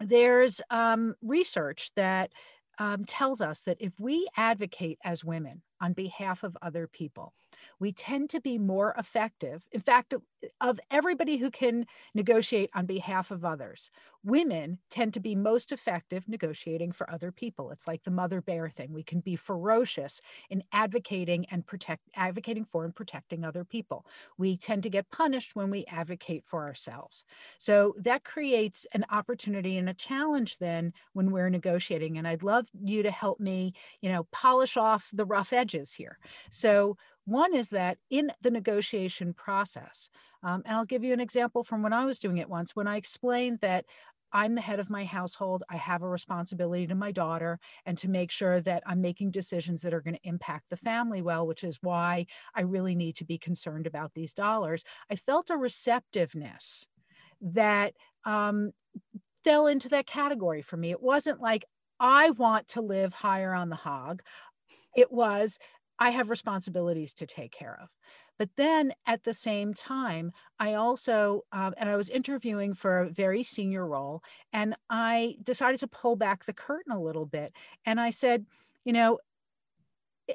there's 0.00 0.60
um, 0.70 1.14
research 1.22 1.90
that 1.96 2.30
um, 2.78 3.04
tells 3.04 3.40
us 3.40 3.62
that 3.62 3.78
if 3.80 3.92
we 3.98 4.28
advocate 4.36 4.98
as 5.04 5.24
women 5.24 5.62
on 5.80 5.92
behalf 5.92 6.42
of 6.42 6.56
other 6.62 6.86
people, 6.86 7.32
we 7.78 7.92
tend 7.92 8.30
to 8.30 8.40
be 8.40 8.58
more 8.58 8.94
effective. 8.98 9.66
In 9.72 9.80
fact, 9.80 10.14
of 10.60 10.78
everybody 10.90 11.36
who 11.38 11.50
can 11.50 11.86
negotiate 12.14 12.70
on 12.74 12.86
behalf 12.86 13.30
of 13.30 13.44
others, 13.44 13.90
women 14.22 14.78
tend 14.90 15.14
to 15.14 15.20
be 15.20 15.34
most 15.34 15.72
effective 15.72 16.28
negotiating 16.28 16.92
for 16.92 17.10
other 17.10 17.32
people. 17.32 17.70
It's 17.70 17.86
like 17.86 18.04
the 18.04 18.10
mother 18.10 18.40
bear 18.40 18.68
thing. 18.68 18.92
We 18.92 19.02
can 19.02 19.20
be 19.20 19.36
ferocious 19.36 20.20
in 20.50 20.62
advocating 20.72 21.46
and 21.50 21.66
protect 21.66 22.02
advocating 22.14 22.64
for 22.64 22.84
and 22.84 22.94
protecting 22.94 23.44
other 23.44 23.64
people. 23.64 24.06
We 24.38 24.56
tend 24.56 24.82
to 24.84 24.90
get 24.90 25.10
punished 25.10 25.56
when 25.56 25.70
we 25.70 25.84
advocate 25.86 26.44
for 26.44 26.64
ourselves. 26.64 27.24
So 27.58 27.94
that 27.98 28.24
creates 28.24 28.86
an 28.92 29.04
opportunity 29.10 29.78
and 29.78 29.88
a 29.88 29.94
challenge 29.94 30.58
then 30.58 30.92
when 31.12 31.30
we're 31.30 31.50
negotiating. 31.50 32.18
And 32.18 32.28
I'd 32.28 32.42
love 32.42 32.66
you 32.84 33.02
to 33.02 33.10
help 33.10 33.40
me, 33.40 33.72
you 34.00 34.10
know, 34.10 34.24
polish 34.32 34.76
off 34.76 35.10
the 35.12 35.24
rough 35.24 35.52
edges 35.66 35.92
here. 35.92 36.18
So 36.50 36.96
one 37.24 37.54
is 37.54 37.70
that 37.70 37.98
in 38.08 38.30
the 38.42 38.50
negotiation 38.50 39.34
process, 39.34 40.10
um, 40.42 40.62
and 40.64 40.76
I'll 40.76 40.84
give 40.84 41.02
you 41.02 41.12
an 41.12 41.20
example 41.20 41.64
from 41.64 41.82
when 41.82 41.92
I 41.92 42.04
was 42.04 42.20
doing 42.20 42.38
it 42.38 42.48
once, 42.48 42.76
when 42.76 42.86
I 42.86 42.96
explained 42.96 43.58
that 43.62 43.84
I'm 44.32 44.54
the 44.54 44.60
head 44.60 44.80
of 44.80 44.90
my 44.90 45.04
household. 45.04 45.62
I 45.68 45.76
have 45.76 46.02
a 46.02 46.08
responsibility 46.08 46.86
to 46.86 46.94
my 46.94 47.10
daughter 47.10 47.58
and 47.84 47.96
to 47.98 48.08
make 48.08 48.30
sure 48.30 48.60
that 48.60 48.82
I'm 48.86 49.00
making 49.00 49.30
decisions 49.30 49.82
that 49.82 49.94
are 49.94 50.00
going 50.00 50.14
to 50.14 50.28
impact 50.28 50.64
the 50.68 50.76
family 50.76 51.22
well, 51.22 51.46
which 51.46 51.64
is 51.64 51.78
why 51.80 52.26
I 52.54 52.62
really 52.62 52.94
need 52.94 53.16
to 53.16 53.24
be 53.24 53.38
concerned 53.38 53.86
about 53.86 54.14
these 54.14 54.34
dollars. 54.34 54.84
I 55.10 55.16
felt 55.16 55.50
a 55.50 55.56
receptiveness 55.56 56.86
that 57.40 57.94
um, 58.24 58.72
fell 59.42 59.68
into 59.68 59.88
that 59.90 60.06
category 60.06 60.62
for 60.62 60.76
me. 60.76 60.90
It 60.90 61.02
wasn't 61.02 61.40
like, 61.40 61.64
I 61.98 62.30
want 62.30 62.68
to 62.68 62.82
live 62.82 63.14
higher 63.14 63.54
on 63.54 63.70
the 63.70 63.76
hog. 63.76 64.22
It 64.96 65.12
was, 65.12 65.58
I 66.00 66.10
have 66.10 66.30
responsibilities 66.30 67.14
to 67.14 67.26
take 67.26 67.52
care 67.52 67.78
of. 67.82 67.90
But 68.38 68.50
then 68.56 68.92
at 69.06 69.24
the 69.24 69.32
same 69.32 69.74
time, 69.74 70.32
I 70.58 70.74
also, 70.74 71.42
um, 71.52 71.74
and 71.78 71.88
I 71.88 71.96
was 71.96 72.10
interviewing 72.10 72.74
for 72.74 72.98
a 73.00 73.10
very 73.10 73.42
senior 73.42 73.86
role, 73.86 74.22
and 74.52 74.76
I 74.90 75.36
decided 75.42 75.80
to 75.80 75.88
pull 75.88 76.16
back 76.16 76.44
the 76.44 76.52
curtain 76.52 76.92
a 76.92 77.00
little 77.00 77.26
bit. 77.26 77.52
And 77.86 78.00
I 78.00 78.10
said, 78.10 78.46
you 78.84 78.92
know, 78.92 79.18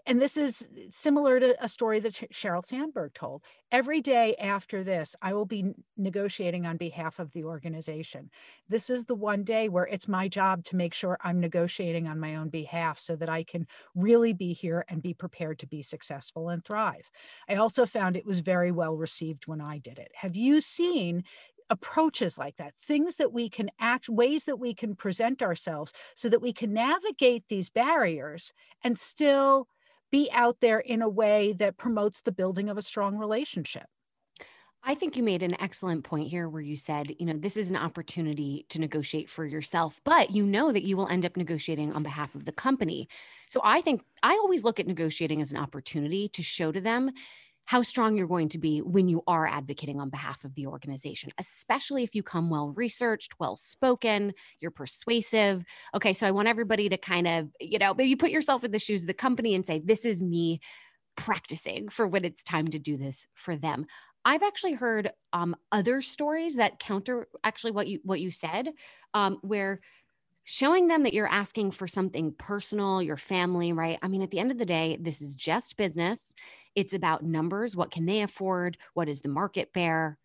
and 0.05 0.21
this 0.21 0.37
is 0.37 0.67
similar 0.89 1.39
to 1.39 1.63
a 1.63 1.67
story 1.67 1.99
that 1.99 2.13
Sheryl 2.13 2.65
Sandberg 2.65 3.13
told. 3.13 3.43
Every 3.71 4.01
day 4.01 4.35
after 4.35 4.83
this, 4.83 5.15
I 5.21 5.33
will 5.33 5.45
be 5.45 5.73
negotiating 5.97 6.65
on 6.65 6.77
behalf 6.77 7.19
of 7.19 7.31
the 7.33 7.43
organization. 7.43 8.29
This 8.69 8.89
is 8.89 9.05
the 9.05 9.15
one 9.15 9.43
day 9.43 9.69
where 9.69 9.85
it's 9.85 10.07
my 10.07 10.27
job 10.27 10.63
to 10.65 10.75
make 10.75 10.93
sure 10.93 11.17
I'm 11.21 11.39
negotiating 11.39 12.07
on 12.07 12.19
my 12.19 12.35
own 12.35 12.49
behalf 12.49 12.99
so 12.99 13.15
that 13.17 13.29
I 13.29 13.43
can 13.43 13.67
really 13.95 14.33
be 14.33 14.53
here 14.53 14.85
and 14.87 15.01
be 15.01 15.13
prepared 15.13 15.59
to 15.59 15.67
be 15.67 15.81
successful 15.81 16.49
and 16.49 16.63
thrive. 16.63 17.09
I 17.49 17.55
also 17.55 17.85
found 17.85 18.15
it 18.15 18.25
was 18.25 18.39
very 18.39 18.71
well 18.71 18.95
received 18.95 19.47
when 19.47 19.61
I 19.61 19.77
did 19.77 19.99
it. 19.99 20.11
Have 20.15 20.37
you 20.37 20.61
seen 20.61 21.23
approaches 21.69 22.37
like 22.37 22.57
that, 22.57 22.73
things 22.83 23.15
that 23.15 23.31
we 23.31 23.49
can 23.49 23.71
act, 23.79 24.09
ways 24.09 24.43
that 24.43 24.59
we 24.59 24.73
can 24.73 24.93
present 24.93 25.41
ourselves 25.41 25.93
so 26.15 26.27
that 26.27 26.41
we 26.41 26.51
can 26.51 26.73
navigate 26.73 27.45
these 27.47 27.69
barriers 27.69 28.51
and 28.83 28.99
still 28.99 29.67
be 30.11 30.29
out 30.31 30.59
there 30.59 30.79
in 30.79 31.01
a 31.01 31.09
way 31.09 31.53
that 31.53 31.77
promotes 31.77 32.21
the 32.21 32.31
building 32.31 32.69
of 32.69 32.77
a 32.77 32.81
strong 32.81 33.17
relationship. 33.17 33.85
I 34.83 34.95
think 34.95 35.15
you 35.15 35.21
made 35.21 35.43
an 35.43 35.61
excellent 35.61 36.03
point 36.03 36.29
here 36.29 36.49
where 36.49 36.61
you 36.61 36.75
said, 36.75 37.13
you 37.19 37.25
know, 37.27 37.37
this 37.37 37.55
is 37.55 37.69
an 37.69 37.77
opportunity 37.77 38.65
to 38.69 38.79
negotiate 38.79 39.29
for 39.29 39.45
yourself, 39.45 40.01
but 40.03 40.31
you 40.31 40.43
know 40.43 40.71
that 40.71 40.83
you 40.83 40.97
will 40.97 41.07
end 41.07 41.23
up 41.23 41.37
negotiating 41.37 41.93
on 41.93 42.01
behalf 42.01 42.33
of 42.33 42.45
the 42.45 42.51
company. 42.51 43.07
So 43.47 43.61
I 43.63 43.81
think 43.81 44.01
I 44.23 44.33
always 44.33 44.63
look 44.63 44.79
at 44.79 44.87
negotiating 44.87 45.39
as 45.39 45.51
an 45.51 45.59
opportunity 45.59 46.29
to 46.29 46.41
show 46.41 46.71
to 46.71 46.81
them 46.81 47.11
how 47.71 47.81
strong 47.81 48.17
you're 48.17 48.27
going 48.27 48.49
to 48.49 48.57
be 48.57 48.79
when 48.81 49.07
you 49.07 49.23
are 49.27 49.47
advocating 49.47 49.97
on 49.97 50.09
behalf 50.09 50.43
of 50.43 50.53
the 50.55 50.67
organization, 50.67 51.31
especially 51.37 52.03
if 52.03 52.13
you 52.13 52.21
come 52.21 52.49
well 52.49 52.73
researched, 52.75 53.31
well 53.39 53.55
spoken, 53.55 54.33
you're 54.59 54.71
persuasive. 54.71 55.63
Okay, 55.95 56.11
so 56.11 56.27
I 56.27 56.31
want 56.31 56.49
everybody 56.49 56.89
to 56.89 56.97
kind 56.97 57.29
of, 57.29 57.47
you 57.61 57.79
know, 57.79 57.93
maybe 57.93 58.17
put 58.17 58.29
yourself 58.29 58.65
in 58.65 58.71
the 58.71 58.77
shoes 58.77 59.03
of 59.03 59.07
the 59.07 59.13
company 59.13 59.55
and 59.55 59.65
say, 59.65 59.79
this 59.79 60.03
is 60.03 60.21
me 60.21 60.59
practicing 61.15 61.87
for 61.87 62.05
when 62.05 62.25
it's 62.25 62.43
time 62.43 62.67
to 62.67 62.77
do 62.77 62.97
this 62.97 63.25
for 63.35 63.55
them. 63.55 63.85
I've 64.25 64.43
actually 64.43 64.73
heard 64.73 65.09
um, 65.31 65.55
other 65.71 66.01
stories 66.01 66.57
that 66.57 66.77
counter 66.77 67.29
actually 67.41 67.71
what 67.71 67.87
you 67.87 68.01
what 68.03 68.19
you 68.19 68.31
said, 68.31 68.67
um, 69.13 69.37
where 69.43 69.79
showing 70.43 70.87
them 70.87 71.03
that 71.03 71.13
you're 71.13 71.27
asking 71.27 71.71
for 71.71 71.87
something 71.87 72.33
personal, 72.37 73.01
your 73.01 73.17
family, 73.17 73.73
right? 73.73 73.99
I 74.01 74.07
mean, 74.07 74.21
at 74.21 74.31
the 74.31 74.39
end 74.39 74.51
of 74.51 74.57
the 74.57 74.65
day, 74.65 74.97
this 74.99 75.21
is 75.21 75.35
just 75.35 75.77
business. 75.77 76.33
It's 76.75 76.93
about 76.93 77.23
numbers. 77.23 77.75
What 77.75 77.91
can 77.91 78.05
they 78.05 78.21
afford? 78.21 78.77
What 78.93 79.09
is 79.09 79.21
the 79.21 79.29
market 79.29 79.73
bear? 79.73 80.17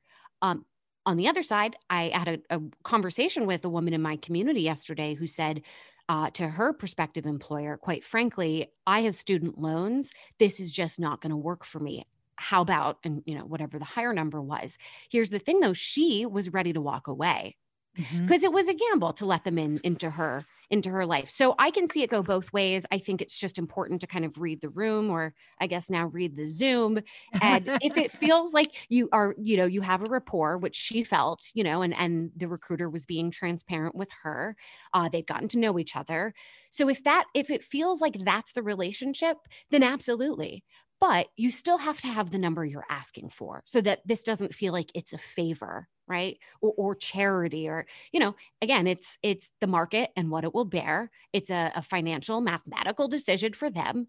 Um, 0.42 0.64
on 1.05 1.16
the 1.16 1.29
other 1.29 1.42
side, 1.42 1.76
I 1.88 2.11
had 2.12 2.29
a, 2.50 2.57
a, 2.57 2.61
conversation 2.83 3.46
with 3.46 3.64
a 3.64 3.68
woman 3.68 3.94
in 3.94 4.02
my 4.02 4.16
community 4.16 4.62
yesterday 4.62 5.14
who 5.14 5.26
said 5.26 5.62
uh, 6.09 6.31
to 6.31 6.48
her 6.48 6.72
prospective 6.72 7.26
employer, 7.26 7.76
quite 7.76 8.05
frankly, 8.05 8.72
I 8.87 9.00
have 9.02 9.14
student 9.14 9.59
loans. 9.59 10.12
This 10.38 10.61
is 10.61 10.72
just 10.72 10.98
not 10.98 11.20
going 11.20 11.31
to 11.31 11.37
work 11.37 11.64
for 11.64 11.79
me. 11.79 12.07
How 12.37 12.61
about, 12.61 12.98
and 13.05 13.22
you 13.24 13.37
know, 13.37 13.44
whatever 13.44 13.79
the 13.79 13.85
higher 13.85 14.12
number 14.12 14.42
was. 14.42 14.79
Here's 15.11 15.31
the 15.31 15.38
thing 15.38 15.61
though, 15.61 15.72
she 15.72 16.26
was 16.26 16.52
ready 16.52 16.72
to 16.72 16.81
walk 16.81 17.07
away 17.07 17.57
because 17.96 18.12
mm-hmm. 18.14 18.44
it 18.44 18.52
was 18.52 18.68
a 18.68 18.74
gamble 18.74 19.12
to 19.14 19.26
let 19.26 19.44
them 19.44 19.59
in 19.59 19.80
into 19.82 20.11
her 20.11 20.44
into 20.70 20.90
her 20.90 21.06
life. 21.06 21.30
So 21.30 21.54
I 21.59 21.70
can 21.70 21.88
see 21.88 22.02
it 22.02 22.11
go 22.11 22.22
both 22.22 22.52
ways. 22.52 22.85
I 22.90 22.98
think 22.98 23.22
it's 23.22 23.38
just 23.38 23.59
important 23.59 24.00
to 24.00 24.06
kind 24.06 24.24
of 24.24 24.38
read 24.38 24.61
the 24.61 24.68
room 24.68 25.11
or 25.11 25.32
I 25.61 25.66
guess 25.66 25.90
now 25.90 26.06
read 26.06 26.37
the 26.37 26.46
Zoom. 26.46 27.00
And 27.40 27.68
if 27.82 27.96
it 27.96 28.11
feels 28.11 28.52
like 28.52 28.87
you 28.88 29.09
are, 29.12 29.35
you 29.38 29.56
know, 29.56 29.64
you 29.64 29.80
have 29.82 30.02
a 30.02 30.09
rapport, 30.09 30.59
which 30.59 30.74
she 30.74 31.04
felt, 31.04 31.50
you 31.54 31.64
know, 31.64 31.82
and 31.82 31.94
and 31.94 32.30
the 32.37 32.48
recruiter 32.48 32.90
was 32.90 33.06
being 33.06 33.30
transparent 33.30 33.94
with 33.94 34.11
her. 34.22 34.56
Uh, 34.92 35.09
they'd 35.09 35.26
gotten 35.26 35.48
to 35.48 35.59
know 35.59 35.78
each 35.78 35.96
other. 35.96 36.35
So 36.70 36.88
if 36.88 37.04
that 37.04 37.26
if 37.35 37.50
it 37.50 37.62
feels 37.62 38.00
like 38.00 38.18
that's 38.24 38.52
the 38.52 38.62
relationship, 38.62 39.38
then 39.70 39.82
absolutely 39.82 40.64
but 40.98 41.28
you 41.37 41.50
still 41.50 41.76
have 41.76 42.00
to 42.00 42.09
have 42.09 42.30
the 42.30 42.38
number 42.38 42.64
you're 42.64 42.87
asking 42.88 43.28
for 43.28 43.62
so 43.66 43.82
that 43.82 44.00
this 44.06 44.22
doesn't 44.22 44.54
feel 44.54 44.72
like 44.72 44.90
it's 44.94 45.12
a 45.12 45.18
favor 45.18 45.88
right 46.09 46.38
or, 46.61 46.73
or, 46.77 46.95
charity 46.95 47.69
or 47.69 47.87
you 48.12 48.21
know 48.21 48.35
again 48.62 48.87
it's 48.87 49.19
it's 49.23 49.51
the 49.61 49.66
market 49.66 50.11
and 50.16 50.31
what 50.31 50.45
it 50.45 50.55
will 50.55 50.64
bear 50.64 51.11
it's 51.33 51.51
a, 51.51 51.73
a 51.75 51.83
financial 51.83 52.40
mathematical 52.40 53.09
decision 53.09 53.53
for 53.53 53.71
them 53.71 54.07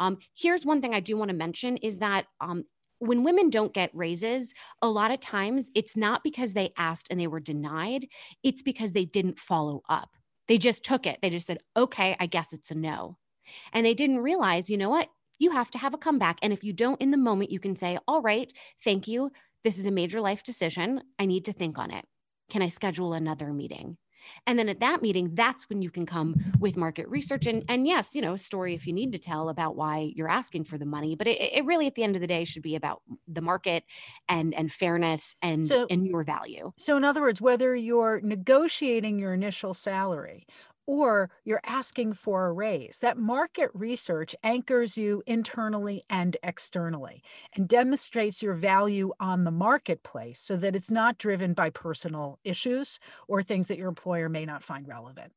um, 0.00 0.18
here's 0.34 0.66
one 0.66 0.80
thing 0.80 0.94
i 0.94 1.00
do 1.00 1.16
want 1.16 1.28
to 1.28 1.36
mention 1.36 1.76
is 1.78 1.98
that 1.98 2.26
um, 2.40 2.64
when 2.98 3.24
women 3.24 3.50
don't 3.50 3.74
get 3.74 3.94
raises, 3.94 4.54
a 4.80 4.88
lot 4.88 5.10
of 5.10 5.20
times 5.20 5.70
it's 5.74 5.96
not 5.96 6.22
because 6.22 6.52
they 6.52 6.72
asked 6.76 7.08
and 7.10 7.20
they 7.20 7.26
were 7.26 7.40
denied, 7.40 8.06
it's 8.42 8.62
because 8.62 8.92
they 8.92 9.04
didn't 9.04 9.38
follow 9.38 9.82
up. 9.88 10.10
They 10.48 10.58
just 10.58 10.84
took 10.84 11.06
it. 11.06 11.18
They 11.22 11.30
just 11.30 11.46
said, 11.46 11.58
okay, 11.76 12.16
I 12.18 12.26
guess 12.26 12.52
it's 12.52 12.70
a 12.70 12.74
no. 12.74 13.18
And 13.72 13.84
they 13.84 13.94
didn't 13.94 14.20
realize, 14.20 14.70
you 14.70 14.76
know 14.76 14.90
what? 14.90 15.08
You 15.38 15.50
have 15.50 15.70
to 15.72 15.78
have 15.78 15.94
a 15.94 15.98
comeback. 15.98 16.38
And 16.42 16.52
if 16.52 16.64
you 16.64 16.72
don't 16.72 17.00
in 17.00 17.10
the 17.10 17.16
moment, 17.16 17.50
you 17.50 17.58
can 17.58 17.76
say, 17.76 17.98
all 18.06 18.22
right, 18.22 18.52
thank 18.82 19.08
you. 19.08 19.32
This 19.64 19.78
is 19.78 19.86
a 19.86 19.90
major 19.90 20.20
life 20.20 20.42
decision. 20.42 21.02
I 21.18 21.24
need 21.24 21.46
to 21.46 21.52
think 21.52 21.78
on 21.78 21.90
it. 21.90 22.04
Can 22.50 22.62
I 22.62 22.68
schedule 22.68 23.14
another 23.14 23.52
meeting? 23.52 23.96
And 24.46 24.58
then 24.58 24.68
at 24.68 24.80
that 24.80 25.02
meeting, 25.02 25.30
that's 25.34 25.68
when 25.68 25.82
you 25.82 25.90
can 25.90 26.06
come 26.06 26.36
with 26.58 26.76
market 26.76 27.08
research 27.08 27.46
and, 27.46 27.64
and 27.68 27.86
yes, 27.86 28.14
you 28.14 28.22
know, 28.22 28.34
a 28.34 28.38
story 28.38 28.74
if 28.74 28.86
you 28.86 28.92
need 28.92 29.12
to 29.12 29.18
tell 29.18 29.48
about 29.48 29.76
why 29.76 30.12
you're 30.14 30.28
asking 30.28 30.64
for 30.64 30.78
the 30.78 30.86
money. 30.86 31.14
But 31.14 31.28
it, 31.28 31.40
it 31.40 31.64
really, 31.64 31.86
at 31.86 31.94
the 31.94 32.02
end 32.02 32.16
of 32.16 32.20
the 32.20 32.26
day, 32.26 32.44
should 32.44 32.62
be 32.62 32.76
about 32.76 33.02
the 33.28 33.42
market 33.42 33.84
and 34.28 34.54
and 34.54 34.72
fairness 34.72 35.36
and 35.42 35.66
so, 35.66 35.86
and 35.90 36.06
your 36.06 36.22
value. 36.22 36.72
So, 36.78 36.96
in 36.96 37.04
other 37.04 37.20
words, 37.20 37.40
whether 37.40 37.74
you're 37.74 38.20
negotiating 38.22 39.18
your 39.18 39.34
initial 39.34 39.74
salary 39.74 40.46
or 40.86 41.30
you're 41.44 41.60
asking 41.64 42.12
for 42.12 42.46
a 42.46 42.52
raise. 42.52 42.98
That 42.98 43.18
market 43.18 43.70
research 43.74 44.34
anchors 44.42 44.96
you 44.98 45.22
internally 45.26 46.04
and 46.10 46.36
externally 46.42 47.22
and 47.54 47.68
demonstrates 47.68 48.42
your 48.42 48.54
value 48.54 49.12
on 49.20 49.44
the 49.44 49.50
marketplace 49.50 50.40
so 50.40 50.56
that 50.56 50.76
it's 50.76 50.90
not 50.90 51.18
driven 51.18 51.54
by 51.54 51.70
personal 51.70 52.38
issues 52.44 52.98
or 53.28 53.42
things 53.42 53.68
that 53.68 53.78
your 53.78 53.88
employer 53.88 54.28
may 54.28 54.44
not 54.44 54.62
find 54.62 54.86
relevant. 54.86 55.32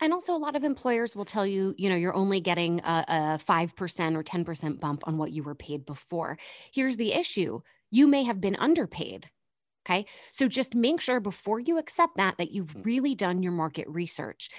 And 0.00 0.12
also, 0.12 0.34
a 0.34 0.38
lot 0.38 0.54
of 0.54 0.62
employers 0.62 1.16
will 1.16 1.24
tell 1.24 1.46
you, 1.46 1.74
you 1.76 1.88
know, 1.88 1.96
you're 1.96 2.14
only 2.14 2.40
getting 2.40 2.80
a, 2.80 3.04
a 3.08 3.40
5% 3.44 4.16
or 4.16 4.22
10% 4.22 4.80
bump 4.80 5.02
on 5.08 5.18
what 5.18 5.32
you 5.32 5.42
were 5.42 5.56
paid 5.56 5.84
before. 5.84 6.38
Here's 6.72 6.96
the 6.96 7.12
issue 7.12 7.60
you 7.90 8.06
may 8.06 8.22
have 8.22 8.40
been 8.40 8.56
underpaid. 8.56 9.28
Okay. 9.88 10.04
So 10.32 10.48
just 10.48 10.74
make 10.74 11.00
sure 11.00 11.20
before 11.20 11.60
you 11.60 11.78
accept 11.78 12.16
that, 12.16 12.36
that 12.38 12.50
you've 12.50 12.84
really 12.84 13.14
done 13.14 13.42
your 13.42 13.52
market 13.52 13.88
research. 13.88 14.50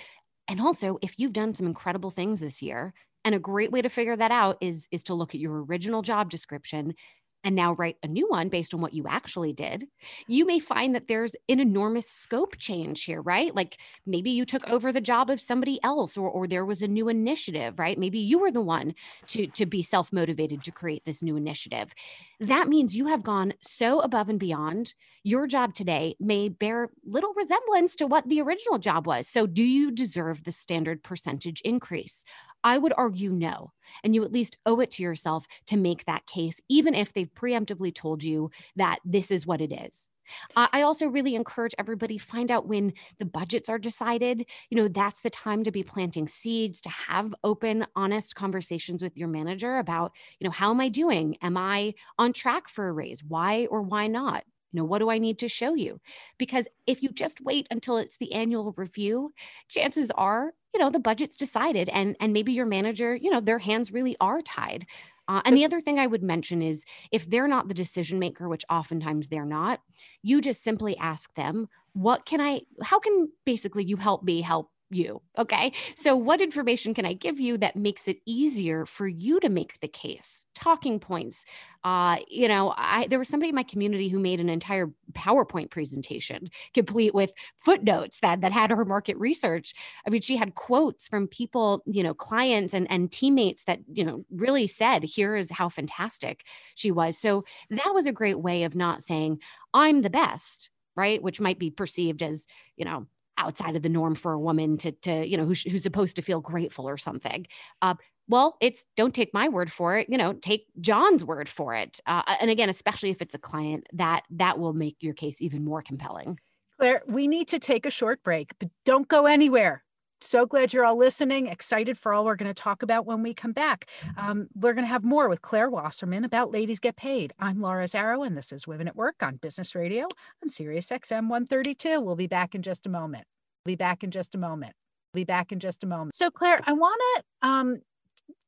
And 0.47 0.59
also, 0.59 0.97
if 1.01 1.19
you've 1.19 1.33
done 1.33 1.53
some 1.53 1.67
incredible 1.67 2.09
things 2.09 2.39
this 2.39 2.61
year, 2.61 2.93
and 3.25 3.35
a 3.35 3.39
great 3.39 3.71
way 3.71 3.81
to 3.81 3.89
figure 3.89 4.15
that 4.15 4.31
out 4.31 4.57
is, 4.61 4.87
is 4.91 5.03
to 5.03 5.13
look 5.13 5.35
at 5.35 5.41
your 5.41 5.63
original 5.65 6.01
job 6.01 6.29
description 6.29 6.95
and 7.43 7.55
now 7.55 7.73
write 7.73 7.97
a 8.03 8.07
new 8.07 8.27
one 8.27 8.49
based 8.49 8.73
on 8.73 8.81
what 8.81 8.93
you 8.93 9.05
actually 9.07 9.53
did, 9.53 9.87
you 10.27 10.45
may 10.45 10.59
find 10.59 10.93
that 10.93 11.07
there's 11.07 11.35
an 11.47 11.59
enormous 11.59 12.09
scope 12.09 12.57
change 12.57 13.05
here, 13.05 13.21
right? 13.21 13.55
Like 13.55 13.77
maybe 14.05 14.29
you 14.29 14.45
took 14.45 14.67
over 14.69 14.91
the 14.91 15.01
job 15.01 15.29
of 15.29 15.39
somebody 15.39 15.79
else 15.83 16.17
or, 16.17 16.29
or 16.29 16.47
there 16.47 16.65
was 16.65 16.81
a 16.81 16.87
new 16.87 17.07
initiative, 17.07 17.79
right? 17.79 17.97
Maybe 17.97 18.19
you 18.19 18.39
were 18.39 18.51
the 18.51 18.61
one 18.61 18.93
to, 19.27 19.47
to 19.47 19.65
be 19.65 19.81
self 19.81 20.11
motivated 20.11 20.63
to 20.63 20.71
create 20.71 21.05
this 21.05 21.23
new 21.23 21.37
initiative. 21.37 21.93
That 22.39 22.67
means 22.67 22.95
you 22.95 23.07
have 23.07 23.23
gone 23.23 23.53
so 23.61 23.99
above 23.99 24.29
and 24.29 24.39
beyond. 24.39 24.93
Your 25.23 25.47
job 25.47 25.73
today 25.73 26.15
may 26.19 26.49
bear 26.49 26.89
little 27.05 27.33
resemblance 27.35 27.95
to 27.97 28.07
what 28.07 28.27
the 28.27 28.41
original 28.41 28.79
job 28.79 29.05
was. 29.07 29.27
So, 29.27 29.45
do 29.45 29.63
you 29.63 29.91
deserve 29.91 30.43
the 30.43 30.51
standard 30.51 31.03
percentage 31.03 31.61
increase? 31.61 32.23
I 32.63 32.77
would 32.77 32.93
argue 32.97 33.31
no. 33.31 33.71
And 34.03 34.13
you 34.13 34.23
at 34.23 34.31
least 34.31 34.57
owe 34.65 34.79
it 34.79 34.91
to 34.91 35.03
yourself 35.03 35.45
to 35.67 35.77
make 35.77 36.05
that 36.05 36.25
case, 36.27 36.59
even 36.69 36.93
if 36.93 37.13
they've 37.13 37.33
preemptively 37.33 37.93
told 37.93 38.23
you 38.23 38.51
that 38.75 38.99
this 39.05 39.31
is 39.31 39.47
what 39.47 39.61
it 39.61 39.71
is. 39.71 40.09
I 40.55 40.83
also 40.83 41.07
really 41.07 41.33
encourage 41.33 41.73
everybody 41.79 42.19
find 42.19 42.51
out 42.51 42.67
when 42.67 42.93
the 43.17 43.25
budgets 43.25 43.67
are 43.67 43.79
decided. 43.79 44.47
You 44.69 44.77
know, 44.77 44.87
that's 44.87 45.21
the 45.21 45.31
time 45.31 45.63
to 45.63 45.71
be 45.71 45.81
planting 45.81 46.27
seeds, 46.27 46.81
to 46.81 46.89
have 46.89 47.33
open, 47.43 47.87
honest 47.95 48.35
conversations 48.35 49.01
with 49.01 49.17
your 49.17 49.27
manager 49.27 49.77
about, 49.77 50.15
you 50.39 50.45
know, 50.45 50.51
how 50.51 50.69
am 50.69 50.81
I 50.81 50.89
doing? 50.89 51.37
Am 51.41 51.57
I 51.57 51.95
on 52.19 52.33
track 52.33 52.69
for 52.69 52.87
a 52.87 52.93
raise? 52.93 53.23
Why 53.23 53.65
or 53.71 53.81
why 53.81 54.05
not? 54.05 54.43
You 54.71 54.79
know, 54.79 54.85
what 54.85 54.99
do 54.99 55.09
I 55.09 55.17
need 55.17 55.39
to 55.39 55.47
show 55.47 55.73
you? 55.73 55.99
Because 56.37 56.67
if 56.87 57.01
you 57.01 57.09
just 57.09 57.41
wait 57.41 57.67
until 57.71 57.97
it's 57.97 58.17
the 58.17 58.33
annual 58.33 58.73
review, 58.77 59.33
chances 59.67 60.11
are 60.11 60.53
you 60.73 60.79
know 60.79 60.91
the 60.91 60.99
budget's 60.99 61.35
decided 61.35 61.89
and 61.89 62.15
and 62.19 62.31
maybe 62.31 62.53
your 62.53 62.67
manager 62.67 63.15
you 63.15 63.31
know 63.31 63.39
their 63.39 63.57
hands 63.57 63.91
really 63.91 64.15
are 64.21 64.39
tied 64.43 64.85
uh, 65.29 65.41
and 65.45 65.55
the 65.55 65.63
other 65.63 65.79
thing 65.79 65.99
I 65.99 66.07
would 66.07 66.23
mention 66.23 66.63
is 66.63 66.85
if 67.11 67.29
they're 67.29 67.47
not 67.47 67.67
the 67.67 67.75
decision 67.75 68.17
maker, 68.17 68.49
which 68.49 68.65
oftentimes 68.67 69.27
they're 69.27 69.45
not, 69.45 69.79
you 70.23 70.41
just 70.41 70.63
simply 70.63 70.97
ask 70.97 71.31
them, 71.35 71.69
what 71.93 72.25
can 72.25 72.41
I, 72.41 72.61
how 72.83 72.97
can 72.97 73.29
basically 73.45 73.83
you 73.83 73.95
help 73.95 74.23
me 74.23 74.41
help 74.41 74.71
you. 74.91 75.21
Okay. 75.37 75.71
So, 75.95 76.15
what 76.15 76.41
information 76.41 76.93
can 76.93 77.05
I 77.05 77.13
give 77.13 77.39
you 77.39 77.57
that 77.59 77.75
makes 77.75 78.07
it 78.07 78.17
easier 78.25 78.85
for 78.85 79.07
you 79.07 79.39
to 79.41 79.49
make 79.49 79.79
the 79.79 79.87
case? 79.87 80.45
Talking 80.55 80.99
points. 80.99 81.45
Uh, 81.83 82.17
you 82.27 82.47
know, 82.47 82.73
I 82.75 83.07
there 83.07 83.19
was 83.19 83.27
somebody 83.29 83.49
in 83.49 83.55
my 83.55 83.63
community 83.63 84.09
who 84.09 84.19
made 84.19 84.39
an 84.39 84.49
entire 84.49 84.91
PowerPoint 85.13 85.69
presentation, 85.69 86.49
complete 86.73 87.13
with 87.13 87.31
footnotes 87.57 88.19
that 88.21 88.41
that 88.41 88.51
had 88.51 88.71
her 88.71 88.83
market 88.85 89.17
research. 89.17 89.73
I 90.05 90.09
mean, 90.09 90.21
she 90.21 90.37
had 90.37 90.55
quotes 90.55 91.07
from 91.07 91.27
people, 91.27 91.83
you 91.85 92.03
know, 92.03 92.13
clients 92.13 92.73
and 92.73 92.89
and 92.91 93.11
teammates 93.11 93.65
that 93.65 93.79
you 93.91 94.03
know 94.03 94.25
really 94.31 94.67
said, 94.67 95.03
"Here 95.03 95.35
is 95.35 95.51
how 95.51 95.69
fantastic 95.69 96.45
she 96.75 96.91
was." 96.91 97.17
So 97.17 97.45
that 97.69 97.93
was 97.93 98.07
a 98.07 98.11
great 98.11 98.39
way 98.39 98.63
of 98.63 98.75
not 98.75 99.01
saying, 99.03 99.39
"I'm 99.73 100.01
the 100.01 100.09
best." 100.09 100.69
Right, 100.95 101.21
which 101.23 101.39
might 101.39 101.59
be 101.59 101.69
perceived 101.71 102.21
as, 102.21 102.45
you 102.75 102.83
know, 102.83 103.07
outside 103.39 103.75
of 103.75 103.81
the 103.81 103.89
norm 103.89 104.15
for 104.15 104.33
a 104.33 104.39
woman 104.39 104.77
to 104.77 104.91
to 104.91 105.27
you 105.27 105.37
know 105.37 105.45
who's, 105.45 105.63
who's 105.63 105.83
supposed 105.83 106.15
to 106.17 106.21
feel 106.21 106.41
grateful 106.41 106.87
or 106.87 106.97
something. 106.97 107.47
Uh, 107.81 107.95
well 108.27 108.57
it's 108.61 108.85
don't 108.95 109.15
take 109.15 109.33
my 109.33 109.49
word 109.49 109.71
for 109.71 109.97
it 109.97 110.07
you 110.09 110.17
know 110.17 110.33
take 110.33 110.67
john's 110.79 111.25
word 111.25 111.49
for 111.49 111.73
it. 111.73 111.99
Uh, 112.05 112.21
and 112.41 112.51
again 112.51 112.69
especially 112.69 113.09
if 113.09 113.21
it's 113.21 113.33
a 113.33 113.39
client 113.39 113.87
that 113.93 114.23
that 114.29 114.59
will 114.59 114.73
make 114.73 114.97
your 114.99 115.13
case 115.13 115.41
even 115.41 115.63
more 115.63 115.81
compelling. 115.81 116.39
Claire 116.77 117.01
we 117.07 117.27
need 117.27 117.47
to 117.47 117.59
take 117.59 117.85
a 117.85 117.91
short 117.91 118.21
break 118.23 118.51
but 118.59 118.69
don't 118.85 119.07
go 119.07 119.25
anywhere 119.25 119.83
so 120.21 120.45
glad 120.45 120.73
you're 120.73 120.85
all 120.85 120.97
listening. 120.97 121.47
Excited 121.47 121.97
for 121.97 122.13
all 122.13 122.25
we're 122.25 122.35
going 122.35 122.53
to 122.53 122.61
talk 122.61 122.83
about 122.83 123.05
when 123.05 123.23
we 123.23 123.33
come 123.33 123.51
back. 123.51 123.85
Um, 124.17 124.47
we're 124.55 124.73
going 124.73 124.83
to 124.83 124.89
have 124.89 125.03
more 125.03 125.29
with 125.29 125.41
Claire 125.41 125.69
Wasserman 125.69 126.23
about 126.23 126.51
Ladies 126.51 126.79
Get 126.79 126.95
Paid. 126.95 127.33
I'm 127.39 127.61
Laura 127.61 127.85
Zarrow, 127.85 128.25
and 128.25 128.37
this 128.37 128.51
is 128.51 128.67
Women 128.67 128.87
at 128.87 128.95
Work 128.95 129.21
on 129.21 129.37
Business 129.37 129.75
Radio 129.75 130.07
on 130.43 130.49
Sirius 130.49 130.89
XM 130.89 131.29
132. 131.29 132.01
We'll 132.01 132.15
be 132.15 132.27
back 132.27 132.55
in 132.55 132.61
just 132.61 132.85
a 132.85 132.89
moment. 132.89 133.25
We'll 133.65 133.73
be 133.73 133.77
back 133.77 134.03
in 134.03 134.11
just 134.11 134.35
a 134.35 134.37
moment. 134.37 134.73
We'll 135.13 135.21
be 135.21 135.25
back 135.25 135.51
in 135.51 135.59
just 135.59 135.83
a 135.83 135.87
moment. 135.87 136.15
So, 136.15 136.29
Claire, 136.29 136.59
I 136.65 136.73
want 136.73 137.01
to 137.15 137.47
um, 137.47 137.81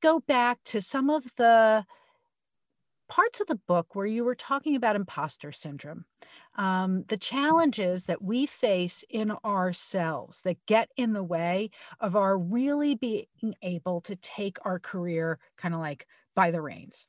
go 0.02 0.20
back 0.20 0.60
to 0.66 0.82
some 0.82 1.10
of 1.10 1.26
the 1.38 1.86
parts 3.12 3.42
of 3.42 3.48
the 3.48 3.60
book 3.68 3.94
where 3.94 4.06
you 4.06 4.24
were 4.24 4.36
talking 4.36 4.74
about 4.74 4.96
imposter 4.96 5.52
syndrome, 5.52 6.06
um, 6.56 7.04
the 7.10 7.18
challenges 7.18 8.06
that 8.06 8.22
we 8.22 8.46
face 8.46 9.04
in 9.10 9.34
ourselves 9.44 10.42
that 10.44 10.66
get 10.66 10.90
in 10.96 11.12
the 11.12 11.24
way 11.24 11.70
of 12.00 12.16
our 12.16 12.38
really 12.38 12.96
being 12.96 13.26
able 13.64 14.00
to 14.00 14.16
take 14.16 14.58
our 14.64 14.80
career 14.80 15.40
kind 15.58 15.74
of 15.74 15.82
like 15.82 16.08
by 16.36 16.52
the 16.52 16.62
reins. 16.62 17.06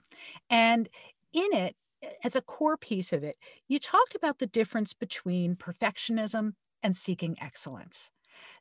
And 0.50 0.88
in 1.32 1.52
it, 1.52 1.76
as 2.24 2.34
a 2.34 2.42
core 2.42 2.76
piece 2.76 3.12
of 3.12 3.22
it, 3.22 3.36
you 3.68 3.78
talked 3.78 4.16
about 4.16 4.40
the 4.40 4.48
difference 4.48 4.92
between 4.94 5.54
perfectionism 5.54 6.54
and 6.82 6.96
seeking 6.96 7.36
excellence. 7.40 8.10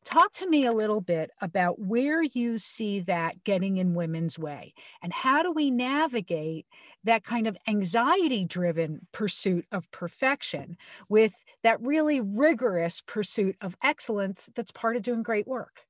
Talk 0.04 0.34
to 0.34 0.48
me 0.50 0.66
a 0.66 0.74
little 0.74 1.02
bit 1.02 1.32
about 1.42 1.80
where 1.80 2.24
you 2.24 2.58
see 2.58 3.02
that 3.02 3.44
getting 3.44 3.78
in 3.78 3.94
women's 3.94 4.40
way 4.40 4.74
and 5.02 5.14
how 5.14 5.44
do 5.44 5.52
we 5.52 5.70
navigate 5.70 6.66
that 7.04 7.24
kind 7.24 7.48
of 7.48 7.58
anxiety 7.68 8.46
driven 8.46 9.08
pursuit 9.12 9.66
of 9.72 9.90
perfection 9.92 10.78
with 11.10 11.44
that 11.64 11.82
really 11.82 12.20
rigorous 12.20 13.02
pursuit 13.02 13.56
of 13.62 13.76
excellence 13.84 14.50
that's 14.56 14.72
part 14.72 14.96
of 14.96 15.04
doing 15.04 15.24
great 15.24 15.48
work? 15.48 15.86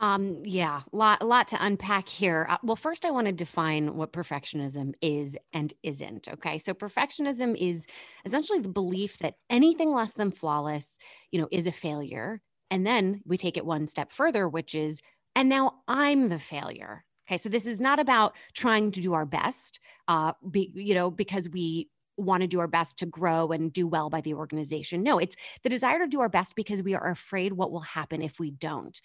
Um, 0.00 0.42
yeah, 0.44 0.82
lot, 0.92 1.20
a 1.22 1.26
lot 1.26 1.48
to 1.48 1.56
unpack 1.64 2.08
here. 2.08 2.46
Uh, 2.48 2.58
well, 2.62 2.76
first, 2.76 3.04
I 3.04 3.10
want 3.10 3.26
to 3.26 3.32
define 3.32 3.96
what 3.96 4.12
perfectionism 4.12 4.94
is 5.02 5.36
and 5.52 5.74
isn't. 5.82 6.28
Okay, 6.28 6.58
so 6.58 6.72
perfectionism 6.72 7.56
is 7.56 7.86
essentially 8.24 8.60
the 8.60 8.68
belief 8.68 9.18
that 9.18 9.34
anything 9.50 9.90
less 9.90 10.14
than 10.14 10.30
flawless, 10.30 10.98
you 11.32 11.40
know, 11.40 11.48
is 11.50 11.66
a 11.66 11.72
failure, 11.72 12.40
and 12.70 12.86
then 12.86 13.22
we 13.24 13.36
take 13.36 13.56
it 13.56 13.66
one 13.66 13.86
step 13.86 14.12
further, 14.12 14.48
which 14.48 14.74
is, 14.74 15.00
and 15.34 15.48
now 15.48 15.80
I'm 15.86 16.28
the 16.28 16.38
failure. 16.38 17.04
Okay, 17.28 17.38
so 17.38 17.48
this 17.48 17.66
is 17.66 17.80
not 17.80 17.98
about 17.98 18.36
trying 18.54 18.90
to 18.92 19.00
do 19.02 19.12
our 19.12 19.26
best, 19.26 19.80
uh, 20.08 20.32
be, 20.50 20.72
you 20.74 20.94
know, 20.94 21.10
because 21.10 21.48
we 21.48 21.90
want 22.18 22.40
to 22.40 22.46
do 22.48 22.58
our 22.58 22.66
best 22.66 22.98
to 22.98 23.06
grow 23.06 23.48
and 23.52 23.72
do 23.72 23.86
well 23.86 24.10
by 24.10 24.20
the 24.20 24.34
organization. 24.34 25.02
No, 25.02 25.18
it's 25.18 25.36
the 25.62 25.68
desire 25.68 26.00
to 26.00 26.06
do 26.06 26.20
our 26.20 26.28
best 26.28 26.56
because 26.56 26.82
we 26.82 26.94
are 26.94 27.10
afraid 27.10 27.52
what 27.52 27.70
will 27.70 27.80
happen 27.80 28.22
if 28.22 28.40
we 28.40 28.50
don't. 28.50 29.00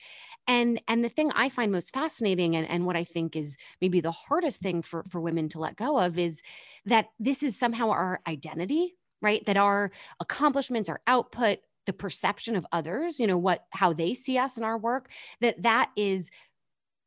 And 0.48 0.82
and 0.88 1.04
the 1.04 1.10
thing 1.10 1.32
I 1.36 1.50
find 1.50 1.72
most 1.72 1.94
fascinating 1.94 2.56
and, 2.56 2.68
and 2.68 2.86
what 2.86 2.96
I 2.96 3.04
think 3.04 3.36
is 3.36 3.56
maybe 3.82 4.02
the 4.02 4.12
hardest 4.12 4.62
thing 4.62 4.82
for, 4.82 5.04
for 5.04 5.22
women 5.22 5.48
to 5.50 5.60
let 5.60 5.76
go 5.76 6.00
of 6.00 6.18
is 6.18 6.42
that 6.86 7.08
this 7.20 7.44
is 7.44 7.58
somehow 7.58 7.90
our 7.90 8.20
identity, 8.28 8.96
right? 9.22 9.46
That 9.46 9.58
our 9.58 9.92
accomplishments, 10.20 10.90
our 10.90 11.02
output, 11.06 11.60
the 11.86 11.94
perception 11.94 12.56
of 12.56 12.66
others, 12.72 13.20
you 13.20 13.28
know, 13.28 13.38
what 13.38 13.66
how 13.72 13.94
they 13.94 14.14
see 14.14 14.38
us 14.38 14.58
in 14.58 14.64
our 14.64 14.78
work, 14.78 15.10
that 15.42 15.62
that 15.64 15.90
is 15.96 16.30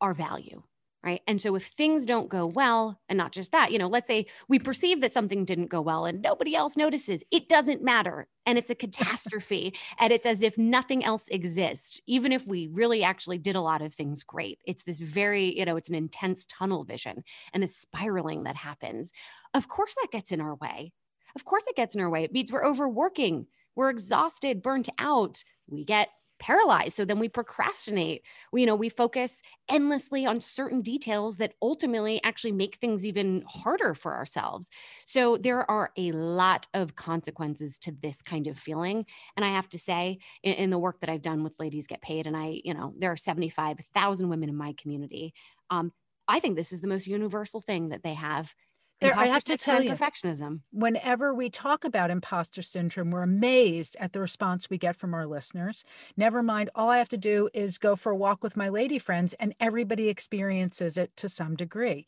our 0.01 0.13
value 0.13 0.63
right? 1.07 1.23
And 1.29 1.41
so 1.41 1.55
if 1.55 1.67
things 1.67 2.05
don't 2.05 2.29
go 2.29 2.47
well 2.47 2.99
and 3.09 3.17
not 3.17 3.31
just 3.31 3.53
that 3.53 3.71
you 3.71 3.79
know 3.79 3.87
let's 3.87 4.09
say 4.09 4.27
we 4.49 4.59
perceive 4.59 5.01
that 5.01 5.13
something 5.13 5.45
didn't 5.45 5.69
go 5.69 5.81
well 5.81 6.05
and 6.05 6.21
nobody 6.21 6.57
else 6.57 6.77
notices 6.77 7.23
it 7.31 7.49
doesn't 7.49 7.81
matter 7.81 8.27
and 8.45 8.59
it's 8.59 8.71
a 8.71 8.75
catastrophe 8.75 9.73
and 10.01 10.13
it's 10.13 10.27
as 10.27 10.43
if 10.43 10.59
nothing 10.59 11.05
else 11.05 11.29
exists 11.29 12.01
even 12.07 12.33
if 12.33 12.45
we 12.47 12.69
really 12.73 13.05
actually 13.05 13.39
did 13.39 13.55
a 13.55 13.61
lot 13.61 13.83
of 13.83 13.95
things 13.95 14.25
great. 14.25 14.59
It's 14.67 14.83
this 14.83 14.99
very 14.99 15.57
you 15.57 15.65
know 15.65 15.77
it's 15.77 15.89
an 15.89 15.95
intense 15.95 16.45
tunnel 16.47 16.83
vision 16.83 17.23
and 17.53 17.63
a 17.63 17.69
spiraling 17.69 18.43
that 18.43 18.57
happens. 18.57 19.13
Of 19.55 19.69
course 19.69 19.95
that 19.95 20.11
gets 20.11 20.33
in 20.33 20.41
our 20.41 20.57
way. 20.57 20.93
Of 21.37 21.45
course 21.45 21.65
it 21.69 21.77
gets 21.77 21.95
in 21.95 22.01
our 22.01 22.11
way. 22.11 22.25
It 22.25 22.33
means 22.33 22.51
we're 22.51 22.67
overworking 22.67 23.47
we're 23.77 23.91
exhausted 23.91 24.63
burnt 24.63 24.89
out 24.99 25.45
we 25.69 25.85
get 25.85 26.09
paralyzed. 26.39 26.95
So 26.95 27.05
then 27.05 27.19
we 27.19 27.29
procrastinate. 27.29 28.23
We, 28.53 28.61
you 28.61 28.67
know, 28.67 28.75
we 28.75 28.89
focus 28.89 29.43
endlessly 29.71 30.27
on 30.27 30.41
certain 30.41 30.83
details 30.83 31.39
that 31.39 31.55
ultimately 31.63 32.21
actually 32.25 32.53
make 32.53 32.77
things 32.77 33.07
even 33.07 33.43
harder 33.49 33.95
for 33.95 34.15
ourselves. 34.15 34.69
So 35.05 35.37
there 35.37 35.69
are 35.71 35.91
a 35.97 36.13
lot 36.13 36.67
of 36.75 36.95
consequences 36.95 37.79
to 37.81 37.93
this 37.93 38.23
kind 38.23 38.47
of 38.47 38.59
feeling. 38.59 39.07
And 39.37 39.45
I 39.45 39.51
have 39.51 39.69
to 39.71 39.79
say, 39.79 40.19
in, 40.43 40.55
in 40.55 40.71
the 40.71 40.79
work 40.79 41.01
that 41.01 41.11
I've 41.11 41.23
done 41.23 41.43
with 41.43 41.59
Ladies 41.59 41.87
Get 41.87 42.03
Paid, 42.03 42.27
and 42.27 42.37
I, 42.37 42.61
you 42.65 42.75
know, 42.75 42.93
there 42.99 43.13
are 43.13 43.17
75,000 43.17 44.29
women 44.29 44.49
in 44.49 44.57
my 44.57 44.75
community. 44.75 45.33
Um, 45.71 45.93
I 46.29 46.41
think 46.41 46.57
this 46.57 46.73
is 46.73 46.81
the 46.81 46.89
most 46.89 47.07
universal 47.07 47.61
thing 47.61 47.91
that 47.91 48.03
they 48.03 48.15
have 48.15 48.55
There, 49.01 49.15
I 49.15 49.27
have 49.27 49.45
to 49.45 49.59
tell 49.59 49.83
you, 49.83 49.91
perfectionism. 49.91 50.61
whenever 50.73 51.35
we 51.35 51.51
talk 51.51 51.85
about 51.85 52.11
imposter 52.11 52.63
syndrome, 52.63 53.11
we're 53.11 53.23
amazed 53.23 53.95
at 54.01 54.15
the 54.15 54.21
response 54.21 54.71
we 54.71 54.79
get 54.79 54.97
from 54.97 55.13
our 55.13 55.27
listeners. 55.27 55.85
Never 56.17 56.43
mind, 56.43 56.71
all 56.75 56.89
I 56.89 56.97
have 56.97 57.11
to 57.11 57.19
do 57.19 57.51
is 57.53 57.77
go 57.77 57.95
for 57.95 58.13
a 58.13 58.17
walk 58.17 58.43
with 58.43 58.57
my 58.57 58.71
lady 58.71 58.99
friends, 58.99 59.35
and 59.35 59.55
everybody 59.61 60.09
experiences 60.09 60.97
it 60.97 61.15
to 61.17 61.29
some 61.29 61.57
degree. 61.57 62.07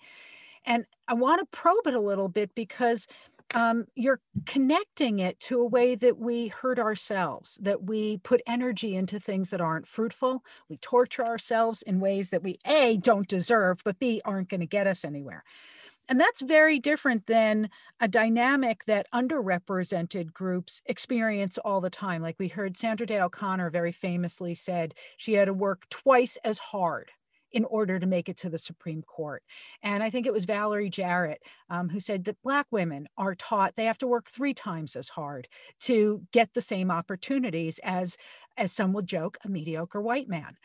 And 0.64 0.87
I 1.07 1.14
want 1.14 1.40
to 1.40 1.46
probe 1.46 1.87
it 1.87 1.94
a 1.94 2.01
little 2.01 2.29
bit 2.29 2.55
because 2.55 3.07
um, 3.55 3.87
you're 3.94 4.20
connecting 4.46 5.18
it 5.18 5.40
to 5.40 5.61
a 5.61 5.66
way 5.66 5.94
that 5.94 6.18
we 6.18 6.48
hurt 6.48 6.79
ourselves, 6.79 7.59
that 7.62 7.85
we 7.85 8.18
put 8.18 8.42
energy 8.46 8.94
into 8.94 9.20
things 9.20 9.51
that 9.51 9.61
aren't 9.61 9.87
fruitful. 9.87 10.44
We 10.68 10.77
torture 10.79 11.24
ourselves 11.24 11.83
in 11.83 12.01
ways 12.01 12.31
that 12.31 12.42
we, 12.42 12.59
A, 12.66 12.98
don't 12.98 13.29
deserve, 13.29 13.83
but 13.85 13.98
B, 13.98 14.20
aren't 14.24 14.48
going 14.48 14.61
to 14.61 14.66
get 14.66 14.87
us 14.87 15.05
anywhere. 15.05 15.44
And 16.09 16.18
that's 16.18 16.40
very 16.40 16.79
different 16.79 17.27
than 17.27 17.68
a 18.01 18.09
dynamic 18.09 18.85
that 18.87 19.07
underrepresented 19.14 20.33
groups 20.33 20.81
experience 20.87 21.59
all 21.59 21.81
the 21.81 21.90
time. 21.90 22.23
Like 22.23 22.37
we 22.38 22.49
heard 22.49 22.79
Sandra 22.79 23.07
Day 23.07 23.21
O'Connor 23.21 23.71
very 23.71 23.92
famously 23.92 24.55
said 24.55 24.94
she 25.18 25.35
had 25.35 25.47
to 25.47 25.55
work 25.55 25.88
twice 25.90 26.38
as 26.44 26.59
hard 26.59 27.11
in 27.53 27.64
order 27.64 27.99
to 27.99 28.07
make 28.07 28.29
it 28.29 28.37
to 28.37 28.51
the 28.51 28.59
Supreme 28.59 29.03
Court. 29.03 29.42
And 29.83 30.03
I 30.03 30.11
think 30.11 30.27
it 30.27 30.33
was 30.33 30.44
Valerie 30.44 30.90
Jarrett 30.90 31.42
um, 31.71 31.88
who 31.88 32.01
said 32.01 32.25
that 32.25 32.42
Black 32.42 32.66
women 32.71 33.09
are 33.16 33.35
taught 33.35 33.75
they 33.77 33.87
have 33.87 33.99
to 33.99 34.07
work 34.07 34.29
three 34.29 34.55
times 34.55 34.97
as 34.97 35.09
hard 35.09 35.49
to 35.81 36.23
get 36.33 36.53
the 36.53 36.61
same 36.61 36.90
opportunities 36.90 37.81
as, 37.83 38.16
as 38.57 38.73
some 38.73 38.92
will 38.92 39.03
joke, 39.03 39.38
a 39.44 39.49
mediocre 39.49 40.01
white 40.01 40.29
man. 40.29 40.57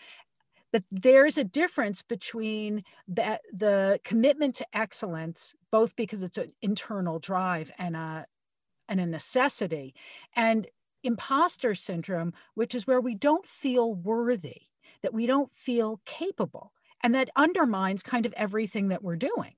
But 0.73 0.83
there's 0.91 1.37
a 1.37 1.45
difference 1.45 2.01
between 2.01 2.83
that 3.07 3.41
the 3.53 4.01
commitment 4.03 4.55
to 4.55 4.67
excellence, 4.73 5.55
both 5.71 5.95
because 5.95 6.23
it's 6.23 6.37
an 6.37 6.49
internal 6.61 7.19
drive 7.19 7.71
and 7.77 7.95
a 7.95 8.25
and 8.89 8.99
a 8.99 9.05
necessity, 9.05 9.95
and 10.35 10.67
imposter 11.03 11.75
syndrome, 11.75 12.33
which 12.55 12.75
is 12.75 12.85
where 12.87 13.01
we 13.01 13.15
don't 13.15 13.47
feel 13.47 13.93
worthy 13.93 14.63
that 15.03 15.13
we 15.13 15.27
don't 15.27 15.53
feel 15.55 16.01
capable. 16.05 16.73
And 17.03 17.13
that 17.15 17.29
undermines 17.35 18.03
kind 18.03 18.25
of 18.25 18.33
everything 18.33 18.87
that 18.89 19.03
we're 19.03 19.17
doing. 19.17 19.55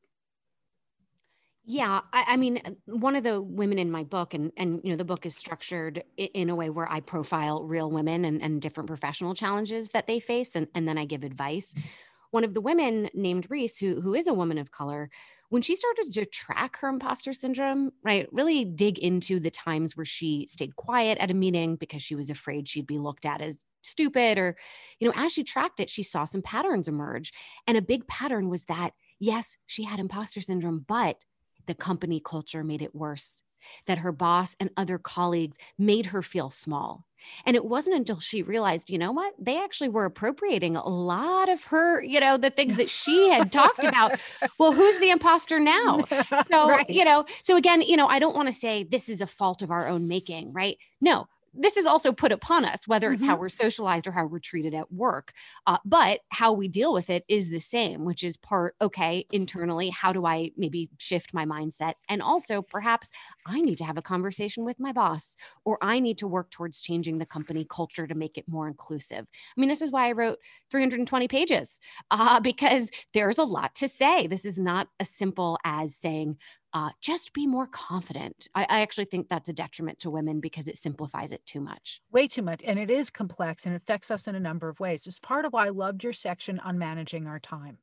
Yeah, 1.67 2.01
I, 2.13 2.25
I, 2.27 2.37
mean, 2.37 2.61
one 2.85 3.15
of 3.15 3.23
the 3.23 3.41
women 3.41 3.79
in 3.79 3.89
my 3.89 4.03
book, 4.03 4.35
and 4.35 4.51
and 4.55 4.81
you 4.83 4.91
know, 4.91 4.95
the 4.95 5.05
book 5.05 5.25
is 5.25 5.35
structured 5.35 6.03
in 6.15 6.51
a 6.51 6.55
way 6.55 6.69
where 6.69 6.89
I 6.91 6.99
profile 6.99 7.63
real 7.63 7.89
women 7.89 8.23
and, 8.23 8.41
and 8.41 8.61
different 8.61 8.87
professional 8.87 9.33
challenges 9.33 9.89
that 9.89 10.05
they 10.05 10.19
face, 10.19 10.55
and, 10.55 10.67
and 10.75 10.87
then 10.87 10.99
I 10.99 11.05
give 11.05 11.23
advice. 11.23 11.73
Mm-hmm. 11.73 11.87
One 12.31 12.43
of 12.43 12.53
the 12.53 12.61
women 12.61 13.09
named 13.15 13.47
Reese, 13.49 13.79
who 13.79 13.99
who 13.99 14.13
is 14.13 14.27
a 14.27 14.33
woman 14.33 14.59
of 14.59 14.69
color, 14.69 15.09
when 15.49 15.63
she 15.63 15.75
started 15.75 16.13
to 16.13 16.25
track 16.25 16.77
her 16.77 16.87
imposter 16.87 17.33
syndrome, 17.33 17.91
right, 18.03 18.27
really 18.31 18.63
dig 18.63 18.99
into 18.99 19.39
the 19.39 19.51
times 19.51 19.97
where 19.97 20.05
she 20.05 20.47
stayed 20.47 20.75
quiet 20.75 21.17
at 21.17 21.31
a 21.31 21.35
meeting 21.35 21.77
because 21.77 22.03
she 22.03 22.15
was 22.15 22.29
afraid 22.29 22.69
she'd 22.69 22.85
be 22.85 22.99
looked 22.99 23.25
at 23.25 23.41
as 23.41 23.57
stupid, 23.81 24.37
or 24.37 24.55
you 24.99 25.07
know, 25.07 25.13
as 25.15 25.31
she 25.31 25.43
tracked 25.43 25.79
it, 25.79 25.89
she 25.89 26.03
saw 26.03 26.25
some 26.25 26.43
patterns 26.43 26.87
emerge, 26.87 27.33
and 27.65 27.75
a 27.75 27.81
big 27.81 28.07
pattern 28.07 28.49
was 28.49 28.65
that 28.65 28.91
yes, 29.19 29.57
she 29.65 29.83
had 29.83 29.99
imposter 29.99 30.41
syndrome, 30.41 30.85
but 30.87 31.17
the 31.65 31.75
company 31.75 32.21
culture 32.23 32.63
made 32.63 32.81
it 32.81 32.95
worse, 32.95 33.41
that 33.85 33.99
her 33.99 34.11
boss 34.11 34.55
and 34.59 34.69
other 34.77 34.97
colleagues 34.97 35.57
made 35.77 36.07
her 36.07 36.21
feel 36.21 36.49
small. 36.49 37.05
And 37.45 37.55
it 37.55 37.65
wasn't 37.65 37.95
until 37.95 38.19
she 38.19 38.43
realized, 38.43 38.89
you 38.89 38.97
know 38.97 39.11
what, 39.11 39.33
they 39.39 39.57
actually 39.57 39.89
were 39.89 40.05
appropriating 40.05 40.75
a 40.75 40.87
lot 40.87 41.49
of 41.49 41.63
her, 41.65 42.03
you 42.03 42.19
know, 42.19 42.37
the 42.37 42.49
things 42.49 42.75
that 42.75 42.89
she 42.89 43.29
had 43.29 43.51
talked 43.51 43.83
about. 43.83 44.19
Well, 44.59 44.73
who's 44.73 44.99
the 44.99 45.09
imposter 45.09 45.59
now? 45.59 45.99
So, 46.47 46.69
right. 46.69 46.89
you 46.89 47.03
know, 47.03 47.25
so 47.41 47.57
again, 47.57 47.81
you 47.81 47.97
know, 47.97 48.07
I 48.07 48.19
don't 48.19 48.35
want 48.35 48.47
to 48.47 48.53
say 48.53 48.83
this 48.83 49.09
is 49.09 49.21
a 49.21 49.27
fault 49.27 49.61
of 49.61 49.71
our 49.71 49.87
own 49.87 50.07
making, 50.07 50.53
right? 50.53 50.77
No, 51.01 51.27
this 51.57 51.77
is 51.77 51.85
also 51.85 52.11
put 52.11 52.31
upon 52.31 52.65
us, 52.65 52.87
whether 52.87 53.11
it's 53.11 53.21
mm-hmm. 53.21 53.31
how 53.31 53.37
we're 53.37 53.49
socialized 53.49 54.07
or 54.07 54.11
how 54.11 54.25
we're 54.25 54.39
treated 54.39 54.73
at 54.73 54.91
work. 54.91 55.33
Uh, 55.65 55.77
but 55.85 56.21
how 56.29 56.51
we 56.53 56.67
deal 56.67 56.93
with 56.93 57.09
it 57.09 57.23
is 57.27 57.49
the 57.49 57.59
same, 57.59 58.05
which 58.05 58.23
is 58.23 58.37
part, 58.37 58.75
okay, 58.81 59.25
internally, 59.31 59.89
how 59.89 60.11
do 60.13 60.25
I 60.25 60.51
maybe 60.57 60.89
shift 60.97 61.33
my 61.33 61.45
mindset? 61.45 61.93
And 62.09 62.21
also, 62.21 62.61
perhaps 62.61 63.11
I 63.45 63.61
need 63.61 63.77
to 63.79 63.85
have 63.85 63.97
a 63.97 64.01
conversation 64.01 64.65
with 64.65 64.79
my 64.79 64.91
boss, 64.91 65.37
or 65.63 65.77
I 65.81 65.99
need 65.99 66.17
to 66.19 66.27
work 66.27 66.51
towards 66.51 66.81
changing 66.81 67.17
the 67.17 67.25
company 67.25 67.65
culture 67.69 68.07
to 68.07 68.15
make 68.15 68.37
it 68.37 68.47
more 68.47 68.67
inclusive. 68.67 69.25
I 69.25 69.59
mean, 69.59 69.69
this 69.69 69.81
is 69.81 69.91
why 69.91 70.09
I 70.09 70.11
wrote 70.11 70.39
320 70.71 71.27
pages, 71.27 71.79
uh, 72.11 72.39
because 72.39 72.89
there's 73.13 73.37
a 73.37 73.43
lot 73.43 73.75
to 73.75 73.87
say. 73.87 74.27
This 74.27 74.45
is 74.45 74.59
not 74.59 74.87
as 74.99 75.09
simple 75.09 75.57
as 75.63 75.95
saying, 75.95 76.37
uh, 76.75 76.89
just 76.99 77.31
be 77.31 77.47
more 77.47 77.67
confident. 77.67 78.49
I, 78.53 78.63
I, 78.63 78.81
actually 78.81 79.05
think 79.05 79.29
that's 79.29 79.47
a 79.47 79.53
detriment 79.53 79.97
to 79.99 80.09
women 80.09 80.41
because 80.41 80.67
it 80.67 80.77
simplifies 80.77 81.31
it 81.31 81.43
too 81.45 81.61
much. 81.61 82.01
Way 82.11 82.27
too 82.27 82.41
much. 82.41 82.59
And 82.65 82.77
it 82.77 82.91
is 82.91 83.09
complex 83.09 83.65
and 83.65 83.73
affects 83.73 84.11
us 84.11 84.27
in 84.27 84.35
a 84.35 84.41
number 84.41 84.67
of 84.67 84.81
ways. 84.81 85.07
It's 85.07 85.17
part 85.17 85.45
of 85.45 85.53
why 85.53 85.67
I 85.67 85.69
loved 85.69 86.03
your 86.03 86.11
section 86.11 86.59
on 86.59 86.77
managing 86.77 87.27
our 87.27 87.39
time. 87.39 87.77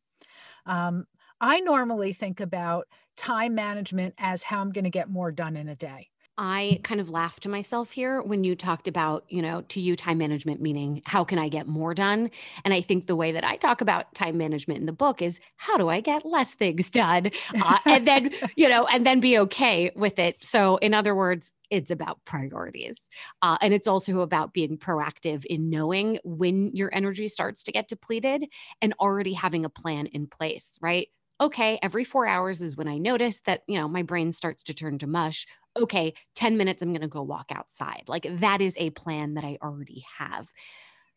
Um, 0.66 1.06
I 1.40 1.60
normally 1.60 2.12
think 2.12 2.40
about 2.40 2.86
time 3.16 3.54
management 3.54 4.14
as 4.18 4.42
how 4.42 4.60
I'm 4.60 4.72
going 4.72 4.84
to 4.84 4.90
get 4.90 5.08
more 5.08 5.32
done 5.32 5.56
in 5.56 5.70
a 5.70 5.74
day. 5.74 6.10
I 6.38 6.80
kind 6.82 7.00
of 7.00 7.10
laughed 7.10 7.42
to 7.42 7.50
myself 7.50 7.92
here 7.92 8.22
when 8.22 8.42
you 8.42 8.56
talked 8.56 8.88
about, 8.88 9.24
you 9.28 9.42
know, 9.42 9.60
to 9.68 9.80
you, 9.80 9.96
time 9.96 10.16
management 10.16 10.62
meaning 10.62 11.02
how 11.04 11.24
can 11.24 11.38
I 11.38 11.48
get 11.48 11.66
more 11.66 11.92
done? 11.92 12.30
And 12.64 12.72
I 12.72 12.80
think 12.80 13.06
the 13.06 13.16
way 13.16 13.32
that 13.32 13.44
I 13.44 13.56
talk 13.56 13.82
about 13.82 14.14
time 14.14 14.38
management 14.38 14.80
in 14.80 14.86
the 14.86 14.92
book 14.94 15.20
is 15.20 15.40
how 15.56 15.76
do 15.76 15.90
I 15.90 16.00
get 16.00 16.24
less 16.24 16.54
things 16.54 16.90
done? 16.90 17.30
Uh, 17.54 17.78
and 17.84 18.06
then, 18.06 18.30
you 18.56 18.68
know, 18.68 18.86
and 18.86 19.06
then 19.06 19.20
be 19.20 19.38
okay 19.40 19.90
with 19.94 20.18
it. 20.18 20.42
So, 20.42 20.76
in 20.78 20.94
other 20.94 21.14
words, 21.14 21.54
it's 21.70 21.90
about 21.90 22.24
priorities. 22.24 23.10
Uh, 23.42 23.58
and 23.60 23.74
it's 23.74 23.86
also 23.86 24.20
about 24.20 24.52
being 24.52 24.78
proactive 24.78 25.44
in 25.44 25.70
knowing 25.70 26.18
when 26.24 26.74
your 26.74 26.90
energy 26.94 27.28
starts 27.28 27.62
to 27.64 27.72
get 27.72 27.88
depleted 27.88 28.46
and 28.80 28.94
already 29.00 29.34
having 29.34 29.64
a 29.64 29.70
plan 29.70 30.06
in 30.06 30.26
place, 30.26 30.78
right? 30.80 31.08
Okay, 31.42 31.78
every 31.82 32.04
four 32.04 32.26
hours 32.26 32.62
is 32.62 32.76
when 32.76 32.88
I 32.88 32.98
notice 32.98 33.40
that, 33.42 33.62
you 33.66 33.78
know, 33.78 33.88
my 33.88 34.02
brain 34.02 34.32
starts 34.32 34.62
to 34.64 34.74
turn 34.74 34.98
to 34.98 35.06
mush 35.06 35.46
okay, 35.76 36.14
10 36.34 36.56
minutes, 36.56 36.82
I'm 36.82 36.90
going 36.90 37.00
to 37.00 37.08
go 37.08 37.22
walk 37.22 37.50
outside. 37.54 38.04
Like 38.06 38.26
that 38.40 38.60
is 38.60 38.74
a 38.76 38.90
plan 38.90 39.34
that 39.34 39.44
I 39.44 39.58
already 39.62 40.04
have. 40.18 40.48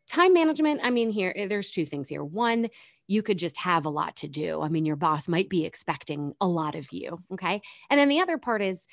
Time 0.09 0.33
management, 0.33 0.81
I 0.83 0.91
mean, 0.91 1.09
here, 1.09 1.33
eh, 1.35 1.47
there's 1.47 1.71
two 1.71 1.85
things 1.85 2.09
here. 2.09 2.23
One, 2.23 2.69
you 3.07 3.21
could 3.21 3.39
just 3.39 3.57
have 3.57 3.85
a 3.85 3.89
lot 3.89 4.15
to 4.17 4.27
do. 4.27 4.61
I 4.61 4.69
mean, 4.69 4.85
your 4.85 4.95
boss 4.95 5.27
might 5.27 5.49
be 5.49 5.65
expecting 5.65 6.33
a 6.39 6.47
lot 6.47 6.75
of 6.75 6.91
you. 6.91 7.19
Okay. 7.33 7.61
And 7.89 7.99
then 7.99 8.09
the 8.09 8.19
other 8.19 8.37
part 8.37 8.61
is, 8.61 8.87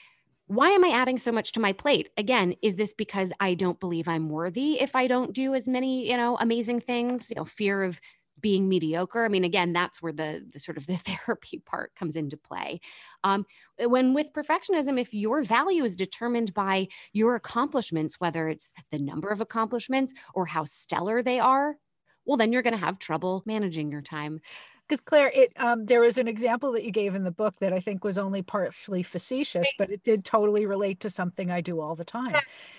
why 0.46 0.70
am 0.70 0.84
I 0.84 0.88
adding 0.88 1.18
so 1.18 1.32
much 1.32 1.52
to 1.52 1.60
my 1.60 1.72
plate? 1.72 2.10
Again, 2.16 2.54
is 2.60 2.74
this 2.74 2.92
because 2.92 3.32
I 3.40 3.54
don't 3.54 3.80
believe 3.80 4.08
I'm 4.08 4.28
worthy 4.28 4.80
if 4.80 4.96
I 4.96 5.06
don't 5.06 5.32
do 5.32 5.54
as 5.54 5.68
many, 5.68 6.10
you 6.10 6.16
know, 6.16 6.36
amazing 6.38 6.80
things? 6.80 7.30
You 7.30 7.36
know, 7.36 7.44
fear 7.44 7.82
of 7.82 8.00
being 8.42 8.68
mediocre. 8.68 9.24
I 9.24 9.28
mean, 9.28 9.44
again, 9.44 9.72
that's 9.72 10.02
where 10.02 10.12
the, 10.12 10.44
the 10.52 10.59
sort 10.59 10.76
of 10.76 10.87
the 10.87 10.96
therapy 10.96 11.62
part 11.64 11.94
comes 11.94 12.16
into 12.16 12.37
play. 12.37 12.81
Um, 13.24 13.46
when 13.78 14.12
with 14.12 14.33
perfectionism, 14.33 15.00
if 15.00 15.14
your 15.14 15.42
value 15.42 15.85
is 15.85 15.96
determined 15.96 16.52
by 16.52 16.88
your 17.12 17.35
accomplishments, 17.35 18.20
whether 18.20 18.48
it's 18.48 18.70
the 18.90 18.98
number 18.98 19.31
of 19.31 19.40
accomplishments 19.40 20.12
or 20.35 20.46
how 20.46 20.64
stellar 20.64 21.22
they 21.22 21.38
are, 21.38 21.76
well, 22.24 22.37
then 22.37 22.52
you're 22.52 22.62
going 22.62 22.74
to 22.74 22.85
have 22.85 22.98
trouble 22.98 23.42
managing 23.46 23.90
your 23.90 24.02
time. 24.02 24.40
Because 24.88 25.00
Claire, 25.00 25.31
it 25.35 25.52
um, 25.57 25.87
there 25.87 26.00
was 26.00 26.18
an 26.18 26.28
example 26.28 26.72
that 26.72 26.85
you 26.85 26.90
gave 26.90 27.14
in 27.14 27.24
the 27.24 27.31
book 27.31 27.55
that 27.61 27.72
I 27.72 27.81
think 27.81 28.05
was 28.05 28.18
only 28.18 28.42
partially 28.42 29.02
facetious, 29.02 29.72
but 29.78 29.90
it 29.90 30.02
did 30.02 30.24
totally 30.24 30.66
relate 30.66 31.00
to 31.00 31.11
something 31.11 31.50
I 31.50 31.61
do 31.61 31.81
all 31.81 31.96
the 31.96 32.05
time, 32.05 32.35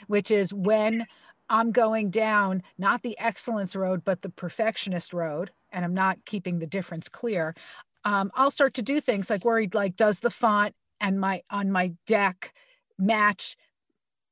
which 0.07 0.29
is 0.29 0.53
when 0.53 1.05
I'm 1.49 1.71
going 1.71 2.09
down 2.09 2.63
not 2.77 3.03
the 3.03 3.17
excellence 3.19 3.75
road, 3.75 4.03
but 4.03 4.21
the 4.21 4.29
perfectionist 4.29 5.13
road, 5.13 5.51
and 5.71 5.83
I'm 5.83 5.93
not 5.93 6.25
keeping 6.25 6.59
the 6.59 6.67
difference 6.67 7.09
clear. 7.09 7.55
Um, 8.05 8.31
I'll 8.35 8.51
start 8.51 8.73
to 8.75 8.81
do 8.81 8.99
things 8.99 9.29
like 9.29 9.45
worried, 9.45 9.73
like 9.73 9.95
does 9.95 10.19
the 10.19 10.29
font 10.29 10.75
and 10.99 11.19
my 11.19 11.43
on 11.49 11.71
my 11.71 11.93
deck 12.05 12.53
match 12.97 13.57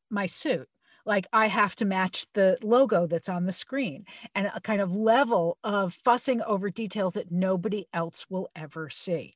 my 0.09 0.25
suit? 0.25 0.67
Like 1.05 1.27
I 1.33 1.47
have 1.47 1.75
to 1.77 1.85
match 1.85 2.27
the 2.33 2.57
logo 2.61 3.07
that's 3.07 3.29
on 3.29 3.45
the 3.45 3.51
screen, 3.51 4.05
and 4.35 4.51
a 4.53 4.61
kind 4.61 4.81
of 4.81 4.95
level 4.95 5.57
of 5.63 5.93
fussing 5.93 6.41
over 6.43 6.69
details 6.69 7.13
that 7.13 7.31
nobody 7.31 7.87
else 7.93 8.25
will 8.29 8.49
ever 8.55 8.89
see 8.89 9.35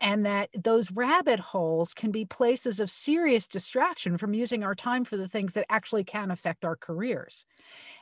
and 0.00 0.26
that 0.26 0.50
those 0.54 0.90
rabbit 0.90 1.40
holes 1.40 1.94
can 1.94 2.10
be 2.10 2.24
places 2.24 2.80
of 2.80 2.90
serious 2.90 3.48
distraction 3.48 4.18
from 4.18 4.34
using 4.34 4.62
our 4.62 4.74
time 4.74 5.04
for 5.04 5.16
the 5.16 5.28
things 5.28 5.54
that 5.54 5.66
actually 5.70 6.04
can 6.04 6.30
affect 6.30 6.64
our 6.64 6.76
careers. 6.76 7.44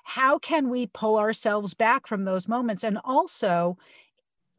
How 0.04 0.38
can 0.38 0.68
we 0.68 0.86
pull 0.88 1.18
ourselves 1.18 1.74
back 1.74 2.06
from 2.06 2.24
those 2.24 2.48
moments 2.48 2.84
and 2.84 2.98
also 3.04 3.78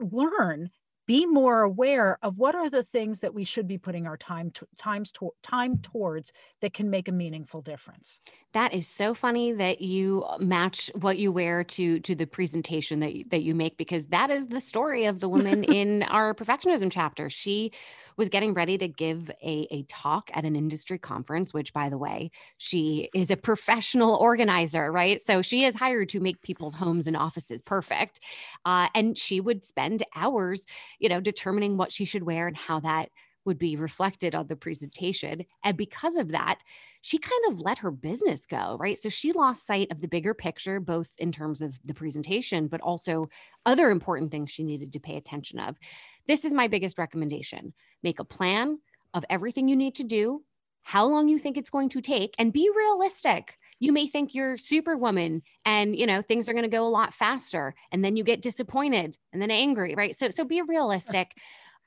learn 0.00 0.70
be 1.06 1.26
more 1.26 1.62
aware 1.62 2.18
of 2.22 2.38
what 2.38 2.54
are 2.54 2.68
the 2.68 2.82
things 2.82 3.20
that 3.20 3.32
we 3.32 3.44
should 3.44 3.66
be 3.68 3.78
putting 3.78 4.06
our 4.06 4.16
time 4.16 4.50
to, 4.50 4.66
times 4.76 5.12
to, 5.12 5.30
time 5.42 5.78
towards 5.78 6.32
that 6.60 6.74
can 6.74 6.90
make 6.90 7.08
a 7.08 7.12
meaningful 7.12 7.62
difference. 7.62 8.18
That 8.52 8.74
is 8.74 8.88
so 8.88 9.14
funny 9.14 9.52
that 9.52 9.80
you 9.80 10.24
match 10.40 10.90
what 10.94 11.18
you 11.18 11.30
wear 11.30 11.62
to 11.64 12.00
to 12.00 12.14
the 12.14 12.26
presentation 12.26 13.00
that 13.00 13.14
you, 13.14 13.24
that 13.30 13.42
you 13.42 13.54
make 13.54 13.76
because 13.76 14.06
that 14.06 14.30
is 14.30 14.48
the 14.48 14.60
story 14.60 15.04
of 15.04 15.20
the 15.20 15.28
woman 15.28 15.64
in 15.80 16.02
our 16.04 16.34
perfectionism 16.34 16.90
chapter. 16.90 17.30
She 17.30 17.72
was 18.16 18.28
getting 18.28 18.54
ready 18.54 18.78
to 18.78 18.88
give 18.88 19.30
a, 19.42 19.66
a 19.70 19.82
talk 19.84 20.30
at 20.32 20.44
an 20.44 20.56
industry 20.56 20.98
conference, 20.98 21.52
which, 21.52 21.72
by 21.72 21.88
the 21.88 21.98
way, 21.98 22.30
she 22.56 23.08
is 23.14 23.30
a 23.30 23.36
professional 23.36 24.16
organizer, 24.16 24.90
right? 24.90 25.20
So 25.20 25.42
she 25.42 25.64
is 25.64 25.76
hired 25.76 26.08
to 26.10 26.20
make 26.20 26.40
people's 26.42 26.74
homes 26.74 27.06
and 27.06 27.16
offices 27.16 27.60
perfect. 27.60 28.20
Uh, 28.64 28.88
and 28.94 29.18
she 29.18 29.40
would 29.40 29.64
spend 29.64 30.02
hours, 30.14 30.66
you 30.98 31.08
know, 31.08 31.20
determining 31.20 31.76
what 31.76 31.92
she 31.92 32.04
should 32.04 32.22
wear 32.22 32.46
and 32.46 32.56
how 32.56 32.80
that 32.80 33.10
would 33.44 33.58
be 33.58 33.76
reflected 33.76 34.34
on 34.34 34.48
the 34.48 34.56
presentation. 34.56 35.44
And 35.64 35.76
because 35.76 36.16
of 36.16 36.32
that, 36.32 36.60
she 37.00 37.18
kind 37.18 37.42
of 37.48 37.60
let 37.60 37.78
her 37.78 37.92
business 37.92 38.44
go, 38.44 38.76
right? 38.80 38.98
So 38.98 39.08
she 39.08 39.32
lost 39.32 39.64
sight 39.64 39.92
of 39.92 40.00
the 40.00 40.08
bigger 40.08 40.34
picture, 40.34 40.80
both 40.80 41.10
in 41.18 41.30
terms 41.30 41.62
of 41.62 41.78
the 41.84 41.94
presentation, 41.94 42.66
but 42.66 42.80
also 42.80 43.28
other 43.64 43.90
important 43.90 44.32
things 44.32 44.50
she 44.50 44.64
needed 44.64 44.92
to 44.92 45.00
pay 45.00 45.16
attention 45.16 45.60
of. 45.60 45.76
This 46.26 46.44
is 46.44 46.52
my 46.52 46.66
biggest 46.66 46.98
recommendation. 46.98 47.72
Make 48.02 48.18
a 48.18 48.24
plan 48.24 48.80
of 49.14 49.24
everything 49.30 49.68
you 49.68 49.76
need 49.76 49.94
to 49.94 50.04
do, 50.04 50.42
how 50.82 51.06
long 51.06 51.28
you 51.28 51.38
think 51.38 51.56
it's 51.56 51.70
going 51.70 51.88
to 51.90 52.00
take, 52.00 52.34
and 52.38 52.52
be 52.52 52.68
realistic. 52.76 53.58
You 53.78 53.92
may 53.92 54.06
think 54.06 54.34
you're 54.34 54.56
superwoman 54.56 55.42
and 55.64 55.96
you 55.96 56.06
know 56.06 56.22
things 56.22 56.48
are 56.48 56.52
going 56.52 56.64
to 56.64 56.68
go 56.68 56.86
a 56.86 56.88
lot 56.88 57.14
faster 57.14 57.74
and 57.92 58.04
then 58.04 58.16
you 58.16 58.24
get 58.24 58.42
disappointed 58.42 59.16
and 59.32 59.40
then 59.40 59.50
angry, 59.50 59.94
right? 59.94 60.14
So 60.14 60.30
so 60.30 60.44
be 60.44 60.62
realistic. 60.62 61.32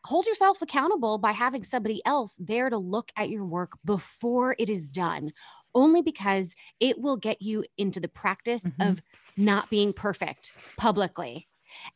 Hold 0.05 0.27
yourself 0.27 0.61
accountable 0.61 1.17
by 1.17 1.33
having 1.33 1.63
somebody 1.63 2.01
else 2.05 2.37
there 2.39 2.69
to 2.69 2.77
look 2.77 3.11
at 3.17 3.29
your 3.29 3.43
work 3.43 3.73
before 3.83 4.55
it 4.57 4.69
is 4.69 4.89
done 4.89 5.33
only 5.75 6.01
because 6.01 6.55
it 6.79 6.99
will 6.99 7.17
get 7.17 7.41
you 7.41 7.65
into 7.77 7.99
the 7.99 8.07
practice 8.07 8.63
mm-hmm. 8.63 8.81
of 8.81 9.01
not 9.37 9.69
being 9.69 9.93
perfect 9.93 10.53
publicly 10.77 11.47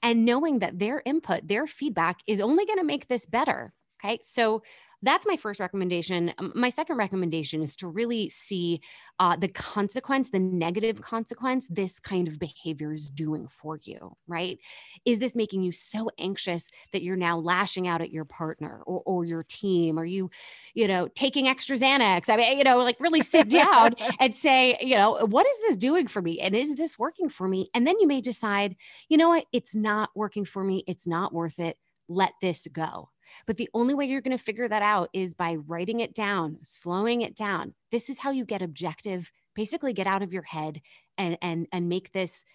and 0.02 0.26
knowing 0.26 0.60
that 0.60 0.80
their 0.80 1.02
input, 1.06 1.48
their 1.48 1.68
feedback 1.68 2.20
is 2.28 2.40
only 2.40 2.66
going 2.66 2.78
to 2.78 2.84
make 2.84 3.08
this 3.08 3.26
better. 3.26 3.74
Okay. 4.04 4.20
So 4.22 4.64
that's 5.04 5.28
my 5.28 5.36
first 5.36 5.60
recommendation. 5.60 6.34
My 6.56 6.70
second 6.70 6.98
recommendation 6.98 7.62
is 7.62 7.76
to 7.78 7.88
really 7.88 8.30
see 8.30 8.82
uh, 9.20 9.36
the 9.36 9.50
consequence, 9.50 10.30
the 10.30 10.40
negative 10.40 11.02
consequence 11.02 11.68
this 11.68 12.00
kind 12.00 12.28
of 12.28 12.40
behavior 12.40 12.92
is 12.94 13.10
doing 13.10 13.48
for 13.48 13.78
you, 13.84 14.16
right? 14.28 14.58
Is 15.06 15.20
this 15.20 15.36
making 15.36 15.62
you 15.62 15.72
so 15.72 16.10
anxious 16.18 16.72
that 16.94 17.04
you're 17.04 17.18
now 17.18 17.38
lashing 17.38 17.88
out 17.88 18.02
at 18.02 18.12
your 18.12 18.26
partner 18.26 18.82
or, 18.86 19.02
or 19.06 19.26
your 19.26 19.44
team? 19.44 20.00
Are 20.00 20.06
you, 20.06 20.32
you 20.74 20.88
know, 20.88 21.08
taking 21.10 21.48
extra 21.48 21.78
Xanax? 21.78 22.30
I 22.30 22.38
mean, 22.38 22.58
you 22.58 22.64
know, 22.64 22.78
like 22.78 23.00
really 23.00 23.22
sit 23.22 23.50
down 23.50 23.96
and 24.20 24.34
say, 24.34 24.78
you 24.82 24.96
know, 24.96 25.26
what 25.26 25.46
is 25.46 25.60
this 25.68 25.78
doing 25.78 26.08
for 26.08 26.22
me? 26.22 26.40
And 26.40 26.56
is 26.56 26.76
this 26.76 26.98
working 26.98 27.30
for 27.30 27.48
me? 27.48 27.68
And 27.74 27.86
then 27.86 28.00
you 28.00 28.08
may 28.08 28.22
decide, 28.22 28.76
you 29.10 29.18
know 29.18 29.30
what, 29.30 29.46
it's 29.52 29.76
not 29.76 30.10
working 30.16 30.46
for 30.46 30.64
me. 30.64 30.84
It's 30.88 31.06
not 31.08 31.34
worth 31.34 31.60
it. 31.60 31.78
Let 32.08 32.34
this 32.42 32.68
go 32.72 33.10
but 33.46 33.58
the 33.58 33.70
only 33.74 33.94
way 33.94 34.06
you're 34.06 34.22
going 34.22 34.38
to 34.38 34.44
figure 34.44 34.68
that 34.68 34.82
out 34.82 35.10
is 35.14 35.34
by 35.34 35.56
writing 35.56 36.00
it 36.00 36.14
down, 36.14 36.58
slowing 36.64 37.22
it 37.22 37.36
down. 37.36 37.74
This 37.92 38.10
is 38.10 38.20
how 38.20 38.32
you 38.32 38.46
get 38.46 38.62
objective, 38.62 39.32
basically 39.56 39.94
get 39.94 40.08
out 40.08 40.22
of 40.22 40.34
your 40.34 40.44
head 40.44 40.82
and 41.18 41.38
and 41.42 41.68
and 41.72 41.90
make 41.90 42.12
this 42.12 42.46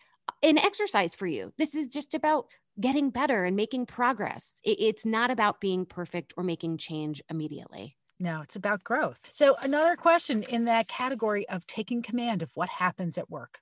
an 0.43 0.59
exercise 0.59 1.15
for 1.15 1.27
you. 1.27 1.53
This 1.59 1.75
is 1.75 1.89
just 1.89 2.15
about 2.15 2.47
getting 2.81 3.11
better 3.11 3.45
and 3.45 3.57
making 3.57 3.87
progress. 3.87 4.61
It's 4.65 5.07
not 5.07 5.31
about 5.31 5.61
being 5.61 5.85
perfect 5.87 6.35
or 6.37 6.45
making 6.45 6.79
change 6.79 7.23
immediately. 7.31 7.97
No, 8.21 8.43
it's 8.43 8.57
about 8.57 8.83
growth. 8.83 9.19
So, 9.33 9.57
another 9.63 9.95
question 9.95 10.43
in 10.43 10.65
that 10.65 10.89
category 10.89 11.49
of 11.49 11.67
taking 11.67 12.03
command 12.03 12.43
of 12.43 12.51
what 12.55 12.69
happens 12.69 13.17
at 13.17 13.31
work. 13.31 13.61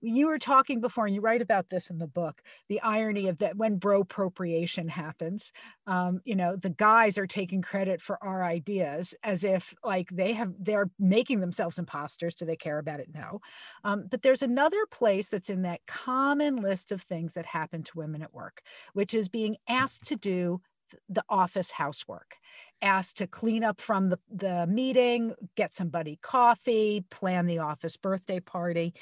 You 0.00 0.26
were 0.26 0.38
talking 0.38 0.80
before, 0.80 1.06
and 1.06 1.14
you 1.14 1.20
write 1.20 1.42
about 1.42 1.70
this 1.70 1.90
in 1.90 1.98
the 1.98 2.06
book 2.06 2.42
the 2.68 2.80
irony 2.80 3.28
of 3.28 3.38
that 3.38 3.56
when 3.56 3.76
bro 3.76 4.00
appropriation 4.00 4.88
happens, 4.88 5.52
um, 5.86 6.20
you 6.24 6.34
know, 6.34 6.56
the 6.56 6.70
guys 6.70 7.18
are 7.18 7.26
taking 7.26 7.62
credit 7.62 8.00
for 8.00 8.22
our 8.22 8.44
ideas 8.44 9.14
as 9.22 9.44
if 9.44 9.74
like 9.84 10.08
they 10.10 10.32
have, 10.32 10.52
they're 10.58 10.90
making 10.98 11.40
themselves 11.40 11.78
imposters. 11.78 12.34
Do 12.34 12.44
they 12.44 12.56
care 12.56 12.78
about 12.78 13.00
it? 13.00 13.08
No. 13.14 13.40
Um, 13.84 14.06
but 14.10 14.22
there's 14.22 14.42
another 14.42 14.84
place 14.90 15.28
that's 15.28 15.50
in 15.50 15.62
that 15.62 15.80
common 15.86 16.56
list 16.56 16.92
of 16.92 17.02
things 17.02 17.34
that 17.34 17.46
happen 17.46 17.82
to 17.84 17.98
women 17.98 18.22
at 18.22 18.34
work, 18.34 18.62
which 18.92 19.14
is 19.14 19.28
being 19.28 19.56
asked 19.68 20.04
to 20.04 20.16
do 20.16 20.60
the 21.08 21.24
office 21.28 21.70
housework 21.70 22.36
asked 22.82 23.16
to 23.16 23.26
clean 23.26 23.64
up 23.64 23.80
from 23.80 24.10
the, 24.10 24.18
the 24.30 24.66
meeting 24.66 25.32
get 25.56 25.74
somebody 25.74 26.18
coffee 26.22 27.02
plan 27.10 27.46
the 27.46 27.58
office 27.58 27.96
birthday 27.96 28.40
party 28.40 28.92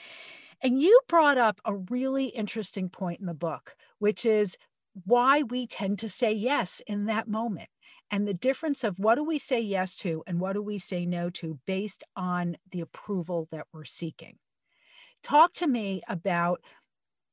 and 0.63 0.81
you 0.81 1.01
brought 1.09 1.39
up 1.39 1.61
a 1.65 1.75
really 1.75 2.27
interesting 2.27 2.89
point 2.89 3.21
in 3.21 3.27
the 3.27 3.35
book, 3.35 3.75
which 3.99 4.27
is 4.27 4.57
why 5.05 5.43
we 5.43 5.67
tend 5.67 5.99
to 6.01 6.09
say 6.09 6.33
yes 6.33 6.83
in 6.87 7.07
that 7.07 7.29
moment 7.29 7.69
and 8.11 8.27
the 8.27 8.35
difference 8.35 8.83
of 8.85 8.99
what 8.99 9.15
do 9.15 9.25
we 9.25 9.39
say 9.39 9.61
yes 9.61 9.97
to 9.97 10.23
and 10.27 10.41
what 10.41 10.55
do 10.55 10.63
we 10.63 10.79
say 10.79 11.07
no 11.07 11.31
to 11.31 11.59
based 11.67 12.05
on 12.17 12.57
the 12.71 12.81
approval 12.81 13.49
that 13.53 13.67
we're 13.73 13.85
seeking. 13.85 14.37
Talk 15.23 15.53
to 15.55 15.67
me 15.67 16.03
about 16.09 16.61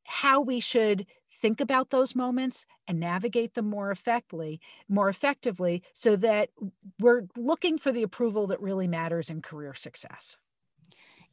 how 0.06 0.40
we 0.42 0.60
should 0.60 1.06
think 1.42 1.60
about 1.60 1.90
those 1.90 2.16
moments 2.16 2.66
and 2.88 3.00
navigate 3.00 3.54
them 3.54 3.70
more 3.70 3.92
effectively 3.92 4.60
more 4.90 5.10
effectively 5.10 5.84
so 5.94 6.16
that 6.16 6.50
we're 7.00 7.24
looking 7.36 7.78
for 7.78 7.92
the 7.92 8.04
approval 8.04 8.48
that 8.48 8.62
really 8.62 8.88
matters 8.88 9.30
in 9.30 9.42
career 9.42 9.74
success 9.74 10.38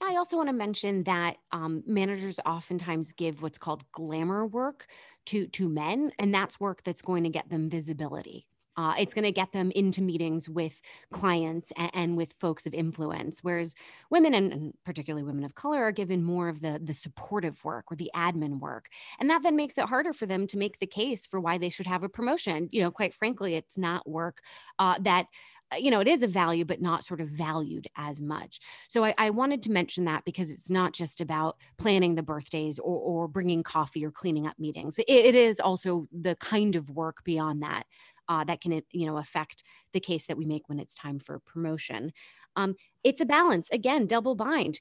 I 0.01 0.17
also 0.17 0.37
want 0.37 0.49
to 0.49 0.55
mention 0.55 1.05
that 1.05 1.37
um, 1.53 1.83
managers 1.87 2.39
oftentimes 2.45 3.13
give 3.13 3.43
what's 3.43 3.59
called 3.59 3.91
glamour 3.93 4.47
work 4.47 4.87
to 5.27 5.47
to 5.49 5.69
men, 5.69 6.13
and 6.19 6.35
that's 6.35 6.61
work 6.61 6.83
that's 6.85 7.03
going 7.03 7.25
to 7.25 7.31
get 7.31 7.49
them 7.49 7.71
visibility. 7.71 8.47
Uh, 8.77 8.95
it's 8.99 9.15
going 9.15 9.25
to 9.25 9.33
get 9.33 9.53
them 9.53 9.71
into 9.73 10.03
meetings 10.03 10.49
with 10.49 10.81
clients 11.13 11.73
and, 11.77 11.91
and, 11.95 12.17
with 12.17 12.35
folks 12.41 12.67
of 12.67 12.75
influence, 12.75 13.41
whereas 13.43 13.75
women 14.11 14.35
and, 14.35 14.53
and, 14.53 14.75
particularly 14.85 15.23
women 15.23 15.45
of 15.45 15.55
color 15.55 15.83
are 15.83 15.93
given 15.93 16.23
more 16.23 16.49
of 16.49 16.61
the 16.61 16.81
the 16.83 16.95
supportive 16.95 17.65
work 17.65 17.85
or 17.91 17.97
the 17.97 18.11
admin 18.15 18.59
work, 18.61 18.89
and 19.19 19.31
that 19.31 19.43
then 19.43 19.57
makes 19.57 19.79
it 19.79 19.89
harder 19.89 20.13
for 20.13 20.27
them 20.27 20.47
to 20.47 20.59
make 20.59 20.79
the 20.79 20.87
case 20.87 21.27
for 21.27 21.41
why 21.41 21.59
they 21.59 21.71
should 21.71 21.87
have 21.87 22.03
a 22.03 22.09
promotion. 22.09 22.69
You 22.73 22.83
know, 22.83 22.91
quite 22.91 23.15
frankly, 23.15 23.55
it's 23.55 23.79
not 23.79 24.09
work 24.09 24.41
uh, 24.79 24.99
that 25.03 25.27
uh, 25.73 25.77
you 25.77 25.91
know, 25.91 26.01
it 26.01 26.09
is 26.09 26.23
a 26.23 26.27
value, 26.27 26.65
but 26.65 26.81
not 26.81 27.05
sort 27.05 27.21
of 27.21 27.29
valued 27.29 27.89
as 27.97 28.21
much. 28.21 28.61
So 28.89 29.05
I, 29.05 29.15
I 29.17 29.31
wanted 29.31 29.63
to 29.65 29.71
mention 29.71 30.05
that 30.05 30.25
because 30.25 30.51
it's 30.51 30.71
not 30.71 30.93
just 30.93 31.21
about 31.21 31.57
planning 31.79 32.15
the 32.15 32.23
birthdays 32.23 32.79
or, 32.79 32.99
or 32.99 33.29
bringing 33.29 33.63
coffee 33.63 34.05
or 34.05 34.11
cleaning 34.11 34.47
up 34.47 34.59
meetings. 34.59 34.99
It, 34.99 35.09
it 35.09 35.35
is 35.35 35.61
also 35.61 36.07
the 36.13 36.37
kind 36.37 36.77
of 36.77 36.91
work 36.91 37.25
beyond 37.25 37.63
that 37.63 37.85
uh, 38.29 38.45
that 38.45 38.61
can, 38.61 38.83
you 38.91 39.07
know, 39.07 39.19
affect 39.19 39.63
the 39.93 40.01
case 40.01 40.27
that 40.27 40.37
we 40.37 40.45
make 40.45 40.69
when 40.69 40.79
it's 40.79 40.95
time 40.95 41.19
for 41.19 41.39
promotion. 41.41 42.13
Um, 42.57 42.77
it's 43.03 43.21
a 43.21 43.27
balance. 43.27 43.69
Again, 43.71 44.07
double 44.07 44.35
bind. 44.35 44.81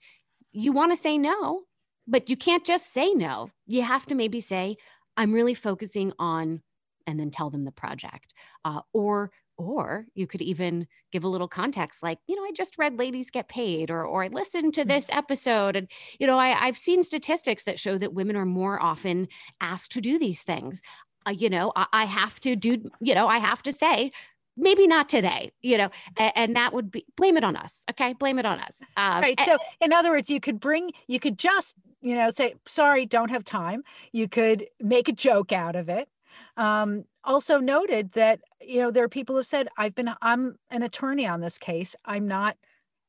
You 0.51 0.71
want 0.71 0.91
to 0.91 0.95
say 0.95 1.17
no, 1.17 1.63
but 2.07 2.29
you 2.29 2.37
can't 2.37 2.65
just 2.65 2.93
say 2.93 3.13
no. 3.13 3.49
You 3.65 3.83
have 3.83 4.05
to 4.07 4.15
maybe 4.15 4.41
say, 4.41 4.77
I'm 5.17 5.33
really 5.33 5.53
focusing 5.53 6.13
on 6.19 6.61
and 7.05 7.19
then 7.19 7.31
tell 7.31 7.49
them 7.49 7.63
the 7.63 7.71
project. 7.71 8.33
Uh, 8.63 8.81
or 8.93 9.31
or 9.57 10.07
you 10.15 10.25
could 10.25 10.41
even 10.41 10.87
give 11.11 11.23
a 11.23 11.27
little 11.27 11.47
context 11.47 12.01
like 12.01 12.17
you 12.27 12.35
know 12.35 12.43
i 12.43 12.51
just 12.55 12.77
read 12.77 12.97
ladies 12.97 13.29
get 13.29 13.47
paid 13.47 13.91
or 13.91 14.03
or 14.03 14.23
i 14.23 14.27
listened 14.27 14.73
to 14.73 14.83
this 14.83 15.09
episode 15.11 15.75
and 15.75 15.87
you 16.19 16.25
know 16.25 16.39
I, 16.39 16.65
i've 16.65 16.77
seen 16.77 17.03
statistics 17.03 17.63
that 17.63 17.79
show 17.79 17.97
that 17.97 18.13
women 18.13 18.35
are 18.35 18.45
more 18.45 18.81
often 18.81 19.27
asked 19.61 19.91
to 19.91 20.01
do 20.01 20.17
these 20.17 20.43
things 20.43 20.81
uh, 21.25 21.31
you 21.31 21.49
know 21.49 21.71
I, 21.75 21.85
I, 21.93 22.05
have 22.05 22.39
to 22.41 22.55
do 22.55 22.89
you 22.99 23.15
know 23.15 23.27
i 23.27 23.37
have 23.37 23.63
to 23.63 23.71
say 23.71 24.11
maybe 24.55 24.87
not 24.87 25.09
today 25.09 25.51
you 25.61 25.77
know 25.77 25.89
and, 26.17 26.31
and 26.35 26.55
that 26.55 26.73
would 26.73 26.91
be 26.91 27.05
blame 27.15 27.37
it 27.37 27.43
on 27.43 27.55
us 27.55 27.83
okay? 27.93 28.13
Blame 28.13 28.39
it 28.39 28.45
on 28.45 28.59
us. 28.59 28.81
Um, 28.97 29.21
right 29.21 29.39
so 29.45 29.57
in 29.81 29.93
other 29.93 30.11
words 30.11 30.29
you 30.29 30.39
could 30.39 30.59
bring 30.59 30.91
you 31.07 31.19
could 31.19 31.37
just 31.37 31.75
you 32.01 32.15
know 32.15 32.29
say 32.29 32.55
sorry 32.67 33.05
don't 33.05 33.29
have 33.29 33.43
time. 33.43 33.83
You 34.11 34.27
could 34.27 34.65
make 34.79 35.07
a 35.07 35.13
joke 35.13 35.51
out 35.51 35.75
of 35.75 35.89
it. 35.89 36.09
Um, 36.57 37.05
also 37.23 37.59
noted 37.59 38.11
that 38.13 38.41
you 38.61 38.81
know 38.81 38.91
there 38.91 39.03
are 39.03 39.09
people 39.09 39.35
who 39.35 39.43
said 39.43 39.67
i've 39.77 39.95
been 39.95 40.09
i'm 40.21 40.57
an 40.69 40.83
attorney 40.83 41.27
on 41.27 41.41
this 41.41 41.57
case. 41.57 41.95
I'm 42.05 42.27
not 42.27 42.57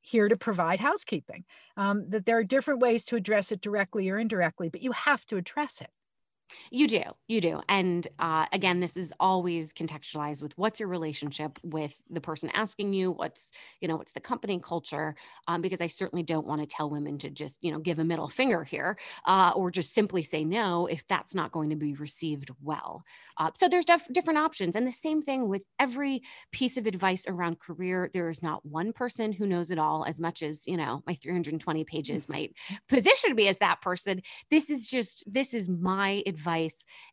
here 0.03 0.29
to 0.29 0.37
provide 0.37 0.81
housekeeping. 0.81 1.45
Um, 1.77 2.11
that 2.11 2.27
there 2.27 2.37
are 2.37 2.45
different 2.45 2.81
ways 2.81 3.05
to 3.07 3.17
address 3.17 3.51
it 3.51 3.61
directly 3.61 4.09
or 4.11 4.19
indirectly 4.19 4.69
but 4.69 4.83
you 4.83 4.93
have 4.93 5.25
to 5.27 5.37
address 5.37 5.81
it 5.81 5.91
You 6.71 6.87
do, 6.87 7.03
you 7.27 7.41
do. 7.41 7.63
And 7.69 8.07
uh, 8.19 8.47
again, 8.53 8.81
this 8.81 8.97
is 8.97 9.13
always 9.19 9.73
contextualized 9.73 10.43
with 10.43 10.57
what's 10.59 10.79
your 10.81 10.89
relationship 10.89 11.59
with 11.63 12.01
the 12.11 12.21
person 12.21 12.51
asking 12.53 12.93
you, 12.93 13.13
what's, 13.13 13.53
you 13.81 13.89
know, 13.89 13.97
what's 13.97 14.13
the 14.13 14.21
company 14.21 14.61
culture, 14.63 15.15
um, 15.49 15.63
because 15.63 15.81
I 15.81 15.87
certainly 15.87 16.23
don't 16.23 16.47
want 16.47 16.61
to 16.61 16.67
tell 16.67 16.91
women 16.91 17.19
to 17.19 17.31
just, 17.31 17.59
you 17.63 17.73
know, 17.73 17.79
give 17.79 17.99
a 17.99 18.05
middle 18.05 18.29
finger 18.29 18.63
here 18.65 18.97
uh, 19.27 19.53
or 19.57 19.71
just 19.71 19.95
simply 19.95 20.23
say 20.23 20.45
no 20.45 20.87
if 20.87 21.07
that's 21.07 21.35
not 21.35 21.53
going 21.53 21.71
to 21.71 21.77
be 21.77 21.95
received 21.95 22.51
well. 22.63 23.05
Uh, 23.39 23.51
so 23.55 23.69
there's 23.69 23.85
def- 23.87 24.13
different 24.13 24.39
options. 24.39 24.77
And 24.77 24.87
the 24.87 24.93
same 24.93 25.23
thing 25.23 25.49
with 25.49 25.65
every 25.79 26.23
piece 26.53 26.77
of 26.77 26.87
advice 26.87 27.25
around 27.27 27.59
career. 27.59 28.11
There 28.13 28.29
is 28.31 28.43
not 28.43 28.65
one 28.65 28.93
person 28.93 29.33
who 29.33 29.47
knows 29.47 29.71
it 29.71 29.79
all 29.79 30.05
as 30.05 30.21
much 30.21 30.43
as, 30.43 30.67
you 30.67 30.77
know, 30.77 31.03
my 31.07 31.15
320 31.15 31.85
pages 31.85 32.29
might 32.29 32.53
position 32.89 33.35
me 33.35 33.49
as 33.49 33.59
that 33.59 33.81
person. 33.81 34.23
This 34.51 34.71
is 34.71 34.87
just, 34.87 35.25
this 35.27 35.55
is 35.55 35.69
my 35.69 36.23
advice 36.27 36.34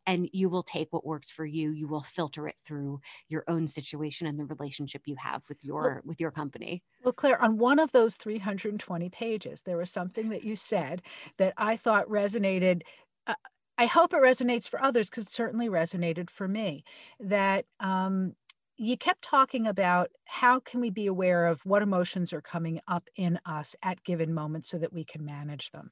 and 0.06 0.30
you 0.34 0.50
will 0.50 0.64
take 0.64 0.92
what 0.92 1.06
works 1.06 1.30
for 1.30 1.46
you 1.46 1.72
you 1.72 1.88
will 1.88 2.02
filter 2.02 2.48
it 2.48 2.56
through 2.66 3.00
your 3.28 3.44
own 3.48 3.68
situation 3.68 4.28
and 4.28 4.40
the 4.40 4.46
relationship 4.46 5.04
you 5.06 5.16
have 5.16 5.42
with 5.50 5.64
your 5.64 5.82
well, 5.82 6.02
with 6.06 6.20
your 6.20 6.32
company 6.32 6.84
well 7.04 7.14
claire 7.14 7.42
on 7.42 7.58
one 7.58 7.80
of 7.80 7.92
those 7.92 8.16
320 8.16 9.10
pages 9.10 9.62
there 9.62 9.78
was 9.78 9.92
something 9.92 10.30
that 10.30 10.44
you 10.44 10.56
said 10.56 11.02
that 11.38 11.54
i 11.58 11.76
thought 11.76 12.08
resonated 12.08 12.82
uh, 13.28 13.34
I 13.82 13.88
hope 13.88 14.14
it 14.14 14.22
resonates 14.22 14.70
for 14.70 14.80
others 14.80 15.10
because 15.10 15.26
it 15.26 15.32
certainly 15.32 15.68
resonated 15.68 16.30
for 16.30 16.48
me. 16.48 16.84
That 17.20 17.66
um, 17.80 18.36
you 18.82 18.98
kept 18.98 19.22
talking 19.22 19.68
about 19.68 20.10
how 20.26 20.60
can 20.60 20.82
we 20.82 20.90
be 20.90 21.06
aware 21.06 21.46
of 21.46 21.64
what 21.66 21.84
emotions 21.84 22.34
are 22.34 22.42
coming 22.42 22.82
up 22.88 23.08
in 23.16 23.40
us 23.46 23.76
at 23.84 24.04
given 24.04 24.34
moments 24.34 24.70
so 24.70 24.80
that 24.80 24.92
we 24.92 25.04
can 25.04 25.24
manage 25.24 25.70
them. 25.72 25.92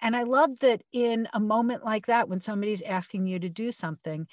And 0.00 0.14
i 0.14 0.22
love 0.22 0.60
that 0.60 0.82
in 0.92 1.26
a 1.32 1.40
moment 1.40 1.84
like 1.84 2.06
that 2.06 2.28
when 2.28 2.40
somebody's 2.40 2.82
asking 2.82 3.26
you 3.26 3.40
to 3.40 3.48
do 3.48 3.72
something 3.72 4.28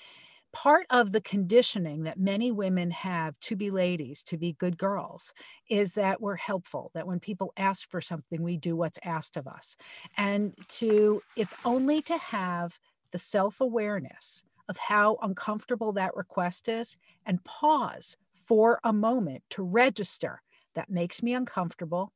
part 0.54 0.86
of 0.92 1.12
the 1.12 1.22
conditioning 1.22 2.04
that 2.04 2.20
many 2.20 2.52
women 2.52 2.90
have 2.92 3.38
to 3.40 3.56
be 3.56 3.70
ladies 3.70 4.24
to 4.24 4.38
be 4.38 4.54
good 4.54 4.78
girls 4.78 5.34
is 5.70 5.94
that 5.94 6.22
we're 6.22 6.36
helpful 6.36 6.92
that 6.94 7.08
when 7.08 7.20
people 7.20 7.52
ask 7.58 7.90
for 7.90 8.00
something 8.00 8.42
we 8.44 8.58
do 8.58 8.76
what's 8.76 9.00
asked 9.04 9.38
of 9.38 9.48
us. 9.48 9.76
And 10.18 10.54
to 10.80 11.22
if 11.36 11.66
only 11.66 12.02
to 12.04 12.18
have 12.18 12.80
the 13.12 13.20
self-awareness 13.20 14.44
of 14.70 14.78
how 14.78 15.18
uncomfortable 15.22 15.94
that 15.94 16.16
request 16.16 16.68
is 16.68 16.98
and 17.26 17.44
pause 17.44 18.18
for 18.34 18.80
a 18.84 18.94
moment 18.94 19.44
to 19.52 19.64
register 19.64 20.42
that 20.76 20.90
makes 20.90 21.22
me 21.24 21.34
uncomfortable. 21.34 22.14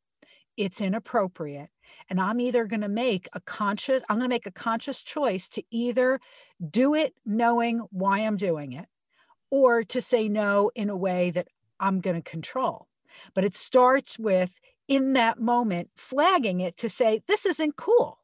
It's 0.57 0.81
inappropriate. 0.81 1.69
And 2.09 2.19
I'm 2.19 2.39
either 2.39 2.65
going 2.65 2.81
to 2.81 2.89
make 2.89 3.27
a 3.33 3.41
conscious, 3.41 4.03
I'm 4.09 4.17
going 4.17 4.29
to 4.29 4.33
make 4.33 4.45
a 4.45 4.51
conscious 4.51 5.01
choice 5.01 5.49
to 5.49 5.63
either 5.71 6.19
do 6.69 6.93
it 6.93 7.13
knowing 7.25 7.79
why 7.91 8.19
I'm 8.19 8.37
doing 8.37 8.73
it 8.73 8.85
or 9.49 9.83
to 9.85 10.01
say 10.01 10.29
no 10.29 10.71
in 10.75 10.89
a 10.89 10.95
way 10.95 11.31
that 11.31 11.47
I'm 11.79 11.99
going 11.99 12.21
to 12.21 12.29
control. 12.29 12.87
But 13.33 13.43
it 13.43 13.55
starts 13.55 14.17
with 14.17 14.49
in 14.87 15.13
that 15.13 15.39
moment 15.39 15.89
flagging 15.95 16.61
it 16.61 16.77
to 16.77 16.89
say, 16.89 17.23
this 17.27 17.45
isn't 17.45 17.75
cool. 17.75 18.20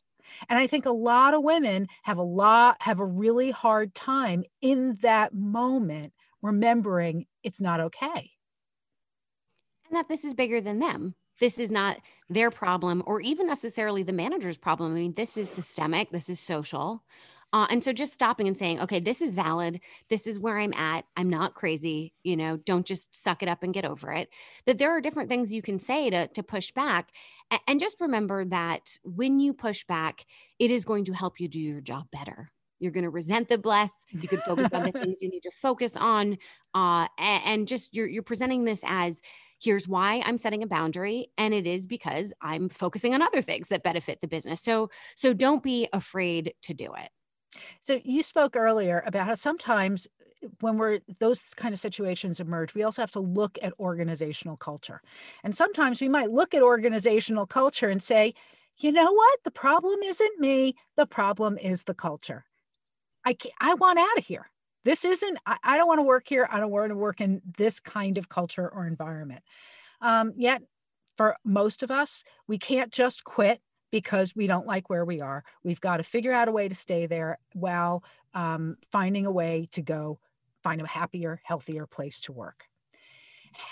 And 0.49 0.57
I 0.57 0.67
think 0.67 0.85
a 0.85 0.91
lot 0.91 1.33
of 1.33 1.43
women 1.43 1.87
have 2.03 2.17
a 2.17 2.23
lot, 2.23 2.77
have 2.81 2.99
a 2.99 3.05
really 3.05 3.51
hard 3.51 3.93
time 3.93 4.43
in 4.61 4.97
that 5.01 5.33
moment 5.33 6.13
remembering 6.41 7.25
it's 7.43 7.61
not 7.61 7.79
okay. 7.79 8.31
And 9.87 9.95
that 9.95 10.07
this 10.07 10.25
is 10.25 10.33
bigger 10.33 10.61
than 10.61 10.79
them. 10.79 11.15
This 11.39 11.59
is 11.59 11.71
not 11.71 11.97
their 12.29 12.51
problem 12.51 13.03
or 13.05 13.21
even 13.21 13.47
necessarily 13.47 14.03
the 14.03 14.13
manager's 14.13 14.57
problem. 14.57 14.91
I 14.91 14.95
mean, 14.95 15.13
this 15.13 15.37
is 15.37 15.49
systemic, 15.49 16.09
this 16.09 16.29
is 16.29 16.39
social. 16.39 17.03
Uh, 17.53 17.65
and 17.69 17.83
so 17.83 17.93
just 17.93 18.13
stopping 18.13 18.47
and 18.47 18.57
saying, 18.57 18.79
okay, 18.81 18.99
this 18.99 19.21
is 19.21 19.33
valid. 19.33 19.79
This 20.09 20.27
is 20.27 20.39
where 20.39 20.57
I'm 20.57 20.73
at. 20.73 21.05
I'm 21.15 21.29
not 21.29 21.53
crazy. 21.53 22.13
You 22.23 22.35
know, 22.35 22.57
don't 22.57 22.85
just 22.85 23.15
suck 23.15 23.41
it 23.41 23.49
up 23.49 23.63
and 23.63 23.73
get 23.73 23.85
over 23.85 24.11
it. 24.11 24.29
That 24.65 24.77
there 24.77 24.91
are 24.91 25.01
different 25.01 25.29
things 25.29 25.53
you 25.53 25.61
can 25.61 25.79
say 25.79 26.09
to, 26.09 26.27
to 26.27 26.43
push 26.43 26.71
back. 26.71 27.09
And 27.67 27.79
just 27.79 28.01
remember 28.01 28.43
that 28.45 28.97
when 29.03 29.39
you 29.39 29.53
push 29.53 29.85
back, 29.85 30.25
it 30.59 30.71
is 30.71 30.83
going 30.83 31.05
to 31.05 31.13
help 31.13 31.39
you 31.39 31.47
do 31.47 31.59
your 31.59 31.79
job 31.79 32.07
better. 32.11 32.51
You're 32.79 32.91
going 32.91 33.05
to 33.05 33.09
resent 33.09 33.49
the 33.49 33.57
bless. 33.57 34.05
You 34.11 34.27
can 34.27 34.39
focus 34.39 34.67
on 34.73 34.83
the 34.83 34.91
things 34.91 35.21
you 35.21 35.29
need 35.29 35.43
to 35.43 35.51
focus 35.51 35.95
on. 35.95 36.37
Uh, 36.73 37.07
and 37.17 37.67
just 37.67 37.95
you're, 37.95 38.07
you're 38.07 38.23
presenting 38.23 38.65
this 38.65 38.83
as, 38.85 39.21
here's 39.59 39.87
why 39.87 40.21
I'm 40.23 40.37
setting 40.37 40.61
a 40.61 40.67
boundary 40.67 41.31
and 41.37 41.53
it 41.53 41.65
is 41.65 41.87
because 41.87 42.33
I'm 42.41 42.69
focusing 42.69 43.15
on 43.15 43.23
other 43.23 43.41
things 43.41 43.69
that 43.69 43.81
benefit 43.81 44.21
the 44.21 44.27
business. 44.27 44.61
So 44.61 44.91
so 45.15 45.33
don't 45.33 45.63
be 45.63 45.87
afraid 45.93 46.53
to 46.63 46.75
do 46.75 46.93
it. 46.93 47.09
So 47.83 47.99
you 48.03 48.23
spoke 48.23 48.55
earlier 48.55 49.03
about 49.05 49.27
how 49.27 49.33
sometimes 49.35 50.07
eh, 50.43 50.47
when 50.61 50.77
we're 50.77 50.99
those 51.19 51.41
kind 51.55 51.73
of 51.73 51.79
situations 51.79 52.39
emerge, 52.39 52.73
we 52.73 52.83
also 52.83 53.01
have 53.01 53.11
to 53.11 53.19
look 53.19 53.57
at 53.61 53.73
organizational 53.79 54.57
culture. 54.57 55.01
And 55.43 55.55
sometimes 55.55 56.01
we 56.01 56.09
might 56.09 56.31
look 56.31 56.53
at 56.53 56.61
organizational 56.61 57.45
culture 57.45 57.89
and 57.89 58.01
say, 58.01 58.33
you 58.77 58.91
know 58.91 59.11
what? 59.11 59.39
The 59.43 59.51
problem 59.51 59.99
isn't 60.03 60.39
me. 60.39 60.75
The 60.95 61.07
problem 61.07 61.57
is 61.57 61.83
the 61.83 61.95
culture. 61.95 62.45
I, 63.25 63.35
I 63.59 63.73
want 63.75 63.99
out 63.99 64.17
of 64.17 64.25
here. 64.25 64.49
This 64.85 65.03
isn't, 65.03 65.37
I, 65.45 65.57
I 65.63 65.77
don't 65.77 65.87
want 65.87 65.99
to 65.99 66.03
work 66.03 66.27
here. 66.27 66.47
I 66.49 66.59
don't 66.59 66.71
want 66.71 66.89
to 66.89 66.95
work 66.95 67.19
in 67.19 67.41
this 67.57 67.79
kind 67.79 68.17
of 68.17 68.29
culture 68.29 68.69
or 68.69 68.87
environment. 68.87 69.43
Um, 70.01 70.33
yet, 70.37 70.61
for 71.17 71.35
most 71.43 71.81
of 71.81 71.89
us, 71.89 72.23
we 72.47 72.59
can't 72.59 72.91
just 72.91 73.23
quit 73.23 73.59
because 73.91 74.35
we 74.35 74.47
don't 74.47 74.67
like 74.67 74.89
where 74.89 75.05
we 75.05 75.21
are. 75.21 75.43
We've 75.63 75.81
got 75.81 75.97
to 75.97 76.03
figure 76.03 76.33
out 76.33 76.47
a 76.47 76.51
way 76.51 76.67
to 76.67 76.75
stay 76.75 77.05
there 77.05 77.39
while 77.53 78.03
um, 78.33 78.77
finding 78.91 79.25
a 79.25 79.31
way 79.31 79.67
to 79.71 79.81
go 79.81 80.19
find 80.63 80.81
a 80.81 80.87
happier, 80.87 81.41
healthier 81.43 81.85
place 81.85 82.21
to 82.21 82.31
work. 82.31 82.65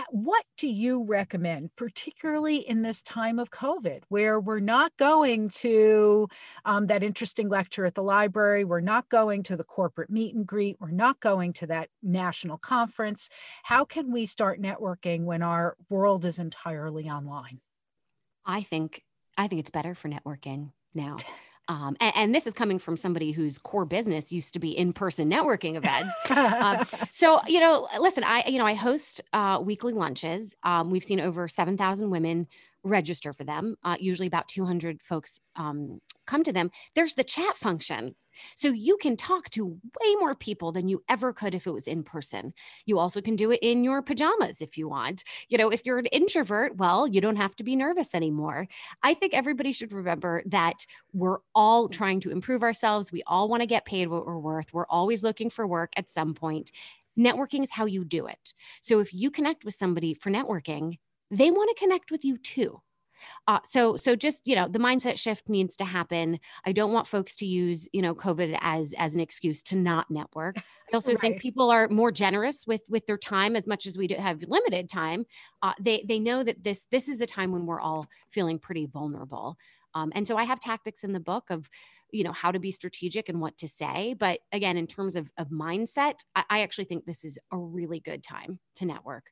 What 0.10 0.46
do 0.58 0.68
you 0.68 1.04
recommend, 1.04 1.76
particularly 1.76 2.58
in 2.58 2.82
this 2.82 3.02
time 3.02 3.38
of 3.40 3.52
COVID, 3.52 4.04
where 4.10 4.40
we're 4.40 4.60
not 4.60 4.96
going 4.98 5.50
to 5.50 6.28
um, 6.64 6.88
that 6.88 7.04
interesting 7.04 7.50
lecture 7.50 7.86
at 7.86 7.94
the 7.94 8.04
library, 8.04 8.64
we're 8.64 8.80
not 8.80 9.10
going 9.10 9.44
to 9.44 9.58
the 9.58 9.64
corporate 9.64 10.10
meet 10.10 10.34
and 10.34 10.46
greet, 10.46 10.78
we're 10.80 10.92
not 10.92 11.20
going 11.20 11.54
to 11.54 11.68
that 11.68 11.90
national 12.02 12.58
conference? 12.58 13.30
How 13.64 13.86
can 13.86 14.12
we 14.12 14.26
start 14.26 14.62
networking 14.62 15.24
when 15.26 15.44
our 15.44 15.76
world 15.90 16.26
is 16.26 16.40
entirely 16.40 17.10
online? 17.10 17.60
I 18.46 18.62
think 18.62 19.04
I 19.38 19.48
think 19.48 19.60
it's 19.60 19.72
better 19.72 19.96
for 19.96 20.10
networking 20.10 20.72
now. 20.94 21.18
Um, 21.68 21.98
and, 22.00 22.14
and, 22.16 22.36
this 22.36 22.46
is 22.46 22.54
coming 22.54 22.78
from 22.78 22.96
somebody 22.96 23.32
whose 23.32 23.58
core 23.58 23.86
business 23.86 24.32
used 24.32 24.54
to 24.54 24.60
be 24.60 24.78
in-person 24.78 25.28
networking 25.30 25.76
events. 25.76 26.14
um, 26.30 26.86
so, 27.12 27.42
you 27.48 27.60
know, 27.60 27.88
listen, 28.00 28.24
I, 28.24 28.44
you 28.48 28.60
know, 28.60 28.68
I 28.68 28.76
host 28.76 29.22
uh, 29.34 29.60
weekly 29.64 29.94
lunches. 29.94 30.56
Um, 30.62 30.92
we've 30.92 31.04
seen 31.04 31.20
over 31.20 31.48
7,000 31.48 32.12
women 32.12 32.48
register 32.84 33.34
for 33.34 33.44
them. 33.46 33.78
Uh, 33.84 33.96
usually 34.00 34.28
about 34.28 34.48
200 34.48 35.02
folks 35.02 35.40
um, 35.56 36.02
come 36.26 36.44
to 36.44 36.54
them. 36.54 36.72
There's 36.94 37.14
the 37.14 37.24
chat 37.24 37.58
function 37.58 38.16
so 38.56 38.70
you 38.70 38.98
can 38.98 39.16
talk 39.18 39.50
to 39.52 39.66
way 39.66 40.16
more 40.20 40.36
people 40.36 40.72
than 40.72 40.88
you 40.88 41.04
ever 41.10 41.34
could 41.34 41.56
if 41.56 41.68
it 41.68 41.74
was 41.74 41.88
in 41.88 42.04
person. 42.04 42.54
You 42.86 43.00
also 43.00 43.22
can 43.22 43.36
do 43.36 43.52
it 43.52 43.60
in 43.62 43.84
your 43.84 44.02
pajamas 44.02 44.62
if 44.62 44.78
you 44.78 44.88
want. 44.88 45.24
You 45.48 45.58
know, 45.58 45.70
if 45.70 45.86
you're 45.86 46.00
an 46.00 46.06
introvert, 46.08 46.78
well, 46.78 47.08
you 47.08 47.22
don't 47.22 47.38
have 47.38 47.56
to 47.58 47.64
be 47.64 47.76
nervous 47.76 48.14
anymore. 48.14 48.68
I 49.04 49.14
think 49.14 49.34
everybody 49.34 49.72
should 49.72 49.94
remember 49.94 50.44
that 50.48 50.86
we're 51.14 51.40
all 51.54 51.90
trying 51.90 52.20
to 52.22 52.32
improve 52.32 52.64
ourselves. 52.64 53.12
We 53.12 53.24
all 53.28 53.48
want 53.48 53.62
to 53.62 53.68
get 53.68 53.86
paid 53.86 54.08
what 54.08 54.26
we're 54.26 54.38
worth. 54.38 54.74
We're 54.74 54.88
always 54.88 55.24
looking 55.24 55.50
for 55.50 55.66
work 55.68 55.94
at 55.98 56.10
some 56.10 56.34
point. 56.34 56.72
Networking 57.18 57.64
is 57.64 57.72
how 57.72 57.86
you 57.86 58.04
do 58.04 58.28
it. 58.28 58.54
So 58.82 59.00
if 59.00 59.14
you 59.14 59.32
connect 59.32 59.64
with 59.64 59.74
somebody 59.74 60.14
for 60.14 60.30
networking, 60.30 60.98
they 61.32 61.50
want 61.50 61.70
to 61.70 61.82
connect 61.82 62.12
with 62.12 62.26
you 62.26 62.38
too. 62.38 62.82
Uh, 63.48 63.60
so 63.64 63.96
so 63.96 64.16
just 64.16 64.48
you 64.48 64.56
know 64.56 64.68
the 64.68 64.80
mindset 64.80 65.18
shift 65.18 65.50
needs 65.50 65.76
to 65.78 65.86
happen. 65.86 66.40
I 66.66 66.72
don't 66.72 66.94
want 66.94 67.08
folks 67.08 67.36
to 67.38 67.46
use 67.46 67.88
you 67.94 68.02
know 68.02 68.16
COVID 68.16 68.58
as 68.62 68.94
as 68.98 69.16
an 69.16 69.22
excuse 69.22 69.64
to 69.64 69.76
not 69.76 70.10
network. 70.10 70.58
I 70.58 70.62
also 70.94 71.14
right. 71.14 71.22
think 71.22 71.42
people 71.42 71.70
are 71.70 71.88
more 71.90 72.12
generous 72.12 72.66
with 72.68 72.84
with 72.90 73.06
their 73.06 73.18
time 73.18 73.56
as 73.56 73.68
much 73.68 73.86
as 73.86 73.98
we 73.98 74.08
have 74.18 74.44
limited 74.44 74.90
time. 74.90 75.26
Uh, 75.62 75.74
they 75.80 76.04
they 76.08 76.20
know 76.20 76.44
that 76.44 76.64
this 76.64 76.86
this 76.92 77.10
is 77.10 77.22
a 77.22 77.26
time 77.26 77.52
when 77.52 77.66
we're 77.66 77.82
all 77.82 78.08
feeling 78.30 78.60
pretty 78.60 78.86
vulnerable. 78.86 79.58
Um, 79.94 80.12
and 80.14 80.28
so 80.28 80.36
I 80.36 80.44
have 80.44 80.60
tactics 80.60 81.06
in 81.06 81.14
the 81.14 81.22
book 81.22 81.50
of 81.50 81.70
you 82.12 82.24
know 82.24 82.32
how 82.32 82.52
to 82.52 82.60
be 82.60 82.72
strategic 82.72 83.30
and 83.30 83.42
what 83.42 83.58
to 83.58 83.68
say 83.68 84.16
but 84.18 84.40
again 84.52 84.78
in 84.78 84.88
terms 84.88 85.16
of, 85.16 85.30
of 85.38 85.50
mindset 85.50 86.20
I, 86.36 86.44
I 86.50 86.62
actually 86.62 86.86
think 86.86 87.06
this 87.06 87.26
is 87.26 87.38
a 87.52 87.58
really 87.58 88.00
good 88.00 88.24
time 88.24 88.60
to 88.76 88.86
network 88.86 89.32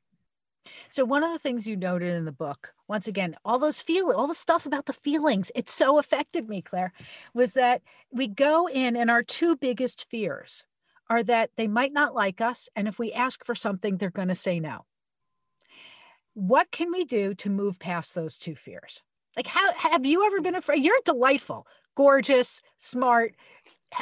so 0.88 1.04
one 1.04 1.22
of 1.22 1.32
the 1.32 1.38
things 1.38 1.66
you 1.66 1.76
noted 1.76 2.14
in 2.14 2.24
the 2.24 2.32
book, 2.32 2.74
once 2.88 3.06
again, 3.06 3.36
all 3.44 3.58
those 3.58 3.80
feel 3.80 4.12
all 4.12 4.26
the 4.26 4.34
stuff 4.34 4.66
about 4.66 4.86
the 4.86 4.92
feelings, 4.92 5.50
it 5.54 5.68
so 5.68 5.98
affected 5.98 6.48
me, 6.48 6.62
Claire, 6.62 6.92
was 7.32 7.52
that 7.52 7.82
we 8.10 8.26
go 8.26 8.68
in 8.68 8.96
and 8.96 9.10
our 9.10 9.22
two 9.22 9.56
biggest 9.56 10.08
fears 10.08 10.64
are 11.10 11.22
that 11.22 11.50
they 11.56 11.68
might 11.68 11.92
not 11.92 12.14
like 12.14 12.40
us. 12.40 12.68
And 12.74 12.88
if 12.88 12.98
we 12.98 13.12
ask 13.12 13.44
for 13.44 13.54
something, 13.54 13.96
they're 13.96 14.10
going 14.10 14.28
to 14.28 14.34
say 14.34 14.58
no. 14.58 14.84
What 16.32 16.70
can 16.70 16.90
we 16.90 17.04
do 17.04 17.34
to 17.34 17.50
move 17.50 17.78
past 17.78 18.14
those 18.14 18.38
two 18.38 18.56
fears? 18.56 19.02
Like, 19.36 19.46
how 19.46 19.72
have 19.74 20.06
you 20.06 20.26
ever 20.26 20.40
been 20.40 20.54
afraid? 20.54 20.82
You're 20.82 21.00
delightful, 21.04 21.66
gorgeous, 21.94 22.62
smart, 22.78 23.34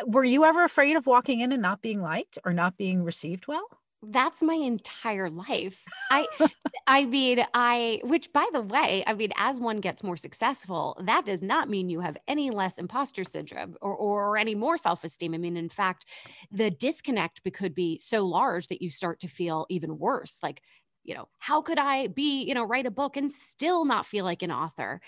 were 0.06 0.24
you 0.24 0.44
ever 0.44 0.64
afraid 0.64 0.96
of 0.96 1.06
walking 1.06 1.40
in 1.40 1.52
and 1.52 1.62
not 1.62 1.82
being 1.82 2.00
liked 2.00 2.38
or 2.44 2.52
not 2.52 2.76
being 2.76 3.02
received 3.02 3.46
well? 3.46 3.66
That's 4.02 4.42
my 4.42 4.54
entire 4.54 5.30
life. 5.30 5.88
I 6.10 6.28
I 6.86 7.04
mean, 7.04 7.44
I 7.54 8.00
which 8.04 8.32
by 8.32 8.48
the 8.52 8.62
way, 8.62 9.04
I 9.06 9.14
mean, 9.14 9.32
as 9.36 9.60
one 9.60 9.78
gets 9.78 10.02
more 10.02 10.16
successful, 10.16 11.00
that 11.04 11.24
does 11.26 11.42
not 11.42 11.68
mean 11.68 11.88
you 11.90 12.00
have 12.00 12.16
any 12.28 12.50
less 12.50 12.78
imposter 12.78 13.24
syndrome 13.24 13.76
or 13.80 13.94
or 13.96 14.36
any 14.38 14.54
more 14.54 14.76
self-esteem. 14.76 15.34
I 15.34 15.38
mean, 15.38 15.56
in 15.56 15.68
fact, 15.68 16.06
the 16.50 16.70
disconnect 16.70 17.42
could 17.54 17.74
be 17.74 17.98
so 17.98 18.26
large 18.26 18.68
that 18.68 18.82
you 18.82 18.90
start 18.90 19.20
to 19.20 19.28
feel 19.28 19.66
even 19.70 19.98
worse. 19.98 20.38
Like, 20.42 20.62
you 21.04 21.14
know, 21.14 21.28
how 21.38 21.62
could 21.62 21.78
I 21.78 22.08
be, 22.08 22.42
you 22.44 22.54
know, 22.54 22.64
write 22.64 22.86
a 22.86 22.90
book 22.90 23.16
and 23.16 23.30
still 23.30 23.84
not 23.84 24.06
feel 24.06 24.24
like 24.24 24.42
an 24.42 24.52
author? 24.52 25.00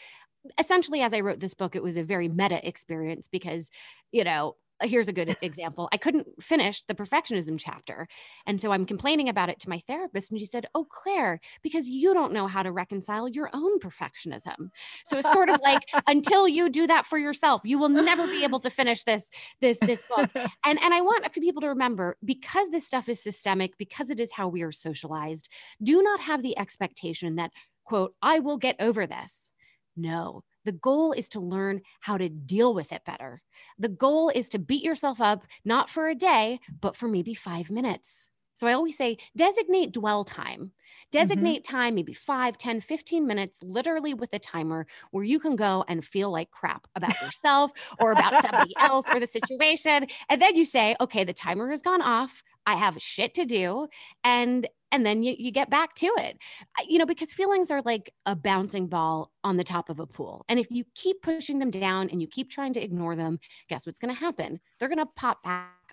Essentially, 0.59 1.01
as 1.01 1.15
I 1.15 1.21
wrote 1.21 1.41
this 1.41 1.55
book, 1.55 1.75
it 1.75 1.83
was 1.83 1.97
a 1.97 2.05
very 2.05 2.29
meta 2.29 2.67
experience 2.67 3.29
because, 3.29 3.71
you 4.13 4.25
know, 4.25 4.57
here's 4.83 5.09
a 5.09 5.13
good 5.13 5.37
example. 5.43 5.89
I 5.93 5.97
couldn't 5.97 6.43
finish 6.43 6.83
the 6.83 6.95
perfectionism 6.95 7.59
chapter. 7.59 8.09
And 8.47 8.61
so 8.61 8.73
I'm 8.73 8.87
complaining 8.87 9.29
about 9.29 9.49
it 9.49 9.61
to 9.61 9.69
my 9.69 9.79
therapist. 9.79 10.31
And 10.31 10.41
she 10.41 10.47
said, 10.47 10.67
Oh, 10.75 10.87
Claire, 10.89 11.41
because 11.63 11.89
you 11.89 12.15
don't 12.15 12.33
know 12.33 12.47
how 12.47 12.63
to 12.63 12.73
reconcile 12.73 13.29
your 13.29 13.51
own 13.53 13.79
perfectionism. 13.79 14.71
So 15.05 15.19
it's 15.19 15.33
sort 15.33 15.49
of 15.49 15.61
like 15.63 15.83
until 16.07 16.49
you 16.49 16.69
do 16.69 16.87
that 16.87 17.07
for 17.07 17.19
yourself, 17.19 17.63
you 17.65 17.79
will 17.79 17.89
never 17.89 18.27
be 18.27 18.45
able 18.45 18.61
to 18.61 18.71
finish 18.71 19.05
this, 19.05 19.31
this, 19.61 19.79
this 19.79 20.03
book. 20.09 20.31
And, 20.67 20.81
and 20.83 20.95
I 20.95 21.01
want 21.01 21.33
for 21.33 21.41
people 21.41 21.61
to 21.63 21.69
remember 21.69 22.17
because 22.25 22.71
this 22.71 22.87
stuff 22.87 23.09
is 23.09 23.23
systemic, 23.23 23.77
because 23.77 24.09
it 24.09 24.19
is 24.21 24.33
how 24.33 24.49
we 24.49 24.63
are 24.63 24.73
socialized, 24.73 25.49
do 25.83 26.03
not 26.03 26.21
have 26.21 26.43
the 26.43 26.57
expectation 26.59 27.37
that, 27.37 27.51
quote, 27.85 28.15
I 28.23 28.39
will 28.39 28.57
get 28.57 28.77
over 28.81 29.07
this. 29.07 29.51
No, 29.97 30.43
the 30.65 30.73
goal 30.73 31.13
is 31.13 31.29
to 31.31 31.41
learn 31.41 31.83
how 32.01 32.19
to 32.19 32.29
deal 32.29 32.75
with 32.75 32.93
it 32.93 33.05
better. 33.05 33.41
The 33.79 33.89
goal 33.89 34.31
is 34.35 34.49
to 34.51 34.59
beat 34.59 34.83
yourself 34.83 35.21
up, 35.21 35.45
not 35.65 35.91
for 35.91 36.09
a 36.09 36.15
day, 36.15 36.61
but 36.81 36.97
for 36.97 37.09
maybe 37.09 37.35
five 37.35 37.71
minutes. 37.71 38.29
So 38.65 38.69
I 38.69 38.73
always 38.73 38.97
say 38.97 39.19
designate 39.37 39.93
dwell 39.93 40.25
time. 40.25 40.61
Mm-hmm. 40.61 40.69
Designate 41.11 41.65
mm-hmm. 41.65 41.77
time, 41.77 41.95
maybe 41.97 42.15
5, 42.15 42.57
10, 42.57 42.81
15 42.81 43.27
minutes, 43.27 43.63
literally 43.63 44.15
with 44.15 44.33
a 44.33 44.39
timer 44.39 44.87
where 45.11 45.23
you 45.23 45.39
can 45.39 45.55
go 45.55 45.85
and 45.87 46.03
feel 46.03 46.31
like 46.31 46.51
crap 46.51 46.87
about 46.97 47.13
yourself 47.23 47.73
or 48.01 48.13
about 48.13 48.41
somebody 48.41 48.73
else 48.81 49.07
or 49.13 49.21
the 49.21 49.27
situation. 49.27 50.07
And 50.31 50.41
then 50.41 50.57
you 50.57 50.65
say, 50.65 50.97
okay, 50.99 51.25
the 51.25 51.35
timer 51.35 51.69
has 51.69 51.83
gone 51.83 52.01
off. 52.01 52.43
I 52.65 52.77
have 52.77 53.01
shit 53.03 53.35
to 53.35 53.45
do. 53.45 53.89
And 54.25 54.67
and 54.91 55.05
then 55.05 55.25
you, 55.25 55.35
you 55.37 55.51
get 55.51 55.69
back 55.69 55.93
to 55.97 56.07
it 56.19 56.39
you 56.87 56.99
know 56.99 57.07
because 57.07 57.33
feelings 57.33 57.69
are 57.73 57.83
like 57.83 58.15
a 58.27 58.37
bouncing 58.37 58.87
ball 58.87 59.33
on 59.43 59.57
the 59.57 59.65
top 59.65 59.91
of 59.91 59.99
a 59.99 60.07
pool 60.07 60.45
and 60.49 60.61
if 60.61 60.71
you 60.71 60.85
keep 60.95 61.21
pushing 61.21 61.59
them 61.59 61.73
down 61.73 62.09
and 62.11 62.21
you 62.21 62.29
keep 62.29 62.49
trying 62.49 62.73
to 62.73 62.81
ignore 62.81 63.17
them 63.17 63.41
guess 63.69 63.87
what's 63.87 63.99
going 63.99 64.15
to 64.15 64.21
happen 64.21 64.61
they're 64.79 64.89
going 64.89 64.99
to 64.99 65.07
pop 65.17 65.43
back 65.43 65.84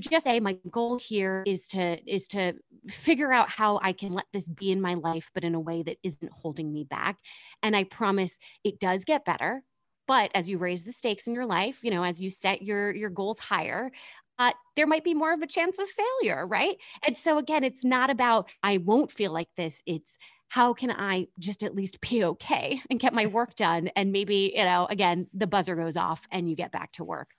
just 0.00 0.24
say 0.24 0.40
my 0.40 0.56
goal 0.70 0.98
here 0.98 1.42
is 1.46 1.68
to 1.68 1.98
is 2.10 2.28
to 2.28 2.54
figure 2.88 3.32
out 3.32 3.50
how 3.50 3.78
i 3.82 3.92
can 3.92 4.12
let 4.12 4.26
this 4.32 4.48
be 4.48 4.70
in 4.70 4.80
my 4.80 4.94
life 4.94 5.30
but 5.34 5.44
in 5.44 5.54
a 5.54 5.60
way 5.60 5.82
that 5.82 5.98
isn't 6.02 6.32
holding 6.32 6.72
me 6.72 6.84
back 6.84 7.18
and 7.62 7.76
i 7.76 7.84
promise 7.84 8.38
it 8.64 8.78
does 8.80 9.04
get 9.04 9.24
better 9.24 9.62
but 10.06 10.30
as 10.34 10.48
you 10.48 10.58
raise 10.58 10.84
the 10.84 10.92
stakes 10.92 11.26
in 11.26 11.34
your 11.34 11.46
life 11.46 11.80
you 11.82 11.90
know 11.90 12.02
as 12.02 12.20
you 12.20 12.30
set 12.30 12.62
your 12.62 12.94
your 12.94 13.10
goals 13.10 13.38
higher 13.38 13.90
uh, 14.38 14.52
there 14.76 14.86
might 14.86 15.04
be 15.04 15.14
more 15.14 15.32
of 15.32 15.42
a 15.42 15.46
chance 15.46 15.78
of 15.78 15.88
failure, 15.88 16.46
right? 16.46 16.76
And 17.04 17.16
so, 17.16 17.38
again, 17.38 17.64
it's 17.64 17.84
not 17.84 18.08
about 18.08 18.50
I 18.62 18.78
won't 18.78 19.10
feel 19.10 19.32
like 19.32 19.48
this. 19.56 19.82
It's 19.84 20.16
how 20.48 20.72
can 20.72 20.90
I 20.90 21.26
just 21.38 21.62
at 21.62 21.74
least 21.74 22.00
be 22.00 22.24
okay 22.24 22.80
and 22.90 23.00
get 23.00 23.12
my 23.12 23.26
work 23.26 23.54
done? 23.54 23.88
And 23.96 24.12
maybe, 24.12 24.52
you 24.56 24.64
know, 24.64 24.86
again, 24.88 25.26
the 25.34 25.46
buzzer 25.46 25.74
goes 25.74 25.96
off 25.96 26.26
and 26.30 26.48
you 26.48 26.56
get 26.56 26.72
back 26.72 26.92
to 26.92 27.04
work. 27.04 27.30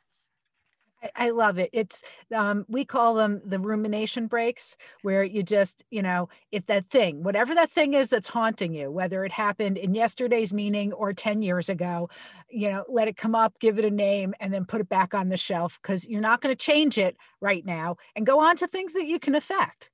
I 1.15 1.29
love 1.29 1.57
it. 1.57 1.69
It's 1.71 2.03
um, 2.35 2.65
we 2.67 2.83
call 2.83 3.15
them 3.15 3.41
the 3.45 3.59
rumination 3.59 4.27
breaks, 4.27 4.75
where 5.01 5.23
you 5.23 5.43
just, 5.43 5.83
you 5.91 6.01
know, 6.01 6.29
if 6.51 6.65
that 6.65 6.89
thing, 6.89 7.23
whatever 7.23 7.55
that 7.55 7.71
thing 7.71 7.93
is 7.93 8.09
that's 8.09 8.27
haunting 8.27 8.73
you, 8.73 8.91
whether 8.91 9.23
it 9.23 9.31
happened 9.31 9.77
in 9.77 9.95
yesterday's 9.95 10.53
meeting 10.53 10.91
or 10.93 11.13
10 11.13 11.41
years 11.41 11.69
ago, 11.69 12.09
you 12.49 12.69
know, 12.69 12.83
let 12.89 13.07
it 13.07 13.15
come 13.15 13.35
up, 13.35 13.59
give 13.59 13.79
it 13.79 13.85
a 13.85 13.91
name, 13.91 14.33
and 14.39 14.53
then 14.53 14.65
put 14.65 14.81
it 14.81 14.89
back 14.89 15.13
on 15.13 15.29
the 15.29 15.37
shelf 15.37 15.79
because 15.81 16.07
you're 16.07 16.21
not 16.21 16.41
going 16.41 16.55
to 16.55 16.61
change 16.61 16.97
it 16.97 17.15
right 17.41 17.65
now 17.65 17.95
and 18.15 18.25
go 18.25 18.39
on 18.39 18.57
to 18.57 18.67
things 18.67 18.93
that 18.93 19.05
you 19.05 19.19
can 19.19 19.35
affect. 19.35 19.89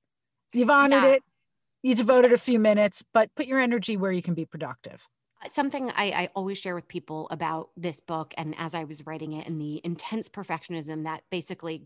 You've 0.53 0.69
honored 0.69 1.03
yeah. 1.03 1.09
it, 1.09 1.23
you 1.83 1.93
devoted 1.93 2.33
a 2.33 2.37
few 2.37 2.59
minutes, 2.59 3.03
but 3.13 3.29
put 3.35 3.45
your 3.45 3.59
energy 3.59 3.97
where 3.97 4.11
you 4.11 4.21
can 4.21 4.33
be 4.33 4.45
productive 4.45 5.07
something 5.51 5.91
I, 5.91 6.05
I, 6.11 6.29
always 6.35 6.57
share 6.57 6.75
with 6.75 6.87
people 6.87 7.27
about 7.31 7.69
this 7.77 7.99
book 7.99 8.33
and 8.37 8.55
as 8.57 8.75
i 8.75 8.83
was 8.83 9.05
writing 9.05 9.33
it 9.33 9.47
and 9.47 9.59
the 9.59 9.81
intense 9.83 10.29
perfectionism 10.29 11.03
that 11.03 11.23
basically 11.29 11.83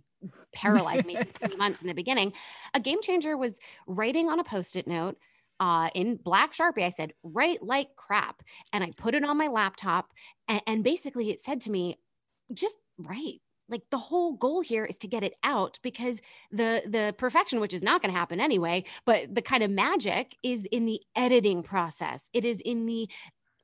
paralyzed 0.54 1.06
me 1.06 1.16
for 1.16 1.24
three 1.48 1.58
months 1.58 1.82
in 1.82 1.88
the 1.88 1.94
beginning 1.94 2.34
a 2.74 2.80
game 2.80 3.02
changer 3.02 3.38
was 3.38 3.60
writing 3.88 4.30
on 4.30 4.40
a 4.40 4.44
post-it 4.44 4.88
note 4.88 5.18
uh, 5.60 5.90
in 5.94 6.16
black 6.16 6.54
sharpie. 6.54 6.84
I 6.84 6.90
said 6.90 7.14
write 7.24 7.62
like 7.62 7.96
crap. 7.96 8.42
And 8.74 8.84
i 8.84 8.92
put 8.98 9.16
it 9.16 9.24
on 9.24 9.38
my 9.38 9.48
laptop 9.48 10.12
and, 10.48 10.62
and 10.66 10.84
basically 10.84 11.30
it 11.30 11.40
said 11.40 11.62
to 11.62 11.72
me 11.72 11.98
just 12.54 12.78
write. 12.98 13.42
Like 13.68 13.84
the 13.92 14.00
whole 14.00 14.34
goal 14.34 14.62
here 14.62 14.84
is 14.84 14.98
to 15.00 15.08
get 15.08 15.24
it 15.24 15.36
out 15.44 15.80
because 15.84 16.22
the 16.52 16.82
the 16.88 17.14
perfection 17.18 17.60
which 17.60 17.74
is 17.74 17.84
not 17.84 18.02
going 18.02 18.12
to 18.12 18.20
happen 18.20 18.40
anyway 18.40 18.84
but 19.06 19.36
the 19.36 19.44
kind 19.44 19.62
of 19.62 19.70
magic 19.70 20.36
is 20.42 20.66
in 20.72 20.86
the 20.86 21.02
editing 21.16 21.62
process. 21.62 22.30
It 22.34 22.46
is 22.46 22.62
in 22.62 22.88
the 22.88 23.10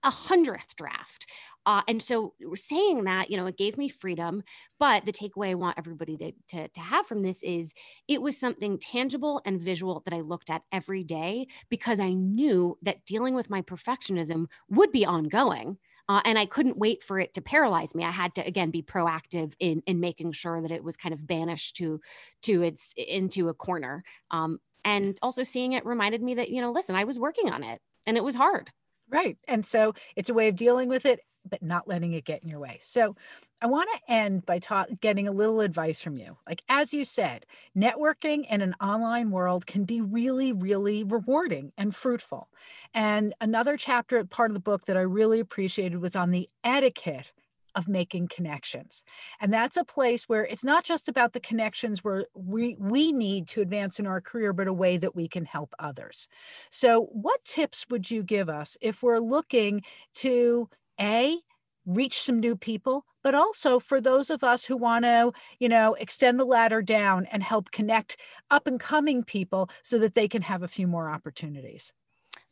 a 0.05 0.09
hundredth 0.09 0.75
draft. 0.75 1.25
Uh, 1.65 1.81
and 1.87 2.01
so 2.01 2.33
saying 2.53 3.05
that, 3.05 3.31
you 3.31 3.37
know, 3.37 3.47
it 3.47 3.57
gave 3.57 3.77
me 3.77 3.89
freedom. 3.89 4.43
But 4.79 5.05
the 5.05 5.11
takeaway 5.11 5.49
I 5.49 5.55
want 5.55 5.79
everybody 5.79 6.15
to, 6.17 6.31
to, 6.49 6.67
to 6.67 6.79
have 6.79 7.07
from 7.07 7.21
this 7.21 7.41
is 7.43 7.73
it 8.07 8.21
was 8.21 8.37
something 8.37 8.77
tangible 8.77 9.41
and 9.45 9.59
visual 9.59 10.01
that 10.05 10.13
I 10.13 10.21
looked 10.21 10.49
at 10.49 10.61
every 10.71 11.03
day 11.03 11.47
because 11.69 11.99
I 11.99 12.13
knew 12.13 12.77
that 12.83 13.05
dealing 13.05 13.33
with 13.33 13.49
my 13.49 13.61
perfectionism 13.61 14.45
would 14.69 14.91
be 14.91 15.05
ongoing. 15.05 15.77
Uh, 16.07 16.21
and 16.23 16.37
I 16.37 16.45
couldn't 16.45 16.77
wait 16.77 17.01
for 17.01 17.19
it 17.19 17.33
to 17.33 17.41
paralyze 17.41 17.95
me. 17.95 18.03
I 18.03 18.11
had 18.11 18.35
to 18.35 18.45
again 18.45 18.69
be 18.69 18.83
proactive 18.83 19.53
in 19.59 19.81
in 19.87 19.99
making 19.99 20.33
sure 20.33 20.61
that 20.61 20.69
it 20.69 20.83
was 20.83 20.97
kind 20.97 21.13
of 21.13 21.25
banished 21.25 21.77
to 21.77 21.99
to 22.43 22.61
its 22.61 22.93
into 22.95 23.49
a 23.49 23.55
corner. 23.55 24.03
Um, 24.29 24.59
and 24.83 25.17
also 25.23 25.41
seeing 25.41 25.73
it 25.73 25.83
reminded 25.83 26.21
me 26.21 26.35
that 26.35 26.49
you 26.49 26.61
know, 26.61 26.71
listen, 26.71 26.95
I 26.95 27.05
was 27.05 27.17
working 27.17 27.49
on 27.51 27.63
it, 27.63 27.81
and 28.05 28.17
it 28.17 28.23
was 28.23 28.35
hard. 28.35 28.71
Right. 29.09 29.37
And 29.47 29.65
so 29.65 29.93
it's 30.15 30.29
a 30.29 30.33
way 30.33 30.47
of 30.47 30.55
dealing 30.55 30.89
with 30.89 31.05
it, 31.05 31.19
but 31.47 31.61
not 31.61 31.87
letting 31.87 32.13
it 32.13 32.25
get 32.25 32.41
in 32.41 32.49
your 32.49 32.59
way. 32.59 32.79
So 32.81 33.15
I 33.61 33.67
want 33.67 33.87
to 33.93 34.11
end 34.11 34.45
by 34.45 34.57
ta- 34.59 34.87
getting 34.99 35.27
a 35.27 35.31
little 35.31 35.59
advice 35.61 36.01
from 36.01 36.17
you. 36.17 36.37
Like, 36.47 36.63
as 36.69 36.91
you 36.91 37.05
said, 37.05 37.45
networking 37.77 38.47
in 38.49 38.61
an 38.61 38.73
online 38.81 39.29
world 39.29 39.67
can 39.67 39.85
be 39.85 40.01
really, 40.01 40.53
really 40.53 41.03
rewarding 41.03 41.71
and 41.77 41.95
fruitful. 41.95 42.49
And 42.95 43.33
another 43.41 43.77
chapter, 43.77 44.23
part 44.25 44.49
of 44.49 44.55
the 44.55 44.59
book 44.59 44.85
that 44.85 44.97
I 44.97 45.01
really 45.01 45.39
appreciated 45.39 46.01
was 46.01 46.15
on 46.15 46.31
the 46.31 46.49
etiquette 46.63 47.31
of 47.75 47.87
making 47.87 48.27
connections. 48.27 49.03
And 49.39 49.53
that's 49.53 49.77
a 49.77 49.83
place 49.83 50.27
where 50.27 50.45
it's 50.45 50.63
not 50.63 50.83
just 50.83 51.09
about 51.09 51.33
the 51.33 51.39
connections 51.39 52.03
where 52.03 52.25
we, 52.33 52.75
we 52.79 53.11
need 53.11 53.47
to 53.49 53.61
advance 53.61 53.99
in 53.99 54.07
our 54.07 54.21
career, 54.21 54.53
but 54.53 54.67
a 54.67 54.73
way 54.73 54.97
that 54.97 55.15
we 55.15 55.27
can 55.27 55.45
help 55.45 55.73
others. 55.79 56.27
So, 56.69 57.09
what 57.11 57.43
tips 57.43 57.85
would 57.89 58.09
you 58.09 58.23
give 58.23 58.49
us 58.49 58.77
if 58.81 59.03
we're 59.03 59.19
looking 59.19 59.83
to 60.15 60.69
A, 60.99 61.37
reach 61.85 62.21
some 62.21 62.39
new 62.39 62.55
people, 62.55 63.05
but 63.23 63.35
also 63.35 63.79
for 63.79 64.01
those 64.01 64.29
of 64.29 64.43
us 64.43 64.65
who 64.65 64.77
want 64.77 65.05
to, 65.05 65.31
you 65.59 65.69
know, 65.69 65.93
extend 65.95 66.39
the 66.39 66.45
ladder 66.45 66.81
down 66.81 67.27
and 67.31 67.43
help 67.43 67.71
connect 67.71 68.17
up 68.49 68.67
and 68.67 68.79
coming 68.79 69.23
people 69.23 69.69
so 69.83 69.99
that 69.99 70.15
they 70.15 70.27
can 70.27 70.41
have 70.41 70.63
a 70.63 70.67
few 70.67 70.87
more 70.87 71.09
opportunities? 71.09 71.93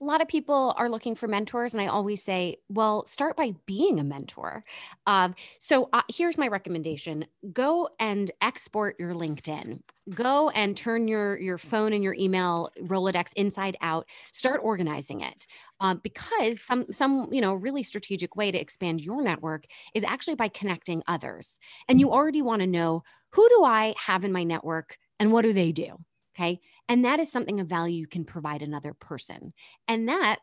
A 0.03 0.05
lot 0.05 0.21
of 0.21 0.27
people 0.27 0.73
are 0.77 0.89
looking 0.89 1.15
for 1.15 1.29
mentors 1.29 1.73
and 1.73 1.81
i 1.81 1.87
always 1.87 2.21
say 2.21 2.57
well 2.67 3.05
start 3.05 3.37
by 3.37 3.53
being 3.65 3.99
a 3.99 4.03
mentor. 4.03 4.63
Um, 5.07 5.35
so 5.59 5.89
uh, 5.93 6.01
here's 6.09 6.37
my 6.37 6.47
recommendation. 6.47 7.25
Go 7.51 7.89
and 7.99 8.31
export 8.41 8.99
your 8.99 9.13
linkedin. 9.13 9.79
Go 10.13 10.49
and 10.49 10.75
turn 10.75 11.07
your 11.07 11.39
your 11.39 11.57
phone 11.57 11.93
and 11.93 12.03
your 12.03 12.15
email 12.15 12.69
rolodex 12.81 13.33
inside 13.33 13.77
out. 13.81 14.07
Start 14.31 14.59
organizing 14.63 15.21
it. 15.21 15.47
Um, 15.79 16.01
because 16.03 16.61
some 16.61 16.85
some 16.91 17.29
you 17.31 17.41
know 17.41 17.53
really 17.53 17.83
strategic 17.83 18.35
way 18.35 18.51
to 18.51 18.59
expand 18.59 19.01
your 19.01 19.21
network 19.21 19.65
is 19.93 20.03
actually 20.03 20.35
by 20.35 20.49
connecting 20.49 21.03
others. 21.07 21.59
And 21.87 21.99
you 21.99 22.11
already 22.11 22.41
want 22.41 22.61
to 22.61 22.67
know 22.67 23.03
who 23.29 23.47
do 23.49 23.63
i 23.63 23.95
have 23.97 24.23
in 24.23 24.31
my 24.31 24.43
network 24.43 24.97
and 25.19 25.31
what 25.31 25.43
do 25.43 25.53
they 25.53 25.71
do 25.71 25.97
Okay. 26.35 26.59
And 26.89 27.05
that 27.05 27.19
is 27.19 27.31
something 27.31 27.59
of 27.59 27.67
value 27.67 27.99
you 27.99 28.07
can 28.07 28.25
provide 28.25 28.61
another 28.61 28.93
person. 28.93 29.53
And 29.87 30.09
that 30.09 30.39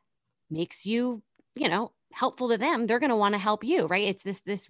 makes 0.50 0.86
you, 0.86 1.22
you 1.54 1.68
know, 1.68 1.92
helpful 2.12 2.48
to 2.48 2.58
them 2.58 2.86
they're 2.86 2.98
going 2.98 3.08
to 3.10 3.14
want 3.14 3.34
to 3.34 3.38
help 3.38 3.62
you 3.62 3.86
right 3.86 4.08
it's 4.08 4.24
this 4.24 4.40
this 4.40 4.68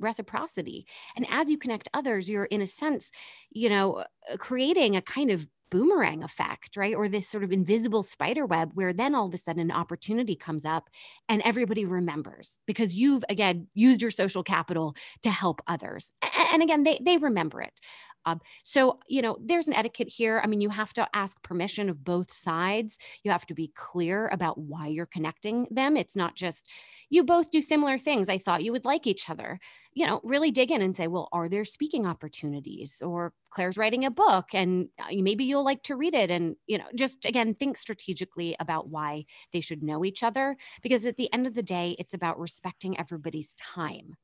reciprocity 0.00 0.84
and 1.14 1.24
as 1.30 1.48
you 1.48 1.56
connect 1.56 1.86
others 1.94 2.28
you're 2.28 2.46
in 2.46 2.60
a 2.60 2.66
sense 2.66 3.12
you 3.52 3.68
know 3.68 3.98
uh, 3.98 4.36
creating 4.38 4.96
a 4.96 5.02
kind 5.02 5.30
of 5.30 5.46
boomerang 5.70 6.22
effect, 6.22 6.76
right? 6.76 6.94
Or 6.94 7.08
this 7.08 7.28
sort 7.28 7.44
of 7.44 7.52
invisible 7.52 8.02
spider 8.02 8.44
web 8.46 8.70
where 8.74 8.92
then 8.92 9.14
all 9.14 9.26
of 9.26 9.34
a 9.34 9.38
sudden 9.38 9.60
an 9.60 9.70
opportunity 9.70 10.36
comes 10.36 10.64
up 10.64 10.90
and 11.28 11.42
everybody 11.42 11.84
remembers 11.84 12.58
because 12.66 12.94
you've 12.94 13.24
again 13.28 13.68
used 13.74 14.02
your 14.02 14.10
social 14.10 14.42
capital 14.42 14.94
to 15.22 15.30
help 15.30 15.60
others. 15.66 16.12
And 16.52 16.62
again, 16.62 16.82
they 16.82 16.98
they 17.04 17.16
remember 17.16 17.62
it. 17.62 17.80
Um, 18.26 18.40
so, 18.64 18.98
you 19.08 19.22
know, 19.22 19.38
there's 19.42 19.68
an 19.68 19.74
etiquette 19.74 20.08
here. 20.08 20.40
I 20.42 20.46
mean, 20.46 20.60
you 20.60 20.68
have 20.68 20.92
to 20.94 21.08
ask 21.14 21.42
permission 21.42 21.88
of 21.88 22.04
both 22.04 22.30
sides. 22.30 22.98
You 23.24 23.30
have 23.30 23.46
to 23.46 23.54
be 23.54 23.72
clear 23.74 24.28
about 24.28 24.58
why 24.58 24.88
you're 24.88 25.06
connecting 25.06 25.66
them. 25.70 25.96
It's 25.96 26.16
not 26.16 26.36
just 26.36 26.66
you 27.08 27.24
both 27.24 27.50
do 27.50 27.62
similar 27.62 27.98
things. 27.98 28.28
I 28.28 28.38
thought 28.38 28.62
you 28.62 28.72
would 28.72 28.84
like 28.84 29.06
each 29.06 29.30
other. 29.30 29.58
You 30.00 30.06
know, 30.06 30.22
really 30.24 30.50
dig 30.50 30.70
in 30.70 30.80
and 30.80 30.96
say, 30.96 31.08
well, 31.08 31.28
are 31.30 31.46
there 31.46 31.66
speaking 31.66 32.06
opportunities? 32.06 33.02
Or 33.04 33.34
Claire's 33.50 33.76
writing 33.76 34.06
a 34.06 34.10
book 34.10 34.46
and 34.54 34.88
uh, 34.98 35.08
maybe 35.12 35.44
you'll 35.44 35.62
like 35.62 35.82
to 35.82 35.94
read 35.94 36.14
it. 36.14 36.30
And, 36.30 36.56
you 36.66 36.78
know, 36.78 36.86
just 36.94 37.26
again, 37.26 37.52
think 37.52 37.76
strategically 37.76 38.56
about 38.58 38.88
why 38.88 39.26
they 39.52 39.60
should 39.60 39.82
know 39.82 40.02
each 40.02 40.22
other. 40.22 40.56
Because 40.82 41.04
at 41.04 41.18
the 41.18 41.30
end 41.34 41.46
of 41.46 41.52
the 41.52 41.62
day, 41.62 41.96
it's 41.98 42.14
about 42.14 42.40
respecting 42.40 42.98
everybody's 42.98 43.52
time 43.54 44.16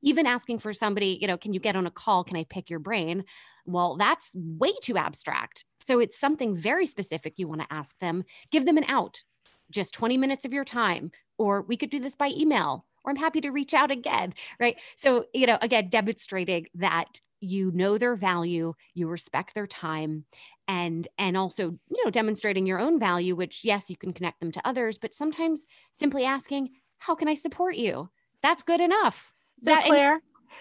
even 0.00 0.26
asking 0.26 0.60
for 0.60 0.72
somebody, 0.72 1.18
you 1.20 1.26
know, 1.26 1.36
can 1.36 1.52
you 1.52 1.58
get 1.58 1.74
on 1.74 1.84
a 1.84 1.90
call? 1.90 2.22
Can 2.22 2.36
I 2.36 2.44
pick 2.44 2.70
your 2.70 2.78
brain? 2.78 3.24
Well, 3.66 3.96
that's 3.96 4.30
way 4.34 4.72
too 4.80 4.96
abstract. 4.96 5.64
So 5.82 5.98
it's 5.98 6.16
something 6.16 6.56
very 6.56 6.86
specific 6.86 7.34
you 7.36 7.48
want 7.48 7.62
to 7.62 7.72
ask 7.72 7.98
them. 7.98 8.22
Give 8.52 8.64
them 8.64 8.78
an 8.78 8.84
out, 8.86 9.24
just 9.72 9.92
20 9.92 10.16
minutes 10.16 10.44
of 10.44 10.52
your 10.52 10.64
time, 10.64 11.10
or 11.36 11.62
we 11.62 11.76
could 11.76 11.90
do 11.90 11.98
this 11.98 12.14
by 12.14 12.28
email, 12.28 12.86
or 13.08 13.10
I'm 13.10 13.16
happy 13.16 13.40
to 13.40 13.50
reach 13.50 13.74
out 13.74 13.90
again, 13.90 14.34
right? 14.60 14.76
So, 14.96 15.24
you 15.32 15.46
know, 15.46 15.58
again, 15.62 15.88
demonstrating 15.88 16.66
that 16.74 17.20
you 17.40 17.70
know 17.72 17.98
their 17.98 18.16
value, 18.16 18.74
you 18.94 19.08
respect 19.08 19.54
their 19.54 19.66
time, 19.66 20.24
and 20.66 21.08
and 21.16 21.36
also 21.36 21.78
you 21.88 22.04
know 22.04 22.10
demonstrating 22.10 22.66
your 22.66 22.78
own 22.78 22.98
value 23.00 23.34
which 23.34 23.64
yes 23.64 23.88
you 23.88 23.96
can 23.96 24.12
connect 24.12 24.38
them 24.38 24.52
to 24.52 24.60
others 24.66 24.98
but 24.98 25.14
sometimes 25.14 25.66
simply 25.92 26.26
asking 26.26 26.68
how 26.98 27.14
can 27.14 27.26
i 27.26 27.32
support 27.32 27.74
you 27.74 28.10
that's 28.42 28.62
good 28.62 28.80
enough 28.80 29.32
so, 29.64 29.72
that, 29.72 29.84
Claire, 29.86 30.20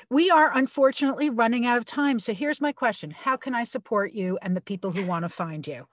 we 0.10 0.30
are 0.32 0.56
unfortunately 0.56 1.30
running 1.30 1.66
out 1.66 1.78
of 1.78 1.86
time. 1.86 2.20
So 2.20 2.34
here's 2.34 2.62
my 2.62 2.72
question 2.72 3.12
How 3.12 3.38
can 3.38 3.54
I 3.54 3.64
support 3.64 4.14
you 4.14 4.38
and 4.41 4.56
the 4.56 4.62
people 4.62 4.91
who 4.91 5.06
want 5.06 5.24
to 5.24 5.30
find 5.30 5.66
you? 5.68 5.88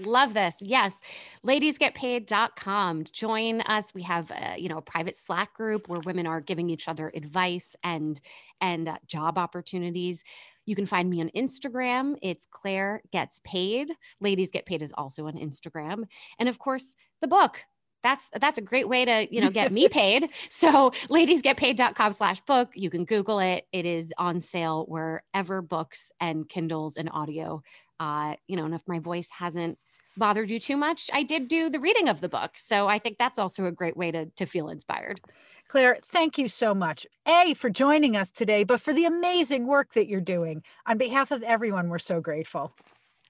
Love 0.00 0.34
this. 0.34 0.56
Yes. 0.60 0.98
Ladiesgetpaid.com. 1.44 3.04
Join 3.04 3.60
us. 3.62 3.94
We 3.94 4.02
have 4.02 4.30
a, 4.30 4.56
you 4.58 4.68
know, 4.68 4.78
a 4.78 4.82
private 4.82 5.16
Slack 5.16 5.54
group 5.54 5.88
where 5.88 6.00
women 6.00 6.26
are 6.26 6.40
giving 6.40 6.70
each 6.70 6.88
other 6.88 7.10
advice 7.14 7.76
and 7.82 8.20
and 8.60 8.88
uh, 8.88 8.96
job 9.06 9.38
opportunities. 9.38 10.24
You 10.66 10.74
can 10.74 10.86
find 10.86 11.08
me 11.08 11.20
on 11.20 11.30
Instagram. 11.30 12.16
It's 12.22 12.46
Claire 12.50 13.02
Gets 13.12 13.40
Paid. 13.44 13.88
Ladies 14.20 14.50
Get 14.50 14.66
Paid 14.66 14.82
is 14.82 14.92
also 14.96 15.26
on 15.26 15.34
Instagram. 15.34 16.04
And 16.38 16.48
of 16.48 16.58
course, 16.58 16.96
the 17.20 17.28
book, 17.28 17.64
that's 18.02 18.28
that's 18.40 18.58
a 18.58 18.62
great 18.62 18.88
way 18.88 19.04
to 19.04 19.26
you 19.34 19.40
know 19.40 19.50
get 19.50 19.72
me 19.72 19.88
paid 20.02 20.28
so 20.48 20.90
ladiesgetpaid.com 21.08 22.12
slash 22.12 22.40
book 22.42 22.70
you 22.74 22.88
can 22.88 23.04
google 23.04 23.40
it 23.40 23.66
it 23.72 23.84
is 23.84 24.12
on 24.16 24.40
sale 24.40 24.84
wherever 24.86 25.60
books 25.60 26.12
and 26.20 26.48
kindles 26.48 26.96
and 26.96 27.10
audio 27.12 27.60
uh 27.98 28.34
you 28.46 28.54
know 28.54 28.64
and 28.64 28.74
if 28.74 28.82
my 28.86 29.00
voice 29.00 29.28
hasn't 29.30 29.76
bothered 30.16 30.50
you 30.50 30.58
too 30.60 30.76
much 30.76 31.10
i 31.12 31.22
did 31.22 31.48
do 31.48 31.68
the 31.68 31.80
reading 31.80 32.08
of 32.08 32.20
the 32.20 32.28
book 32.28 32.52
so 32.56 32.88
i 32.88 32.98
think 32.98 33.18
that's 33.18 33.38
also 33.38 33.66
a 33.66 33.72
great 33.72 33.96
way 33.96 34.10
to 34.10 34.26
to 34.36 34.46
feel 34.46 34.68
inspired 34.68 35.20
Claire, 35.68 35.98
thank 36.00 36.38
you 36.38 36.46
so 36.46 36.74
much. 36.74 37.06
A, 37.26 37.54
for 37.54 37.70
joining 37.70 38.16
us 38.16 38.30
today, 38.30 38.62
but 38.62 38.80
for 38.80 38.92
the 38.92 39.04
amazing 39.04 39.66
work 39.66 39.94
that 39.94 40.06
you're 40.06 40.20
doing. 40.20 40.62
On 40.86 40.96
behalf 40.96 41.32
of 41.32 41.42
everyone, 41.42 41.88
we're 41.88 41.98
so 41.98 42.20
grateful. 42.20 42.72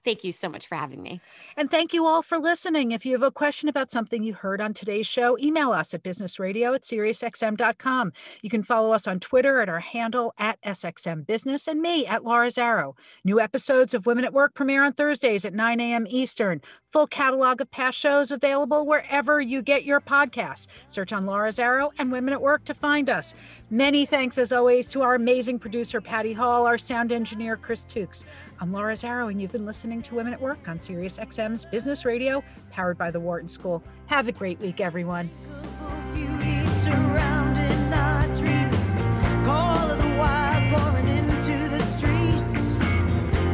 Thank 0.03 0.23
you 0.23 0.31
so 0.31 0.47
much 0.47 0.67
for 0.67 0.75
having 0.75 1.01
me. 1.01 1.19
And 1.57 1.69
thank 1.69 1.93
you 1.93 2.05
all 2.05 2.21
for 2.21 2.37
listening. 2.37 2.91
If 2.91 3.05
you 3.05 3.11
have 3.13 3.23
a 3.23 3.31
question 3.31 3.67
about 3.67 3.91
something 3.91 4.23
you 4.23 4.33
heard 4.33 4.61
on 4.61 4.73
today's 4.73 5.07
show, 5.07 5.37
email 5.37 5.71
us 5.71 5.93
at 5.93 6.03
businessradio 6.03 6.75
at 6.75 6.83
SiriusXM.com. 6.83 8.13
You 8.41 8.49
can 8.49 8.63
follow 8.63 8.93
us 8.93 9.07
on 9.07 9.19
Twitter 9.19 9.59
at 9.59 9.69
our 9.69 9.81
handle 9.81 10.33
at 10.37 10.61
SXM 10.61 11.27
Business 11.27 11.67
and 11.67 11.81
me 11.81 12.05
at 12.05 12.23
Laura 12.23 12.47
Zarrow. 12.47 12.95
New 13.25 13.41
episodes 13.41 13.93
of 13.93 14.05
Women 14.05 14.23
at 14.23 14.33
Work 14.33 14.53
premiere 14.53 14.85
on 14.85 14.93
Thursdays 14.93 15.43
at 15.43 15.53
9 15.53 15.79
a.m. 15.79 16.05
Eastern. 16.09 16.61
Full 16.85 17.07
catalog 17.07 17.59
of 17.59 17.69
past 17.71 17.97
shows 17.97 18.31
available 18.31 18.85
wherever 18.85 19.41
you 19.41 19.61
get 19.61 19.83
your 19.83 19.99
podcasts. 19.99 20.67
Search 20.87 21.11
on 21.11 21.25
Laura 21.25 21.49
Zarrow 21.49 21.91
and 21.99 22.11
Women 22.11 22.33
at 22.33 22.41
Work 22.41 22.63
to 22.65 22.73
find 22.73 23.09
us. 23.09 23.35
Many 23.69 24.05
thanks, 24.05 24.37
as 24.37 24.53
always, 24.53 24.87
to 24.89 25.01
our 25.01 25.15
amazing 25.15 25.59
producer, 25.59 25.99
Patty 25.99 26.31
Hall, 26.31 26.65
our 26.65 26.77
sound 26.77 27.11
engineer, 27.11 27.57
Chris 27.57 27.83
Tukes. 27.83 28.23
I'm 28.59 28.71
Laura 28.71 28.93
Zarrow, 28.95 29.29
and 29.29 29.39
you've 29.39 29.51
been 29.51 29.67
listening 29.67 30.01
to 30.03 30.15
Women 30.15 30.33
at 30.33 30.41
Work 30.41 30.67
on 30.67 30.79
Sirius 30.79 31.19
XM's 31.19 31.65
Business 31.65 32.05
Radio, 32.05 32.43
powered 32.71 32.97
by 32.97 33.11
the 33.11 33.19
Wharton 33.19 33.47
School. 33.47 33.83
Have 34.07 34.27
a 34.27 34.31
great 34.31 34.59
week, 34.59 34.81
everyone. 34.81 35.29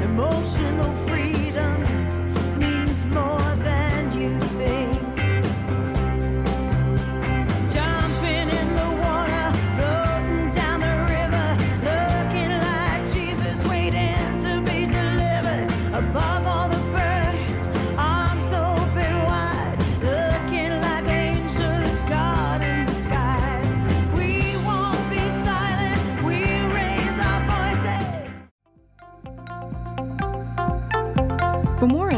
Emotional 0.04 0.94
freedom 1.08 1.83